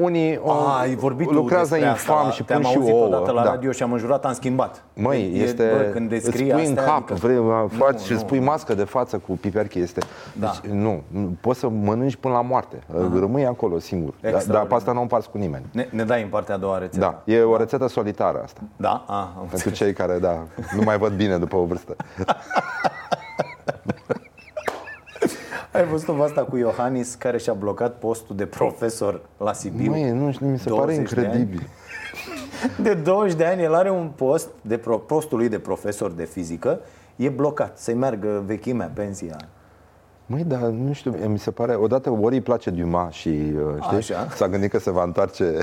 Unii 0.00 0.40
o, 0.42 0.50
A, 0.50 0.78
ai 0.80 0.94
vorbit 0.94 1.26
tu 1.26 1.32
lucrează 1.32 1.68
despre 1.74 1.88
infam 1.88 2.16
asta, 2.18 2.30
și 2.30 2.42
te-am 2.42 2.60
pun 2.60 2.70
și 2.70 2.76
auzit 2.76 2.92
ouă. 2.92 3.06
odată 3.06 3.30
la 3.30 3.42
da. 3.42 3.50
radio 3.50 3.70
și 3.72 3.82
am 3.82 3.92
înjurat, 3.92 4.24
am 4.24 4.32
schimbat. 4.32 4.84
Măi, 4.94 5.32
E- 5.34 5.42
este, 5.42 5.70
bă, 5.76 5.82
când 5.92 6.12
îți 6.12 6.24
descrii 6.24 6.50
pui 6.50 6.64
în 6.66 6.68
astea, 6.78 6.84
cap, 6.92 7.10
adică- 7.10 7.14
vrei, 7.26 7.36
faci 7.78 7.92
Nu, 7.92 7.98
și 7.98 8.12
îți 8.12 8.20
nu. 8.20 8.26
pui 8.26 8.38
mască 8.38 8.74
de 8.74 8.84
față 8.84 9.18
cu 9.26 9.32
piperchi. 9.40 9.78
Este, 9.78 10.00
Da. 10.32 10.46
deci, 10.62 10.72
nu, 10.72 11.02
nu, 11.08 11.36
poți 11.40 11.58
să 11.58 11.68
mănânci 11.68 12.16
până 12.16 12.34
la 12.34 12.40
moarte. 12.42 12.76
Rămâi 13.18 13.46
acolo 13.46 13.78
singur. 13.78 14.12
Dar, 14.20 14.30
dar 14.30 14.30
Extraordinar. 14.40 14.66
pe 14.66 14.74
asta 14.74 14.92
nu 14.92 14.98
o 14.98 15.02
împarți 15.02 15.30
cu 15.30 15.38
nimeni. 15.38 15.64
Ne, 15.72 15.88
ne 15.90 16.04
dai 16.04 16.22
în 16.22 16.28
partea 16.28 16.54
a 16.54 16.58
doua 16.58 16.78
rețetă. 16.78 16.98
Da, 17.24 17.32
e 17.32 17.40
o 17.42 17.56
rețetă 17.56 17.88
solitară 17.88 18.40
asta. 18.44 18.60
Da? 18.76 19.04
A, 19.06 19.18
am 19.20 19.28
Pentru 19.34 19.50
înțeles. 19.52 19.78
cei 19.78 19.92
care, 19.92 20.18
da, 20.18 20.38
nu 20.76 20.82
mai 20.84 20.98
văd 20.98 21.12
bine 21.12 21.36
după 21.38 21.56
o 21.56 21.64
vârstă. 21.64 21.96
Ai 25.80 25.86
văzut 25.86 26.20
asta 26.20 26.44
cu 26.44 26.56
Iohannis 26.56 27.14
care 27.14 27.38
și-a 27.38 27.52
blocat 27.52 27.94
postul 27.94 28.36
de 28.36 28.46
profesor 28.46 29.20
la 29.36 29.52
Sibiu? 29.52 29.90
Măi, 29.90 30.10
nu 30.10 30.32
știu, 30.32 30.46
mi 30.46 30.58
se 30.58 30.70
pare 30.70 30.80
20 30.94 31.12
de 31.12 31.20
ani. 31.20 31.26
incredibil. 31.28 31.68
De 32.82 32.94
20 32.94 33.34
de 33.34 33.44
ani 33.44 33.62
el 33.62 33.74
are 33.74 33.90
un 33.90 34.10
post, 34.16 34.48
de 34.62 34.76
pro, 34.78 34.98
postul 34.98 35.38
lui 35.38 35.48
de 35.48 35.58
profesor 35.58 36.10
de 36.10 36.24
fizică, 36.24 36.80
e 37.16 37.28
blocat, 37.28 37.78
să-i 37.78 37.94
meargă 37.94 38.42
vechimea, 38.46 38.90
pensia. 38.94 39.36
Măi, 40.26 40.44
dar 40.44 40.60
nu 40.60 40.92
știu, 40.92 41.10
mi 41.26 41.38
se 41.38 41.50
pare, 41.50 41.74
odată 41.74 42.10
ori 42.10 42.34
îi 42.34 42.40
place 42.40 42.70
Dumas 42.70 43.12
și 43.12 43.28
uh, 43.28 43.82
știi, 43.82 43.96
Așa. 43.96 44.28
s-a 44.34 44.48
gândit 44.48 44.70
că 44.70 44.78
se 44.78 44.90
va 44.90 45.02
întoarce 45.02 45.54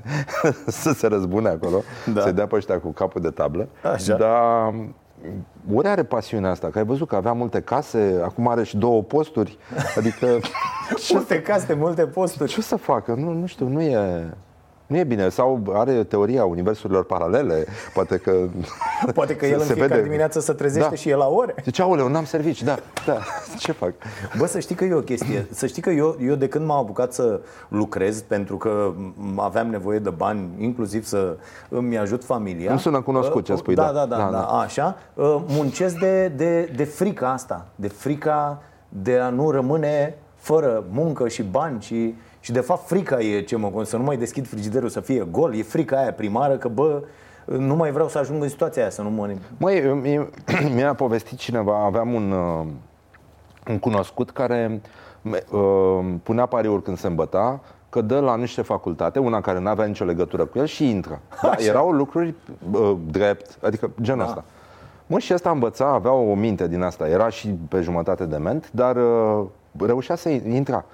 să 0.66 0.92
se 0.92 1.06
răzbune 1.06 1.48
acolo, 1.48 1.82
Da. 2.14 2.20
să-i 2.20 2.32
dea 2.32 2.46
pe 2.46 2.56
ăștia 2.56 2.80
cu 2.80 2.88
capul 2.92 3.20
de 3.20 3.30
tablă. 3.30 3.68
Așa. 3.92 4.16
Dar 4.16 4.74
ori 5.74 5.88
are 5.88 6.02
pasiunea 6.02 6.50
asta, 6.50 6.68
că 6.68 6.78
ai 6.78 6.84
văzut 6.84 7.08
că 7.08 7.16
avea 7.16 7.32
multe 7.32 7.60
case, 7.60 8.20
acum 8.24 8.48
are 8.48 8.62
și 8.64 8.76
două 8.76 9.02
posturi, 9.02 9.58
adică 9.96 10.26
Multe 11.12 11.42
caste, 11.42 11.74
multe 11.74 12.06
posturi. 12.06 12.50
ce 12.50 12.56
o 12.58 12.62
să 12.62 12.76
facă? 12.76 13.14
Nu, 13.14 13.32
nu 13.32 13.46
știu, 13.46 13.68
nu 13.68 13.80
e... 13.80 14.30
Nu 14.86 14.96
e 14.96 15.04
bine, 15.04 15.28
sau 15.28 15.62
are 15.72 16.04
teoria 16.04 16.44
universurilor 16.44 17.04
paralele, 17.04 17.66
poate 17.94 18.16
că... 18.16 18.32
Poate 19.14 19.36
că 19.36 19.46
el 19.46 19.52
se- 19.52 19.60
în 19.60 19.66
se 19.66 19.72
fiecare 19.72 19.94
vede. 19.94 20.02
dimineață 20.06 20.40
se 20.40 20.52
trezește 20.52 20.88
Da. 20.88 20.94
și 20.94 21.08
el 21.10 21.18
la 21.18 21.26
ore. 21.28 21.54
Zice, 21.64 21.82
aoleu, 21.82 22.08
n-am 22.08 22.24
servici, 22.24 22.62
da, 22.62 22.76
da, 23.06 23.18
ce 23.58 23.72
fac? 23.72 23.92
Bă, 24.38 24.46
să 24.46 24.58
știi 24.58 24.74
că 24.74 24.84
e 24.84 24.94
o 24.94 25.00
chestie. 25.00 25.46
Să 25.50 25.66
știi 25.66 25.82
că 25.82 25.90
eu, 25.90 26.16
eu 26.20 26.34
de 26.34 26.48
când 26.48 26.66
m-am 26.66 26.78
apucat 26.78 27.12
să 27.12 27.40
lucrez, 27.68 28.20
pentru 28.20 28.56
că 28.56 28.92
m- 28.94 29.34
aveam 29.36 29.66
nevoie 29.66 29.98
de 29.98 30.10
bani, 30.10 30.48
inclusiv 30.58 31.04
să 31.04 31.36
îmi 31.68 31.98
ajut 31.98 32.24
familia. 32.24 32.70
Îmi 32.70 32.80
sună 32.80 33.00
cunoscut 33.00 33.44
ce 33.44 33.52
Uh, 33.52 33.58
spui, 33.58 33.74
da. 33.74 33.82
da. 33.84 33.92
Da, 33.92 34.06
da, 34.06 34.16
Da, 34.16 34.24
da, 34.24 34.30
da. 34.30 34.46
așa. 34.46 34.96
Uh, 35.14 35.36
Muncesc 35.46 35.98
de, 35.98 36.28
de, 36.36 36.72
de 36.76 36.84
frica 36.84 37.32
asta, 37.32 37.66
de 37.74 37.88
frica 37.88 38.62
de 38.88 39.18
a 39.18 39.28
nu 39.28 39.50
rămâne 39.50 40.18
fără 40.34 40.84
muncă 40.90 41.28
și 41.28 41.42
bani 41.42 41.80
și, 41.82 42.14
și 42.46 42.52
de 42.52 42.60
fapt 42.60 42.86
frica 42.86 43.20
e 43.20 43.40
ce 43.40 43.56
mă 43.56 43.84
să 43.84 43.96
nu 43.96 44.02
mai 44.02 44.16
deschid 44.16 44.46
frigiderul 44.48 44.88
să 44.88 45.00
fie 45.00 45.26
gol, 45.30 45.54
e 45.54 45.62
frica 45.62 45.98
aia 45.98 46.12
primară 46.12 46.56
că 46.56 46.68
bă, 46.68 47.02
nu 47.44 47.74
mai 47.76 47.90
vreau 47.90 48.08
să 48.08 48.18
ajung 48.18 48.42
în 48.42 48.48
situația 48.48 48.82
aia, 48.82 48.90
să 48.90 49.02
nu 49.02 49.10
mă... 49.10 49.34
Măi, 49.56 49.80
mie- 50.02 50.30
mi-a 50.74 50.94
povestit 50.94 51.38
cineva, 51.38 51.84
aveam 51.84 52.12
un, 52.14 52.30
uh, 52.30 52.66
un 53.68 53.78
cunoscut 53.78 54.30
care 54.30 54.80
uh, 55.22 56.14
punea 56.22 56.46
pariuri 56.46 56.82
când 56.82 56.98
se 56.98 57.06
îmbăta, 57.06 57.60
că 57.88 58.00
dă 58.00 58.20
la 58.20 58.36
niște 58.36 58.62
facultate, 58.62 59.18
una 59.18 59.40
care 59.40 59.58
nu 59.58 59.68
avea 59.68 59.84
nicio 59.86 60.04
legătură 60.04 60.44
cu 60.44 60.58
el 60.58 60.66
și 60.66 60.90
intră. 60.90 61.20
Da, 61.42 61.48
Așa. 61.48 61.64
erau 61.64 61.90
lucruri 61.90 62.34
uh, 62.72 62.96
drept, 63.10 63.58
adică 63.62 63.90
genul 64.02 64.22
Da. 64.22 64.26
ăsta. 64.28 64.44
Mă, 65.06 65.18
și 65.18 65.34
ăsta 65.34 65.50
învăța, 65.50 65.86
avea 65.86 66.12
o 66.12 66.34
minte 66.34 66.68
din 66.68 66.82
asta, 66.82 67.08
era 67.08 67.28
și 67.28 67.48
pe 67.68 67.80
jumătate 67.80 68.24
dement, 68.24 68.70
dar 68.70 68.96
uh, 68.96 69.44
reușea 69.78 70.14
să 70.16 70.28
intra. 70.28 70.84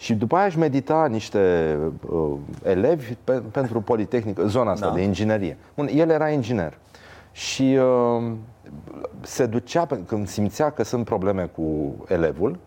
Și 0.00 0.14
după 0.14 0.36
aia 0.36 0.44
aș 0.44 0.54
medita 0.54 1.06
niște 1.10 1.76
uh, 2.10 2.32
elevi 2.62 3.14
pe, 3.24 3.32
pentru 3.32 3.80
Politehnică, 3.80 4.46
zona 4.46 4.70
asta 4.70 4.86
Da. 4.88 4.94
de 4.94 5.02
inginerie. 5.02 5.56
Bun, 5.76 5.88
el 5.94 6.08
era 6.10 6.28
inginer. 6.28 6.78
Și 7.32 7.78
uh, 7.80 8.32
se 9.20 9.46
ducea, 9.46 9.84
pe- 9.84 10.00
când 10.06 10.28
simțea 10.28 10.70
că 10.70 10.84
sunt 10.84 11.04
probleme 11.04 11.50
cu 11.56 11.94
elevul, 12.08 12.58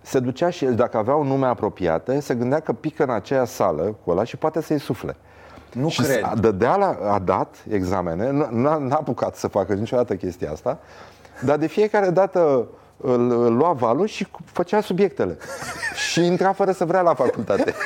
se 0.00 0.18
ducea 0.20 0.50
și 0.50 0.64
el, 0.64 0.74
dacă 0.74 0.96
aveau 0.96 1.22
nume 1.24 1.46
apropiate, 1.46 2.20
se 2.20 2.34
gândea 2.34 2.60
că 2.60 2.72
pică 2.72 3.02
în 3.02 3.10
aceea 3.10 3.44
sală 3.44 3.96
cu 4.04 4.10
ăla 4.10 4.24
și 4.24 4.36
poate 4.36 4.62
să-i 4.62 4.78
sufle. 4.78 5.16
Nu 5.72 5.88
și 5.88 6.02
cred. 6.02 6.30
s- 6.34 6.40
Dădea 6.40 6.76
la, 6.76 6.98
a 7.12 7.18
dat 7.18 7.64
examene, 7.70 8.26
n- 8.28 8.48
n-a, 8.50 8.76
n-a 8.76 8.96
apucat 8.96 9.34
să 9.36 9.48
facă 9.48 9.74
niciodată 9.74 10.14
chestia 10.16 10.50
asta, 10.50 10.78
dar 11.44 11.56
de 11.56 11.66
fiecare 11.66 12.10
dată 12.10 12.66
îl, 12.96 13.44
îl 13.44 13.54
lua 13.56 13.72
valul 13.72 14.06
și 14.06 14.24
cu- 14.24 14.40
făcea 14.44 14.80
subiectele. 14.80 15.36
și 16.10 16.24
intra 16.24 16.52
fără 16.52 16.72
să 16.72 16.84
vrea 16.84 17.00
la 17.00 17.14
facultate. 17.14 17.74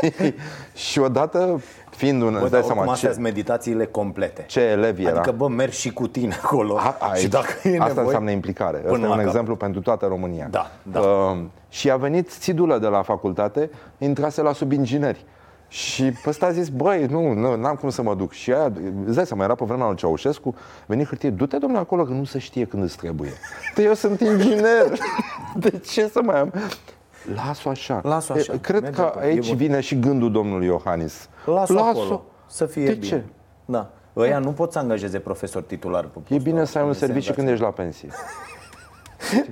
și, 0.00 0.34
și 0.74 0.98
odată, 0.98 1.60
fiind 1.90 2.22
un... 2.22 2.32
Bă, 2.32 2.38
îți 2.38 2.50
dar 2.50 2.50
dai 2.50 2.60
seama 2.60 2.74
oricum 2.74 2.92
astea 2.92 3.08
ce, 3.08 3.14
sunt 3.14 3.26
meditațiile 3.26 3.86
complete. 3.86 4.44
ce 4.46 4.60
elev 4.60 4.98
era. 4.98 5.10
Adică, 5.10 5.30
bă, 5.36 5.48
mergi 5.48 5.78
și 5.80 5.92
cu 5.92 6.06
tine 6.06 6.34
acolo. 6.42 6.76
A, 6.76 7.14
și 7.14 7.28
dacă 7.28 7.46
e 7.62 7.72
asta 7.72 7.84
nevoie, 7.86 8.04
înseamnă 8.04 8.30
implicare. 8.30 8.76
până 8.78 8.92
Asta 8.92 9.04
e 9.04 9.08
la 9.08 9.12
un 9.12 9.18
cap. 9.18 9.26
exemplu 9.26 9.56
pentru 9.56 9.80
toată 9.80 10.06
România. 10.06 10.46
Da, 10.50 10.70
da. 10.82 11.00
Uh, 11.00 11.38
și 11.68 11.90
a 11.90 11.96
venit 11.96 12.30
țidulă 12.30 12.78
de 12.78 12.86
la 12.86 13.02
facultate, 13.02 13.70
intrase 13.98 14.42
la 14.42 14.52
subingineri. 14.52 15.24
Și 15.68 16.02
pe 16.02 16.28
ăsta 16.28 16.46
a 16.46 16.50
zis, 16.50 16.68
băi, 16.68 17.06
nu, 17.06 17.32
nu, 17.32 17.56
n-am 17.56 17.74
cum 17.74 17.88
să 17.90 18.02
mă 18.02 18.14
duc. 18.14 18.32
Și 18.32 18.52
aia, 18.52 18.72
îți 19.06 19.14
dai 19.14 19.26
seama, 19.26 19.44
era 19.44 19.54
pe 19.54 19.64
vremea 19.64 19.86
lui 19.86 19.96
Ceaușescu, 19.96 20.54
veni 20.86 21.04
hârtie, 21.04 21.30
du-te, 21.30 21.58
domnule, 21.58 21.80
acolo, 21.80 22.04
că 22.04 22.12
nu 22.12 22.24
se 22.24 22.38
știe 22.38 22.64
când 22.64 22.82
îți 22.82 22.96
trebuie. 22.96 23.30
Păi 23.74 23.84
eu 23.84 23.94
sunt 23.94 24.20
inginer. 24.20 24.98
De 25.56 25.78
ce 25.78 26.08
să 26.08 26.20
mai 26.22 26.40
am? 26.40 26.52
Las-o 27.34 27.68
așa. 27.68 28.00
Las-o 28.04 28.32
așa. 28.32 28.52
E, 28.52 28.58
Cred 28.58 28.82
Merge 28.82 28.96
că 29.00 29.06
acolo. 29.06 29.24
E 29.24 29.28
aici 29.28 29.48
bun. 29.48 29.56
vine 29.56 29.80
și 29.80 29.98
gândul 29.98 30.32
domnului 30.32 30.66
Iohannis. 30.66 31.28
Lasă-o 31.44 31.82
acolo. 31.82 32.24
Să 32.46 32.66
fie 32.66 32.84
De 32.84 32.92
bine. 32.92 33.06
ce? 33.06 33.24
Da. 33.64 33.90
Ăia 34.16 34.38
nu 34.38 34.50
pot 34.52 34.72
să 34.72 34.78
angajeze 34.78 35.18
profesor 35.18 35.62
titular 35.62 36.02
pe 36.02 36.08
E 36.18 36.18
postul 36.18 36.38
bine 36.38 36.64
să 36.64 36.78
ai 36.78 36.84
un 36.84 36.90
ăsta, 36.90 37.06
serviciu 37.06 37.32
când 37.32 37.48
ești 37.48 37.62
la 37.62 37.70
pensie. 37.70 38.08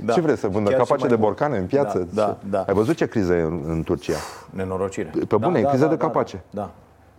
Da. 0.05 0.13
Ce 0.13 0.21
vrei 0.21 0.37
să 0.37 0.49
vândă? 0.49 0.71
Chiar 0.71 0.81
și 0.81 0.87
Capace 0.87 1.07
mai 1.07 1.17
de 1.17 1.23
mult. 1.23 1.37
borcane 1.37 1.59
în 1.59 1.67
piață? 1.67 2.09
Da, 2.15 2.23
da, 2.23 2.37
da. 2.51 2.65
Ai 2.69 2.75
văzut 2.75 2.97
ce 2.97 3.07
criză 3.07 3.33
e 3.35 3.41
în, 3.41 3.61
în 3.69 3.83
Turcia? 3.83 4.17
Nenorocire. 4.51 5.13
Pe 5.29 5.37
bune, 5.37 5.59
e 5.59 5.63
criză 5.63 5.87
de 5.87 5.97
capace. 5.97 6.43
Da, 6.51 6.61
da. 6.61 6.71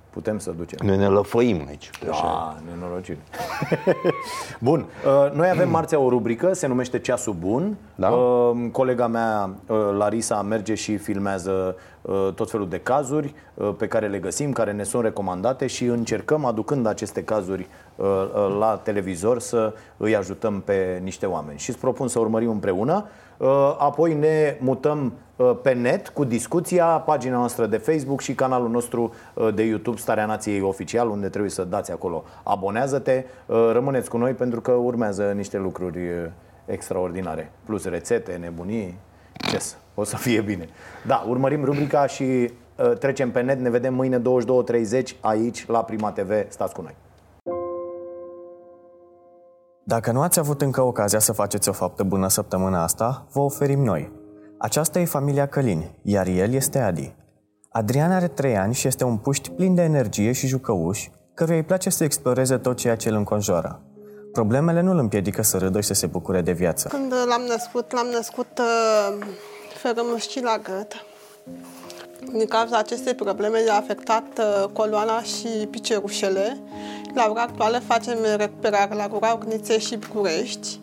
Putem 0.09 0.39
să 0.39 0.51
ducem. 0.57 0.87
Noi 0.87 0.97
ne 0.97 1.07
lăfăim 1.07 1.65
aici. 1.67 1.89
Da, 2.05 2.57
nenorocire. 2.69 3.17
Bun, 4.59 4.85
uh, 5.25 5.31
noi 5.33 5.49
avem 5.49 5.69
marțea 5.69 5.99
o 5.99 6.09
rubrică, 6.09 6.53
se 6.53 6.67
numește 6.67 6.99
Ceasul 6.99 7.33
Bun. 7.39 7.77
Da. 7.95 8.09
Uh, 8.09 8.69
Colega 8.71 9.07
mea, 9.07 9.49
uh, 9.67 9.77
Larisa, 9.97 10.41
merge 10.41 10.73
și 10.73 10.97
filmează 10.97 11.75
uh, 11.75 11.81
tot 12.35 12.49
felul 12.49 12.69
de 12.69 12.79
cazuri 12.79 13.33
uh, 13.53 13.73
pe 13.77 13.87
care 13.87 14.07
le 14.07 14.19
găsim, 14.19 14.51
care 14.51 14.71
ne 14.71 14.83
sunt 14.83 15.03
recomandate 15.03 15.67
și 15.67 15.85
încercăm, 15.85 16.45
aducând 16.45 16.85
aceste 16.85 17.23
cazuri 17.23 17.67
uh, 17.95 18.05
uh, 18.05 18.55
la 18.59 18.79
televizor, 18.83 19.39
să 19.39 19.73
îi 19.97 20.15
ajutăm 20.15 20.61
pe 20.61 20.99
niște 21.03 21.25
oameni. 21.25 21.59
Și 21.59 21.69
îți 21.69 21.79
propun 21.79 22.07
să 22.07 22.19
urmărim 22.19 22.49
împreună. 22.49 23.05
Uh, 23.37 23.75
Apoi 23.77 24.13
ne 24.13 24.57
mutăm 24.59 25.13
uh, 25.35 25.51
pe 25.61 25.73
net 25.73 26.09
cu 26.09 26.23
discuția, 26.23 26.85
pagina 26.85 27.37
noastră 27.37 27.65
de 27.65 27.77
Facebook 27.77 28.21
și 28.21 28.33
canalul 28.33 28.69
nostru 28.69 29.13
uh, 29.33 29.53
de 29.53 29.63
YouTube 29.63 29.97
Starea 29.97 30.25
Nației 30.25 30.61
Oficial, 30.61 31.09
unde 31.09 31.29
trebuie 31.29 31.51
să 31.51 31.63
dați 31.63 31.91
acolo 31.91 32.23
abonează-te. 32.43 33.25
Uh, 33.45 33.69
Rămâneți 33.71 34.09
cu 34.09 34.17
noi 34.17 34.33
pentru 34.33 34.61
că 34.61 34.71
urmează 34.71 35.31
niște 35.35 35.57
lucruri 35.57 35.97
uh, 35.97 36.29
extraordinare, 36.65 37.51
plus 37.65 37.85
rețete, 37.85 38.37
nebunii. 38.41 38.97
Ce 39.49 39.59
să, 39.59 39.75
o 39.95 40.03
să 40.03 40.17
fie 40.17 40.41
bine. 40.41 40.69
Da, 41.05 41.25
urmărim 41.27 41.63
rubrica 41.63 42.07
și 42.07 42.23
uh, 42.23 42.97
trecem 42.99 43.31
pe 43.31 43.41
net. 43.41 43.59
Ne 43.59 43.69
vedem 43.69 43.93
mâine 43.93 44.21
22.30 44.21 44.23
aici 45.19 45.65
la 45.67 45.83
Prima 45.83 46.11
TV. 46.11 46.31
Stați 46.47 46.73
cu 46.73 46.81
noi. 46.81 46.95
Dacă 49.83 50.11
nu 50.11 50.21
ați 50.21 50.39
avut 50.39 50.61
încă 50.61 50.81
ocazia 50.81 51.19
să 51.19 51.33
faceți 51.33 51.69
o 51.69 51.71
faptă 51.71 52.03
bună 52.03 52.27
săptămâna 52.27 52.83
asta, 52.83 53.27
vă 53.31 53.39
oferim 53.39 53.83
noi. 53.83 54.11
Aceasta 54.57 54.99
e 54.99 55.05
familia 55.05 55.47
Călin, 55.47 55.83
iar 56.01 56.27
el 56.27 56.53
este 56.53 56.79
Adi. 56.79 57.15
Adrian 57.69 58.11
are 58.11 58.27
3 58.27 58.57
ani 58.57 58.73
și 58.73 58.87
este 58.87 59.03
un 59.03 59.17
puști 59.17 59.49
plin 59.49 59.75
de 59.75 59.81
energie 59.81 60.31
și 60.31 60.47
jucăuș, 60.47 61.07
căruia 61.33 61.57
îi 61.57 61.63
place 61.63 61.89
să 61.89 62.03
exploreze 62.03 62.57
tot 62.57 62.77
ceea 62.77 62.95
ce 62.95 63.09
îl 63.09 63.15
înconjoară. 63.15 63.81
Problemele 64.37 64.81
nu 64.81 64.91
îl 64.91 64.97
împiedică 64.97 65.43
să 65.43 65.57
râdă 65.57 65.81
și 65.81 65.87
să 65.87 65.93
se 65.93 66.07
bucure 66.07 66.41
de 66.41 66.51
viață. 66.51 66.87
Când 66.87 67.13
l-am 67.27 67.41
născut, 67.47 67.91
l-am 67.91 68.07
născut 68.13 68.59
uh, 68.59 69.25
fără 69.81 70.01
mușchi 70.03 70.41
la 70.41 70.57
gât. 70.63 71.05
Din 72.31 72.45
cauza 72.45 72.77
acestei 72.77 73.13
probleme 73.13 73.63
i-a 73.63 73.75
afectat 73.75 74.23
uh, 74.37 74.69
coloana 74.73 75.21
și 75.21 75.47
picerușele. 75.47 76.57
La 77.15 77.27
ora 77.29 77.41
actuală 77.41 77.79
facem 77.79 78.17
recuperare 78.35 78.95
la 78.95 79.07
Gura 79.07 79.33
Ogniței 79.33 79.79
și 79.79 79.97
București. 79.97 80.79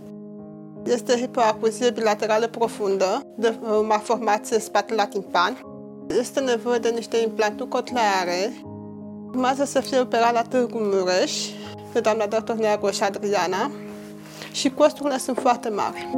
Este 0.85 1.17
hipoacuzie 1.17 1.91
bilaterală 1.91 2.47
profundă, 2.47 3.21
de 3.37 3.55
uh, 3.61 3.69
malformație 3.89 4.59
spate 4.59 4.95
la 4.95 5.07
timpan. 5.07 5.59
Este 6.19 6.41
nevoie 6.41 6.79
de 6.79 6.89
niște 6.89 7.17
implanturi 7.17 7.69
cocleare. 7.69 8.53
Urmează 9.27 9.65
să 9.65 9.81
fie 9.81 10.01
operat 10.01 10.33
la 10.33 10.43
Târgu 10.43 10.79
Mureș, 10.79 11.33
de 11.95 12.01
doamna 12.01 12.27
doctor 12.27 12.57
Neagoș 12.57 13.01
Adriana, 13.01 13.71
și 14.53 14.71
costurile 14.71 15.19
sunt 15.19 15.39
foarte 15.41 15.69
mari. 15.69 16.09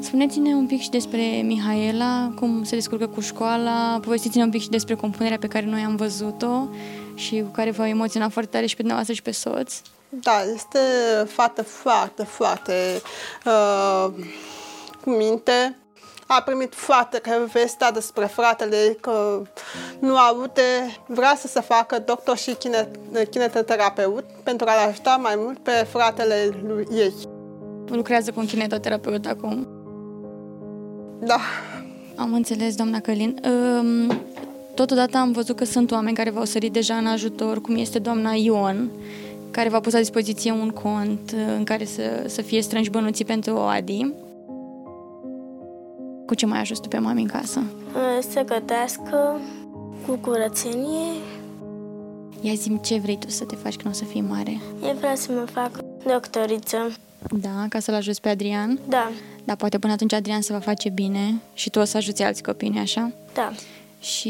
Spuneți-ne 0.00 0.54
un 0.54 0.66
pic 0.66 0.80
și 0.80 0.90
despre 0.90 1.20
Mihaela, 1.44 2.32
cum 2.36 2.64
se 2.64 2.74
descurcă 2.74 3.06
cu 3.06 3.20
școala, 3.20 4.00
povestiți-ne 4.02 4.42
un 4.42 4.50
pic 4.50 4.60
și 4.60 4.68
despre 4.68 4.94
compunerea 4.94 5.38
pe 5.38 5.46
care 5.46 5.66
noi 5.66 5.82
am 5.86 5.96
văzut-o 5.96 6.68
și 7.14 7.40
cu 7.40 7.50
care 7.52 7.70
v-a 7.70 7.88
emoționat 7.88 8.30
foarte 8.30 8.50
tare 8.50 8.66
și 8.66 8.76
pe 8.76 8.82
dumneavoastră 8.82 9.14
și 9.14 9.22
pe 9.22 9.30
soț. 9.30 9.74
Da, 10.08 10.42
este 10.54 10.78
fată 11.26 11.62
foarte, 11.62 12.22
foarte 12.22 13.02
uh, 13.46 14.08
cu 15.00 15.10
minte. 15.10 15.76
A 16.26 16.42
primit 16.42 16.74
foarte 16.74 17.20
vestea 17.52 17.90
despre 17.90 18.24
fratele 18.24 18.76
ei 18.76 18.96
că 19.00 19.42
nu 19.98 20.16
aude, 20.16 20.96
vrea 21.06 21.34
să 21.38 21.46
se 21.46 21.60
facă 21.60 21.98
doctor 22.06 22.36
și 22.36 22.54
chine, 22.54 22.90
kinetoterapeut 23.30 24.24
pentru 24.42 24.66
a-l 24.68 24.88
ajuta 24.88 25.18
mai 25.22 25.34
mult 25.36 25.58
pe 25.58 25.70
fratele 25.70 26.50
lui 26.66 26.86
ei. 26.92 27.12
Lucrează 27.86 28.30
cu 28.30 28.40
un 28.40 28.46
kinetoterapeut 28.46 29.26
acum. 29.26 29.68
Da. 31.18 31.38
Am 32.16 32.32
înțeles, 32.32 32.74
doamna 32.74 33.00
Călin. 33.00 33.40
Um, 33.44 34.20
totodată 34.74 35.16
am 35.16 35.32
văzut 35.32 35.56
că 35.56 35.64
sunt 35.64 35.90
oameni 35.90 36.16
care 36.16 36.30
v-au 36.30 36.44
sărit 36.44 36.72
deja 36.72 36.94
în 36.94 37.06
ajutor, 37.06 37.60
cum 37.60 37.76
este 37.76 37.98
doamna 37.98 38.32
Ion, 38.32 38.90
care 39.50 39.68
v-a 39.68 39.80
pus 39.80 39.92
la 39.92 39.98
dispoziție 39.98 40.50
un 40.50 40.70
cont 40.70 41.32
uh, 41.34 41.40
în 41.56 41.64
care 41.64 41.84
să, 41.84 42.24
să 42.26 42.42
fie 42.42 42.62
strânși 42.62 42.90
bănuții 42.90 43.24
pentru 43.24 43.58
Adi. 43.58 44.12
Cu 46.34 46.40
ce 46.40 46.46
mai 46.46 46.60
ajuns 46.60 46.78
tu 46.78 46.88
pe 46.88 46.98
mami 46.98 47.20
în 47.20 47.26
casă? 47.26 47.62
Să 48.30 48.42
gătească 48.44 49.40
cu 50.06 50.12
curățenie. 50.14 51.12
Ia 52.40 52.52
zi 52.54 52.80
ce 52.82 52.98
vrei 52.98 53.18
tu 53.18 53.30
să 53.30 53.44
te 53.44 53.54
faci 53.54 53.76
când 53.76 53.94
o 53.94 53.96
să 53.96 54.04
fii 54.04 54.20
mare. 54.20 54.60
Eu 54.82 54.94
vreau 54.98 55.14
să 55.14 55.32
mă 55.32 55.44
fac 55.52 55.70
doctoriță. 56.06 56.76
Da, 57.40 57.66
ca 57.68 57.78
să-l 57.78 57.94
ajuți 57.94 58.20
pe 58.20 58.28
Adrian? 58.28 58.78
Da. 58.88 59.10
Dar 59.44 59.56
poate 59.56 59.78
până 59.78 59.92
atunci 59.92 60.12
Adrian 60.12 60.40
se 60.40 60.52
va 60.52 60.58
face 60.58 60.88
bine 60.88 61.40
și 61.52 61.70
tu 61.70 61.78
o 61.78 61.84
să 61.84 61.96
ajuți 61.96 62.22
alți 62.22 62.42
copii, 62.42 62.68
nu 62.68 62.80
așa? 62.80 63.12
Da. 63.34 63.52
Și 64.00 64.28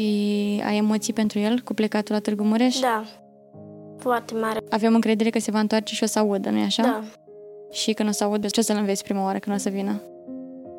ai 0.65 0.77
emoții 0.77 1.13
pentru 1.13 1.39
el 1.39 1.59
cu 1.59 1.73
plecatul 1.73 2.13
la 2.13 2.21
Târgu 2.21 2.43
Mureș? 2.43 2.79
Da. 2.79 3.03
Foarte 3.97 4.33
mare. 4.33 4.59
Avem 4.69 4.93
încredere 4.93 5.29
că 5.29 5.39
se 5.39 5.51
va 5.51 5.59
întoarce 5.59 5.93
și 5.93 6.03
o 6.03 6.07
să 6.07 6.19
audă, 6.19 6.49
nu-i 6.49 6.63
așa? 6.63 6.83
Da. 6.83 7.03
Și 7.71 7.93
când 7.93 8.09
o 8.09 8.11
să 8.11 8.23
audă, 8.23 8.47
ce 8.47 8.59
o 8.59 8.63
să-l 8.63 8.77
înveți 8.77 9.03
prima 9.03 9.23
oară 9.23 9.39
când 9.39 9.55
o 9.55 9.59
să 9.59 9.69
vină? 9.69 10.01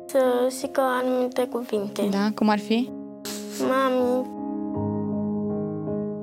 Să 0.07 0.47
zică 0.49 0.81
anumite 1.01 1.47
cuvinte. 1.51 2.07
Da? 2.11 2.31
Cum 2.35 2.49
ar 2.49 2.59
fi? 2.59 2.91
Mami, 3.69 4.35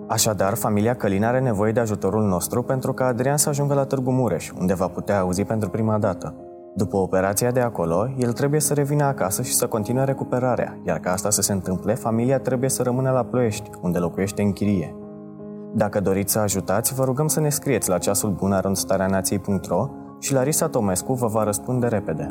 Așadar, 0.08 0.54
familia 0.54 0.94
Călin 0.94 1.24
are 1.24 1.40
nevoie 1.40 1.72
de 1.72 1.80
ajutorul 1.80 2.22
nostru 2.22 2.62
pentru 2.62 2.92
ca 2.92 3.06
Adrian 3.06 3.36
să 3.36 3.48
ajungă 3.48 3.74
la 3.74 3.84
Târgu 3.84 4.10
Mureș, 4.10 4.50
unde 4.60 4.74
va 4.74 4.86
putea 4.88 5.20
auzi 5.20 5.44
pentru 5.44 5.68
prima 5.68 5.98
dată. 5.98 6.34
După 6.74 6.96
operația 6.96 7.50
de 7.50 7.60
acolo, 7.60 8.08
el 8.18 8.32
trebuie 8.32 8.60
să 8.60 8.74
revină 8.74 9.04
acasă 9.04 9.42
și 9.42 9.54
să 9.54 9.66
continue 9.66 10.04
recuperarea, 10.04 10.78
iar 10.86 10.98
ca 10.98 11.12
asta 11.12 11.30
să 11.30 11.40
se 11.40 11.52
întâmple, 11.52 11.94
familia 11.94 12.38
trebuie 12.38 12.70
să 12.70 12.82
rămână 12.82 13.10
la 13.10 13.22
Ploiești, 13.22 13.70
unde 13.82 13.98
locuiește 13.98 14.42
în 14.42 14.52
chirie. 14.52 14.96
Dacă 15.74 16.00
doriți 16.00 16.32
să 16.32 16.38
ajutați, 16.38 16.94
vă 16.94 17.04
rugăm 17.04 17.26
să 17.26 17.40
ne 17.40 17.48
scrieți 17.48 17.88
la 17.88 17.98
ceasul 17.98 18.30
bun 18.30 18.52
arondstareanației.ro 18.52 19.88
și 20.18 20.32
Larisa 20.32 20.68
Tomescu 20.68 21.12
vă 21.12 21.26
va 21.26 21.44
răspunde 21.44 21.86
repede. 21.86 22.30